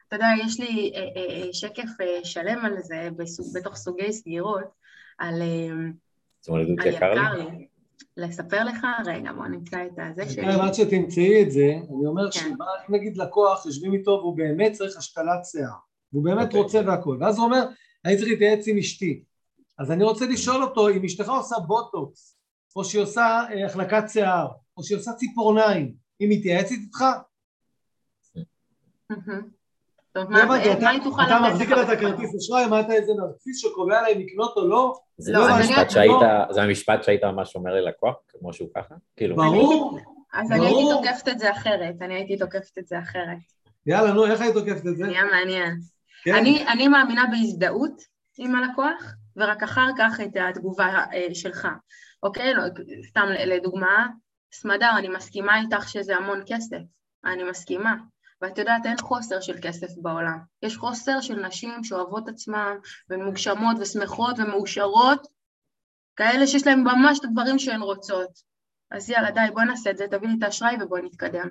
[0.08, 1.90] אתה יודע, יש לי אה, שקף
[2.24, 3.10] שלם על זה
[3.54, 4.86] בתוך סוגי סגירות,
[5.18, 5.42] על,
[6.50, 7.68] על יקר לי.
[8.18, 8.86] לספר לך?
[9.06, 10.46] רגע, בוא נמצא את הזה שלי.
[10.46, 12.40] עד שתמצאי את זה, אני אומר כן.
[12.40, 12.56] שאם
[12.90, 15.70] נגיד לקוח, יושבים איתו והוא באמת צריך השתלת שיער,
[16.14, 16.46] והוא באמת okay.
[16.46, 16.60] אוקיי.
[16.62, 17.66] רוצה והכול, ואז הוא אומר,
[18.06, 19.24] אני צריך להתייעץ עם אשתי.
[19.78, 22.38] אז אני רוצה לשאול אותו אם אשתך עושה בוטוקס,
[22.76, 24.48] או שהיא עושה אה, החלקת שיער,
[24.78, 27.04] או שהיא עושה ציפורניים, היא מתייעצת איתך?
[31.28, 34.94] אתה מחזיק לה את הכרטיס אשראי, מה אתה איזה נרציס שקובע להם לקנות או לא?
[35.18, 35.48] זה לא
[36.62, 38.96] המשפט שהיית ממש אומר ללקוח, כמו שהוא ככה?
[39.16, 39.36] כאילו.
[39.36, 40.00] ברור.
[40.34, 43.38] אז אני הייתי תוקפת את זה אחרת, אני הייתי תוקפת את זה אחרת.
[43.86, 45.06] יאללה, נו, איך היית תוקפת את זה?
[45.06, 45.80] נהיה מעניין.
[46.26, 46.36] כן.
[46.36, 48.02] אני, אני מאמינה בהזדהות
[48.38, 51.68] עם הלקוח, ורק אחר כך את התגובה אה, שלך,
[52.24, 52.54] אוקיי?
[52.54, 52.64] לא,
[53.10, 54.08] סתם לדוגמה,
[54.54, 56.80] סמדר, אני מסכימה איתך שזה המון כסף,
[57.26, 57.96] אני מסכימה.
[58.42, 60.38] ואת יודעת, אין חוסר של כסף בעולם.
[60.64, 62.76] יש חוסר של נשים שאוהבות עצמן,
[63.10, 65.28] ומוגשמות ושמחות ומאושרות,
[66.16, 68.55] כאלה שיש להן ממש את הדברים שהן רוצות.
[68.92, 71.48] אז יאללה, די, בואי נעשה את זה, תביא לי את האשראי ובואי נתקדם.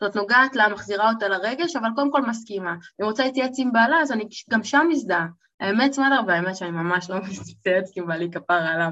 [0.00, 2.74] זאת נוגעת לה, מחזירה אותה לרגש, אבל קודם כל מסכימה.
[3.00, 5.26] אם רוצה להתייעץ עם בעלה, אז אני גם שם מזדהה.
[5.60, 7.16] האמת סמדר, והאמת שאני ממש לא
[7.50, 8.90] מתייעץ עם בעלי כפר עליו.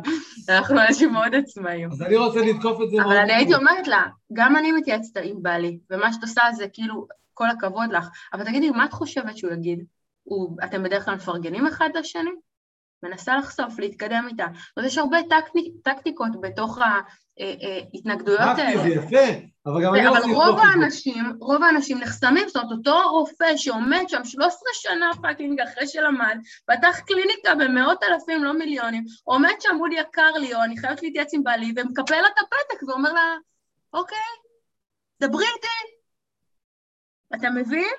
[0.49, 1.91] אנחנו אנשים מאוד עצמאיים.
[1.93, 3.03] אז אני רוצה לתקוף את זה.
[3.05, 7.07] אבל אני הייתי אומרת לה, גם אני מתייעצת עם בעלי, ומה שאת עושה זה כאילו,
[7.35, 8.09] כל הכבוד לך.
[8.33, 9.85] אבל תגידי, מה את חושבת שהוא יגיד?
[10.65, 12.31] אתם בדרך כלל מפרגנים אחד לשני?
[13.03, 14.47] מנסה לחשוף, להתקדם איתה.
[14.77, 15.19] אז יש הרבה
[15.85, 16.79] טקטיקות בתוך
[17.95, 18.83] ההתנגדויות האלה.
[18.83, 20.21] זה יפה, אבל גם אני רוצה...
[20.25, 25.61] אבל רוב האנשים, רוב האנשים נחסמים, זאת אומרת, אותו רופא שעומד שם 13 שנה fucking
[25.61, 30.77] אחרי שלמד, פתח קליניקה במאות אלפים, לא מיליונים, עומד שם מול יקר לי, או אני
[30.77, 33.37] חייבת להתייעץ עם בעלי, ומקפל לה את הפתק ואומר לה,
[33.93, 34.19] אוקיי,
[35.21, 35.97] דברי איתי.
[37.35, 37.93] אתה מבין?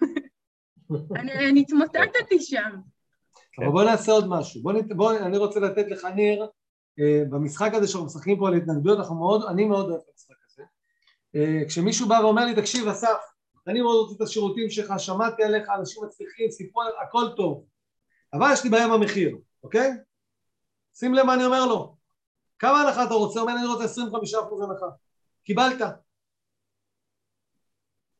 [1.18, 2.70] אני התמוטטתי שם.
[3.58, 4.62] אבל בוא נעשה עוד משהו.
[4.96, 6.46] בוא, אני רוצה לתת לך, ניר, אה,
[7.30, 10.62] במשחק הזה שאנחנו משחקים פה על התנגדויות, אנחנו מאוד, אני מאוד אוהב את המשחק הזה.
[11.36, 13.16] אה, כשמישהו בא ואומר לי, תקשיב אסף,
[13.66, 17.64] אני מאוד רוצה את השירותים שלך, שמעתי עליך, אנשים מצליחים, סיפרו עליך, הכל טוב.
[18.32, 19.90] אבל יש לי בעיה במחיר, אוקיי?
[20.94, 21.96] שים לב מה אני אומר לו.
[22.58, 23.40] כמה הנחה אתה רוצה?
[23.40, 23.86] אומר, אני רוצה 25%
[24.62, 24.86] הנחה.
[25.44, 25.80] קיבלת.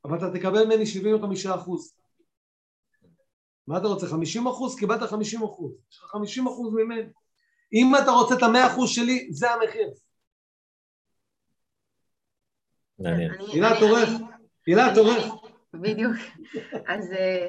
[0.05, 0.85] אבל אתה תקבל ממני
[1.47, 1.71] 75%.
[3.67, 4.07] מה אתה רוצה?
[4.07, 4.79] 50 אחוז?
[4.79, 5.73] קיבלת 50 אחוז.
[5.91, 7.03] יש לך 50 אחוז ממני.
[7.73, 9.91] אם אתה רוצה את המאה אחוז שלי, זה המחיר.
[13.53, 14.09] הילה טורף.
[14.67, 15.25] הילה טורף.
[15.75, 16.17] בדיוק.
[16.89, 17.13] אז...
[17.13, 17.47] אה,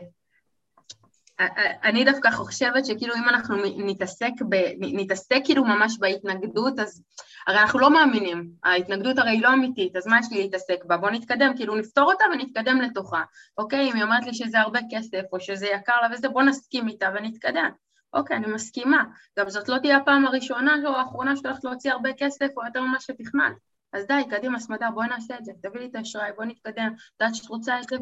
[1.83, 7.03] אני דווקא חושבת שכאילו אם אנחנו נתעסק, ב, נתעסק כאילו ממש בהתנגדות, אז
[7.47, 10.97] הרי אנחנו לא מאמינים, ההתנגדות הרי היא לא אמיתית, אז מה יש לי להתעסק בה?
[10.97, 13.21] בוא נתקדם, כאילו נפתור אותה ונתקדם לתוכה,
[13.57, 13.89] אוקיי?
[13.89, 17.09] אם היא אומרת לי שזה הרבה כסף או שזה יקר לה וזה, בוא נסכים איתה
[17.15, 17.69] ונתקדם.
[18.13, 19.03] אוקיי, אני מסכימה.
[19.39, 22.81] גם זאת לא תהיה הפעם הראשונה או האחרונה שאת הולכת להוציא הרבה כסף או יותר
[22.81, 23.55] ממה שתכננת.
[23.93, 27.21] אז די, קדימה, סמדר, בואי נעשה את זה, תביא לי את האשראי, בואי נתקדם, את
[27.21, 27.95] יודעת שאת רוצה את זה,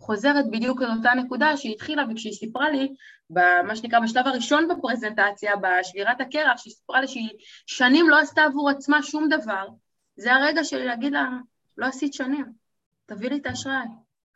[0.00, 2.94] וחוזרת בדיוק לאותה נקודה שהיא התחילה, וכשהיא סיפרה לי,
[3.30, 7.30] במה שנקרא בשלב הראשון בפרזנטציה, בשבירת הקרח, שהיא סיפרה לי שהיא
[7.66, 9.68] שנים לא עשתה עבור עצמה שום דבר,
[10.16, 11.28] זה הרגע שלי להגיד לה,
[11.76, 12.52] לא עשית שנים,
[13.06, 13.86] תביא לי את האשראי,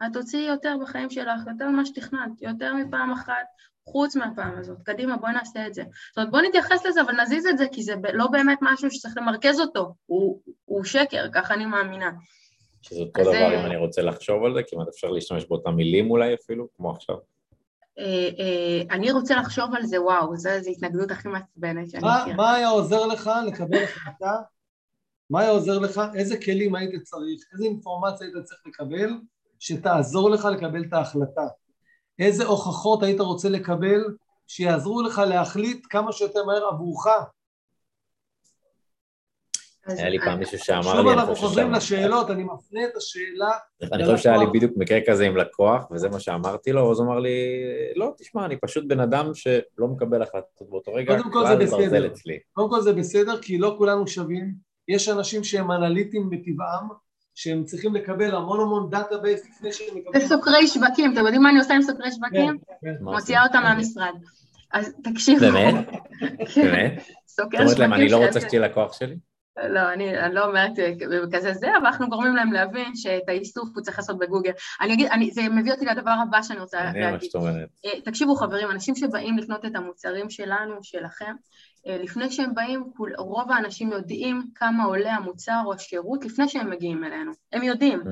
[0.06, 3.47] את תוציאי יותר בחיים שלך, יותר ממה שתכננת, יותר מפעם אחת,
[3.87, 4.83] חוץ מהפעם הזאת.
[4.83, 5.83] קדימה, בואי נעשה את זה.
[5.83, 9.17] זאת אומרת, בואי נתייחס לזה, אבל נזיז את זה, כי זה לא באמת משהו שצריך
[9.17, 9.95] למרכז אותו.
[10.07, 12.11] הוא, הוא שקר, ככה אני מאמינה.
[12.83, 13.61] שזה אותו דבר זה...
[13.61, 17.17] אם אני רוצה לחשוב על זה, כמעט אפשר להשתמש באותם מילים אולי אפילו, כמו עכשיו.
[17.99, 22.37] אה, אה, אני רוצה לחשוב על זה, וואו, זו התנגדות הכי מעצבנת שאני מכירה.
[22.37, 24.33] מה היה עוזר לך לקבל החלטה?
[25.31, 26.01] מה היה עוזר לך?
[26.15, 27.45] איזה כלים היית צריך?
[27.53, 29.11] איזה אינפורמציה היית צריך לקבל
[29.59, 31.47] שתעזור לך לקבל את ההחלטה?
[32.18, 34.05] איזה הוכחות היית רוצה לקבל
[34.47, 37.06] שיעזרו לך להחליט כמה שיותר מהר עבורך?
[39.86, 41.02] היה לי פעם מישהו שאמר לי...
[41.02, 43.51] שוב אנחנו חוזרים לשאלות, אני מפנה את השאלה...
[43.93, 47.06] אני חושב שהיה לי בדיוק מקרה כזה עם לקוח, וזה מה שאמרתי לו, אז הוא
[47.06, 47.38] אמר לי,
[47.97, 52.12] לא, תשמע, אני פשוט בן אדם שלא מקבל החלטות באותו רגע, קודם כל זה בסדר.
[52.52, 54.55] קודם כל זה בסדר, כי לא כולנו שווים.
[54.88, 56.88] יש אנשים שהם אנליטים בטבעם,
[57.37, 60.21] שהם צריכים לקבל המון המון database לפני שהם מקבלים...
[60.21, 62.59] זה סוקרי שווקים, אתם יודעים מה אני עושה עם סוקרי שווקים?
[62.59, 63.05] כן, כן.
[63.05, 64.15] מוציאה אותם מהמשרד.
[64.73, 65.41] אז תקשיבו.
[65.41, 65.75] באמת?
[66.57, 67.03] באמת?
[67.29, 67.69] סוקר שווקים...
[67.69, 69.17] זאת אומרת אני לא רוצה שתהיה לקוח שלי?
[69.69, 70.73] לא, אני, לא אומרת
[71.33, 74.51] כזה זה, אבל אנחנו גורמים להם להבין שאת האיסוף הוא צריך לעשות בגוגל.
[74.81, 77.03] אני אגיד, אני, זה מביא אותי לדבר הבא שאני רוצה להגיד.
[77.03, 77.69] אני מה שאת אומרת.
[77.85, 81.35] אה, תקשיבו חברים, אנשים שבאים לקנות את המוצרים שלנו, שלכם,
[81.87, 82.85] לפני שהם באים,
[83.19, 87.33] רוב האנשים יודעים כמה עולה המוצר או השירות לפני שהם מגיעים אלינו.
[87.53, 88.05] הם יודעים mm,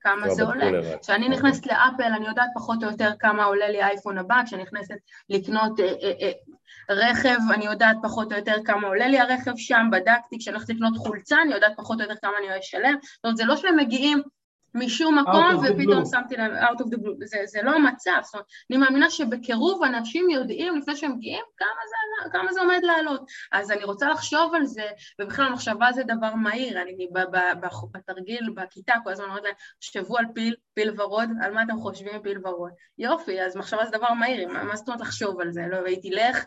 [0.00, 0.98] כמה זה עולה.
[1.02, 1.38] כשאני אוקיי.
[1.38, 4.94] נכנסת לאפל, אני יודעת פחות או יותר כמה עולה לי האייפון הבא, כשאני נכנסת
[5.30, 6.32] לקנות אה, אה, אה,
[6.90, 10.96] רכב, אני יודעת פחות או יותר כמה עולה לי הרכב שם, בדקתי, כשאני הולכת לקנות
[10.96, 12.94] חולצה, אני יודעת פחות או יותר כמה אני אשלם.
[13.02, 14.22] זאת אומרת, זה לא שהם מגיעים
[14.74, 18.46] משום מקום, ופתאום שמתי להם out of the blue, זה, זה לא המצב, זאת אומרת,
[18.70, 23.70] אני מאמינה שבקירוב אנשים יודעים לפני שהם מגיעים כמה זה, כמה זה עומד לעלות, אז
[23.70, 24.86] אני רוצה לחשוב על זה,
[25.20, 27.08] ובכלל מחשבה זה דבר מהיר, אני
[27.92, 32.22] בתרגיל, בכיתה כל הזמן אומרת להם, תחשבו על פיל, פיל ורוד, על מה אתם חושבים
[32.22, 35.62] פיל ורוד, יופי, אז מחשבה זה דבר מהיר, מה, מה זאת אומרת לחשוב על זה,
[35.70, 36.44] לא, והייתי לך,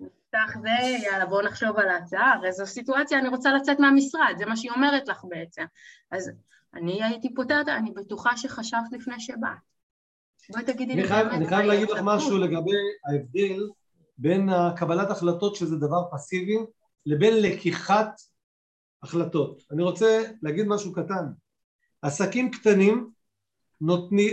[0.00, 4.46] נפתח זה, יאללה בואו נחשוב על ההצעה, הרי זו סיטואציה, אני רוצה לצאת מהמשרד, זה
[4.46, 5.64] מה שהיא אומרת לך בעצם,
[6.10, 6.30] אז
[6.74, 9.58] אני הייתי פותרת, אני בטוחה שחשבת לפני שבאת.
[10.50, 11.32] בואי תגידי לי באמת.
[11.32, 12.70] אני חייב להגיד לך משהו לגבי
[13.08, 13.68] ההבדל
[14.18, 16.56] בין קבלת החלטות שזה דבר פסיבי
[17.06, 18.20] לבין לקיחת
[19.02, 19.62] החלטות.
[19.72, 21.26] אני רוצה להגיד משהו קטן.
[22.02, 23.10] עסקים קטנים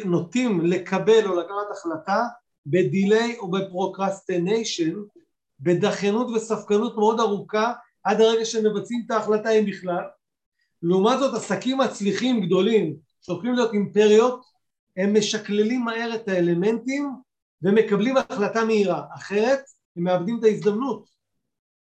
[0.05, 2.23] נוטים לקבל או לקחת החלטה
[2.65, 4.93] ב delay או ב procrastination,
[5.59, 10.03] בדחיינות וספקנות מאוד ארוכה עד הרגע שהם מבצעים את ההחלטה אם בכלל
[10.89, 14.45] לעומת זאת עסקים מצליחים גדולים שהופכים להיות אימפריות
[14.97, 17.11] הם משקללים מהר את האלמנטים
[17.61, 19.59] ומקבלים החלטה מהירה אחרת
[19.97, 21.15] הם מאבדים את ההזדמנות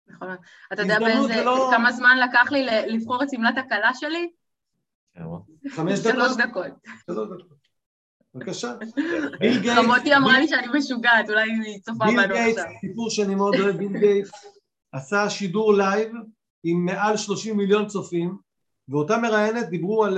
[0.08, 0.36] נכון,
[0.74, 1.70] אתה יודע באיזה, לא...
[1.72, 4.30] כמה זמן לקח לי לבחור את שמלת הכלה שלי?
[5.70, 6.14] חמש דקות?
[6.14, 7.60] שלוש דקות.
[8.36, 8.74] בבקשה.
[9.40, 9.80] ביל גייטס...
[9.80, 12.28] חמותי אמרה לי שאני משוגעת, אולי היא צופה בנו עכשיו.
[12.28, 14.32] ביל גייטס, סיפור שאני מאוד אוהב, ביל גייטס
[14.92, 16.12] עשה שידור לייב
[16.64, 18.49] עם מעל 30 מיליון צופים
[18.90, 20.18] ואותה מראיינת דיברו על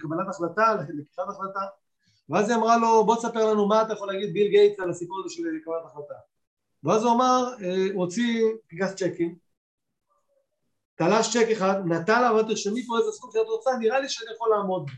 [0.00, 1.60] קבלת החלטה, על לקיחת החלטה
[2.28, 5.20] ואז היא אמרה לו בוא תספר לנו מה אתה יכול להגיד ביל גייטס על הסיפור
[5.24, 6.14] הזה של קבלת החלטה
[6.84, 9.34] ואז הוא אמר, אה, הוא הוציא פנקס צ'קים
[10.94, 14.50] תלש צ'ק אחד, נתן לה ותרשמי פה איזה סכום שאת רוצה, נראה לי שאני יכול
[14.50, 14.90] לעמוד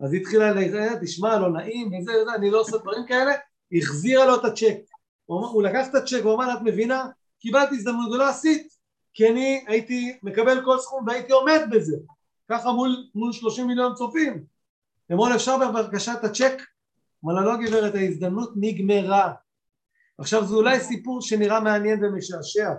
[0.00, 3.32] אז היא התחילה להגיד, תשמע, לא נעים, וזה וזה, אני לא עושה דברים כאלה,
[3.72, 4.76] החזירה לו את הצ'ק.
[5.26, 7.08] הוא, הוא לקח את הצ'ק והוא אמר, את מבינה?
[7.38, 8.68] קיבלתי הזדמנות ולא עשית,
[9.14, 11.96] כי אני הייתי מקבל כל סכום והייתי עומד בזה.
[12.48, 14.44] ככה מול, מול 30 מיליון צופים.
[15.12, 16.62] אמרו אפשר בבקשה את הצ'ק?
[17.24, 19.32] אמרה לא גברת ההזדמנות נגמרה.
[20.18, 22.70] עכשיו זה אולי סיפור שנראה מעניין ומשעשע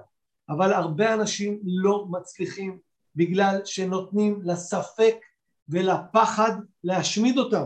[0.49, 2.79] אבל הרבה אנשים לא מצליחים
[3.15, 5.15] בגלל שנותנים לספק
[5.69, 6.51] ולפחד
[6.83, 7.65] להשמיד אותם.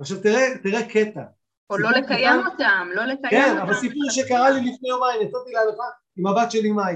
[0.00, 1.22] עכשיו תראה, תראה קטע.
[1.70, 3.56] או לא לקיים קטע, אותם, לא לקיים כן, אותם.
[3.56, 5.84] כן, אבל סיפור שקרה לי לפני יומיים, יצאתי להלכה
[6.16, 6.94] עם הבת שלי מאי.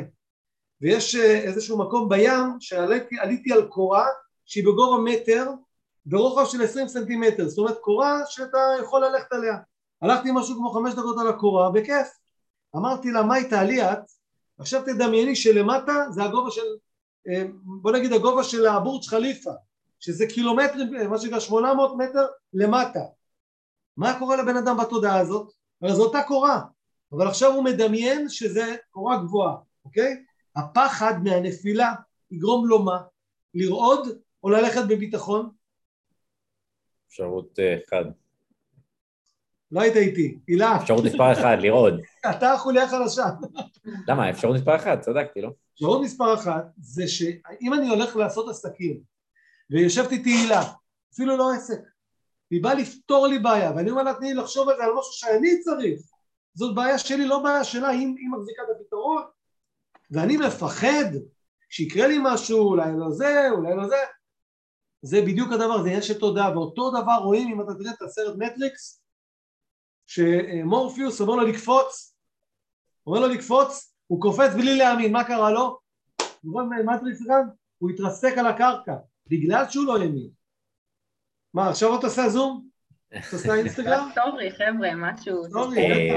[0.80, 4.06] ויש אה, איזשהו מקום בים שעליתי על קורה
[4.46, 5.50] שהיא בגובה מטר
[6.06, 9.56] ברוחב של עשרים סנטימטר, זאת אומרת קורה שאתה יכול ללכת עליה.
[10.02, 12.08] הלכתי משהו כמו חמש דקות על הקורה, בכיף.
[12.76, 13.98] אמרתי לה, מאי תעלי את?
[14.58, 16.60] עכשיו תדמייני שלמטה זה הגובה של,
[17.28, 19.50] אה, בוא נגיד הגובה של הבורג' חליפה,
[20.00, 23.00] שזה קילומטרים, מה שנקרא 800 מטר למטה.
[23.96, 25.52] מה קורה לבן אדם בתודעה הזאת?
[25.82, 26.60] הרי זו אותה קורה,
[27.12, 30.24] אבל עכשיו הוא מדמיין שזה קורה גבוהה, אוקיי?
[30.56, 31.94] הפחד מהנפילה
[32.30, 32.98] יגרום לו מה?
[33.54, 35.50] לרעוד או ללכת בביטחון?
[37.08, 38.04] אפשרות אה, אחד.
[39.72, 40.76] לא היית איתי, הילה.
[40.76, 42.00] אפשרות מספר אחד, לרעוד.
[42.30, 43.24] אתה החוליה חלשה.
[44.08, 44.30] למה?
[44.30, 45.50] אפשרות מספר אחת, צדקתי, לא?
[45.74, 49.00] אפשרות מספר אחת זה שאם אני הולך לעשות עסקים
[49.70, 50.62] ויושבת איתי הילה,
[51.14, 51.80] אפילו לא עסק,
[52.50, 55.12] והיא באה לפתור לי בעיה ואני אומר לה תני לי לחשוב על זה על משהו
[55.12, 56.00] שאני צריך
[56.54, 59.22] זאת בעיה שלי לא בעיה שלה היא, היא מחזיקה את הפתרון
[60.10, 61.04] ואני מפחד
[61.68, 63.96] שיקרה לי משהו אולי לא זה אולי לא זה
[65.06, 68.34] זה בדיוק הדבר זה עניין של תודעה ואותו דבר רואים אם אתה תראה את הסרט
[68.38, 69.02] מטריקס
[70.06, 72.16] שמורפיוס אומר לו לקפוץ
[73.06, 75.78] אומר לו לקפוץ הוא קופץ בלי להאמין מה קרה לו?
[76.84, 78.94] מטריקס גם הוא התרסק על הקרקע
[79.26, 80.28] בגלל שהוא לא האמין
[81.54, 82.68] מה, עכשיו אתה עושה זום?
[83.08, 84.08] אתה עושה אינסטגרם?
[84.12, 85.44] story, חבר'ה, משהו.
[85.44, 86.10] story,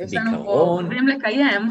[0.00, 1.62] יש לנו פה דברים לקיים.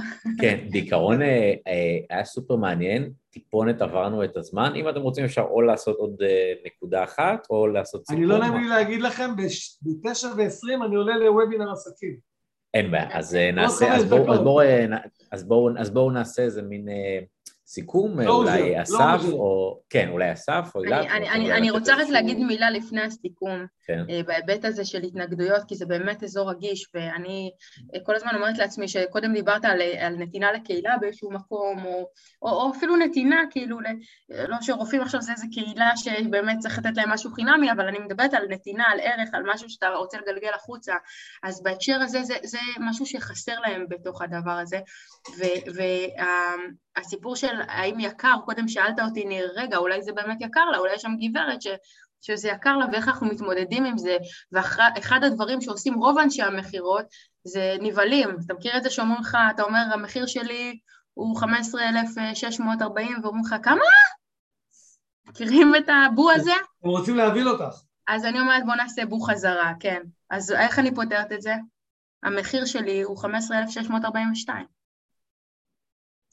[0.41, 5.41] כן, בעיקרון אה, אה, היה סופר מעניין, טיפונת עברנו את הזמן, אם אתם רוצים אפשר
[5.41, 8.17] או לעשות עוד אה, נקודה אחת, או לעשות סיפור.
[8.17, 12.17] אני לא נעים לי להגיד לכם, ב-9 ו-20 אני עולה לוובינר עסקים.
[12.73, 13.95] אין בעיה, אז נעשה,
[15.81, 16.87] אז בואו נעשה איזה מין...
[17.67, 19.79] סיכום, לא אולי לא אסף, או...
[19.89, 21.05] כן, אולי אסף, או אילת.
[21.05, 24.03] אני, אני, אני רוצה רק להגיד מילה לפני הסיכום, כן.
[24.09, 27.51] אה, בהיבט הזה של התנגדויות, כי זה באמת אזור רגיש, ואני
[27.95, 32.09] אה, כל הזמן אומרת לעצמי שקודם דיברת על, על נתינה לקהילה באיזשהו מקום, או,
[32.41, 33.79] או, או אפילו נתינה, כאילו,
[34.29, 38.33] לא שרופאים עכשיו זה איזה קהילה שבאמת צריך לתת להם משהו חינמי, אבל אני מדברת
[38.33, 40.93] על נתינה, על ערך, על משהו שאתה רוצה לגלגל החוצה,
[41.43, 44.79] אז בהקשר הזה זה, זה משהו שחסר להם בתוך הדבר הזה,
[45.37, 45.43] ו...
[45.75, 46.55] וה,
[46.97, 50.93] הסיפור של האם יקר, קודם שאלת אותי, ניר, רגע, אולי זה באמת יקר לה, אולי
[50.93, 51.67] יש שם גברת ש,
[52.21, 54.17] שזה יקר לה ואיך אנחנו מתמודדים עם זה,
[54.51, 57.05] ואחד הדברים שעושים רוב אנשי המכירות
[57.43, 60.79] זה נבהלים, אתה מכיר את זה שאומרים לך, אתה אומר, המחיר שלי
[61.13, 63.81] הוא 15,640 ואומרים לך, כמה?
[65.27, 66.51] מכירים את הבו הזה?
[66.83, 67.75] הם רוצים להבהיל אותך.
[68.07, 70.01] אז אני אומרת, בוא נעשה בו חזרה, כן.
[70.29, 71.53] אז איך אני פותרת את זה?
[72.23, 74.76] המחיר שלי הוא 15,642.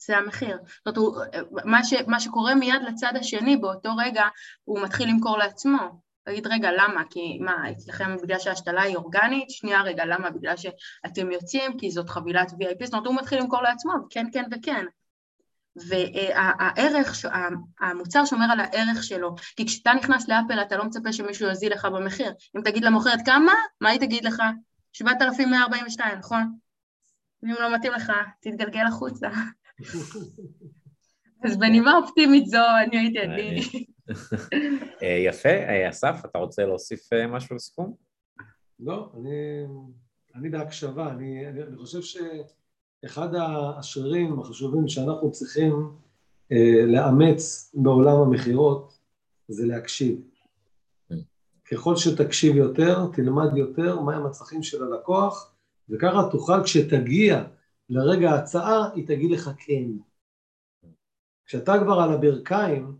[0.05, 0.57] זה המחיר.
[0.85, 1.29] זאת אומרת,
[1.65, 4.23] מה, ש, מה שקורה מיד לצד השני באותו רגע,
[4.63, 6.05] הוא מתחיל למכור לעצמו.
[6.23, 7.03] תגיד, רגע, למה?
[7.09, 9.49] כי מה, אצלכם בגלל שההשתלה היא אורגנית?
[9.49, 10.29] שנייה, רגע, למה?
[10.29, 14.43] בגלל שאתם יוצאים, כי זאת חבילת VIP, זאת אומרת, הוא מתחיל למכור לעצמו, כן, כן
[14.51, 14.85] וכן.
[15.75, 17.25] והערך,
[17.79, 21.85] המוצר שומר על הערך שלו, כי כשאתה נכנס לאפל אתה לא מצפה שמישהו יוזיל לך
[21.85, 22.33] במחיר.
[22.57, 24.43] אם תגיד למוכרת כמה, מה היא תגיד לך?
[24.93, 26.57] 7,142, נכון?
[27.43, 28.11] אם לא מתאים לך,
[28.41, 29.29] תתגלגל החוצה.
[31.45, 33.63] אז בנימה אופטימית זו, אני הייתי עדין.
[35.03, 35.49] אה, יפה.
[35.49, 37.95] אה, אסף, אתה רוצה להוסיף אה, משהו לסיכום?
[38.79, 39.65] לא, אני,
[40.35, 41.11] אני בהקשבה.
[41.11, 45.91] אני, אני, אני חושב שאחד השרירים החשובים שאנחנו צריכים
[46.51, 48.99] אה, לאמץ בעולם המכירות
[49.47, 50.21] זה להקשיב.
[51.71, 55.53] ככל שתקשיב יותר, תלמד יותר מהם הצרכים של הלקוח,
[55.89, 57.43] וככה תוכל כשתגיע
[57.89, 59.83] לרגע ההצעה, היא תגיד לך כן.
[61.45, 62.97] כשאתה כבר על הברכיים,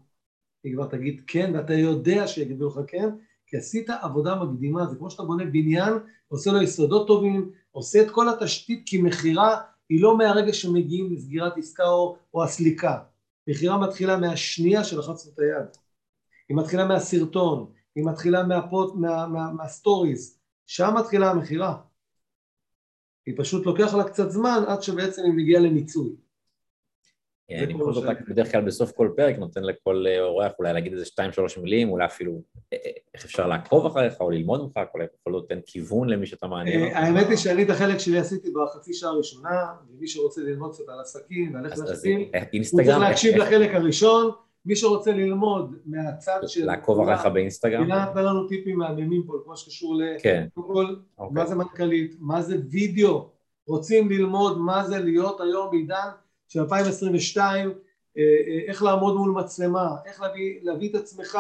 [0.64, 3.10] היא כבר תגיד כן, ואתה יודע שיגידו לך כן,
[3.48, 5.94] כי עשית עבודה מקדימה, זה כמו שאתה בונה בניין,
[6.28, 11.58] עושה לו יסודות טובים, עושה את כל התשתית, כי מכירה היא לא מהרגע שמגיעים לסגירת
[11.58, 13.00] עסקה או, או הסליקה.
[13.48, 15.68] מכירה מתחילה מהשנייה שלחצנו את היד.
[16.50, 21.78] היא מתחילה מהסרטון, היא מתחילה מהפוסט, מה, מה, מה stories, שם מתחילה המכירה.
[23.26, 26.16] היא פשוט לוקח לה קצת זמן עד שבעצם היא מגיעה למיצוי.
[27.48, 30.94] כן, אני בכל זאת בדרך כלל בסוף כל פרק נותן לכל אה, אורח אולי להגיד
[30.94, 32.42] איזה שתיים שלוש מילים, אולי אפילו
[32.74, 36.48] אה, אה, איך אפשר לעקוב אחריך או ללמוד ממך, אולי יכול נותן כיוון למי שאתה
[36.48, 36.96] מעניין.
[36.96, 41.00] האמת היא שאני את החלק שלי עשיתי בחצי שעה הראשונה, ומי שרוצה ללמוד קצת על
[41.00, 42.32] עסקים ועל איך לעסקים,
[42.72, 44.32] הוא צריך להקשיב לחלק הראשון,
[44.66, 46.66] מי שרוצה ללמוד מהצד של...
[46.66, 47.82] לעקוב אחריך באינסטגרם.
[47.82, 50.02] הילה נתן לנו טיפים מהממים פה, כמו שקשור ל...
[50.20, 50.48] כן.
[50.54, 50.96] קודם כל,
[51.32, 53.30] מה זה מנכ"לית, מה זה וידאו,
[53.68, 56.10] רוצים ללמוד מה זה להיות היום בעידן
[56.48, 61.38] של 2022, אה, אה, איך לעמוד מול מצלמה, איך להביא, להביא את עצמך,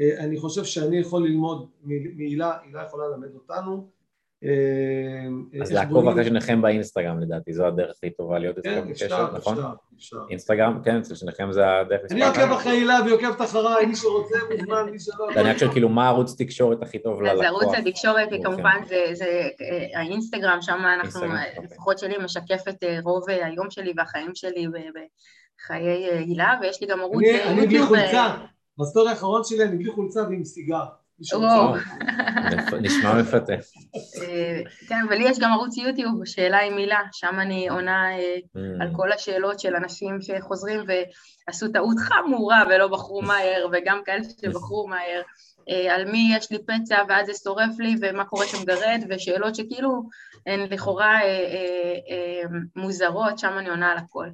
[0.00, 3.88] אה, אני חושב שאני יכול ללמוד מהילה, הילה יכולה ללמד אותנו,
[4.42, 9.06] אז איך לעקוב אחרי שניכם באינסטגרם לדעתי, זו הדרך הכי טובה להיות כן, איתכם אפשר,
[9.06, 9.54] בקשר, נכון?
[9.58, 10.16] אפשר, אפשר.
[10.30, 12.52] אינסטגרם, כן, אצל שניכם זה הדרך אני עוקב.
[12.52, 15.28] אחרי הילה והיא עוקבת אחריי, מי שרוצה מוזמן, מי שלא...
[15.34, 17.44] ואני רק שואל כאילו מה הערוץ תקשורת הכי טוב אז ללקוח.
[17.44, 18.44] ערוץ התקשורת אוקיי.
[18.44, 21.64] כמובן זה, זה אה, האינסטגרם, שם אנחנו, אה, אוקיי.
[21.64, 24.66] לפחות שלי, משקפת אה, רוב אה, היום שלי והחיים שלי
[25.58, 27.80] בחיי אה, הילה, ויש לי גם ערוץ אני אה, אני בלי.
[27.80, 28.36] אה, חולצה,
[28.78, 30.84] ב story האחרון שלי אני בלי חולצה ועם סיגר.
[32.80, 33.52] נשמע מפתה.
[34.22, 38.82] אה, כן, ולי יש גם ערוץ יוטיוב, שאלה עם מילה, שם אני עונה אה, Mm.
[38.82, 44.86] על כל השאלות של אנשים שחוזרים ועשו טעות חמורה ולא בחרו מהר, וגם כאלה שבחרו
[44.88, 45.22] מהר,
[45.68, 50.02] אה, על מי יש לי פצע ואז זה שורף לי ומה קורה כשמגרד, ושאלות שכאילו
[50.46, 51.20] הן לכאורה
[52.76, 54.28] מוזרות, שם אני עונה על הכל.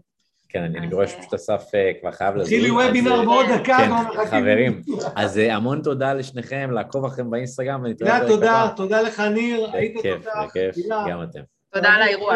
[0.54, 2.52] כן, אני רואה אה, שפשוט אסף אה, כבר חייב לזוז.
[2.52, 4.26] התחיל לי אז, וובינר אה, בעוד דקה, כן, אנחנו מחכים.
[4.26, 4.82] חברים,
[5.16, 8.68] אז אה, המון תודה לשניכם, לעקוב אחריכם באינסטגרם, ונתראה הילה, בפרק תודה.
[8.76, 10.38] תודה לך ניר, היית תותח.
[10.44, 10.76] בכיף,
[11.10, 11.40] גם אתם.
[11.74, 12.34] תודה על האירוח.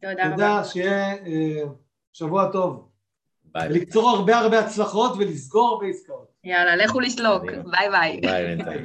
[0.00, 0.30] תודה רבה.
[0.30, 1.14] תודה, שיהיה
[2.12, 2.88] שבוע טוב.
[3.44, 3.68] ביי.
[3.68, 6.28] ולקצור הרבה הרבה הצלחות ולסגור הרבה עסקאות.
[6.44, 7.42] יאללה, לכו לסלוק.
[7.46, 7.62] קדימה.
[7.62, 8.20] ביי ביי.
[8.20, 8.76] ביי בינתיים.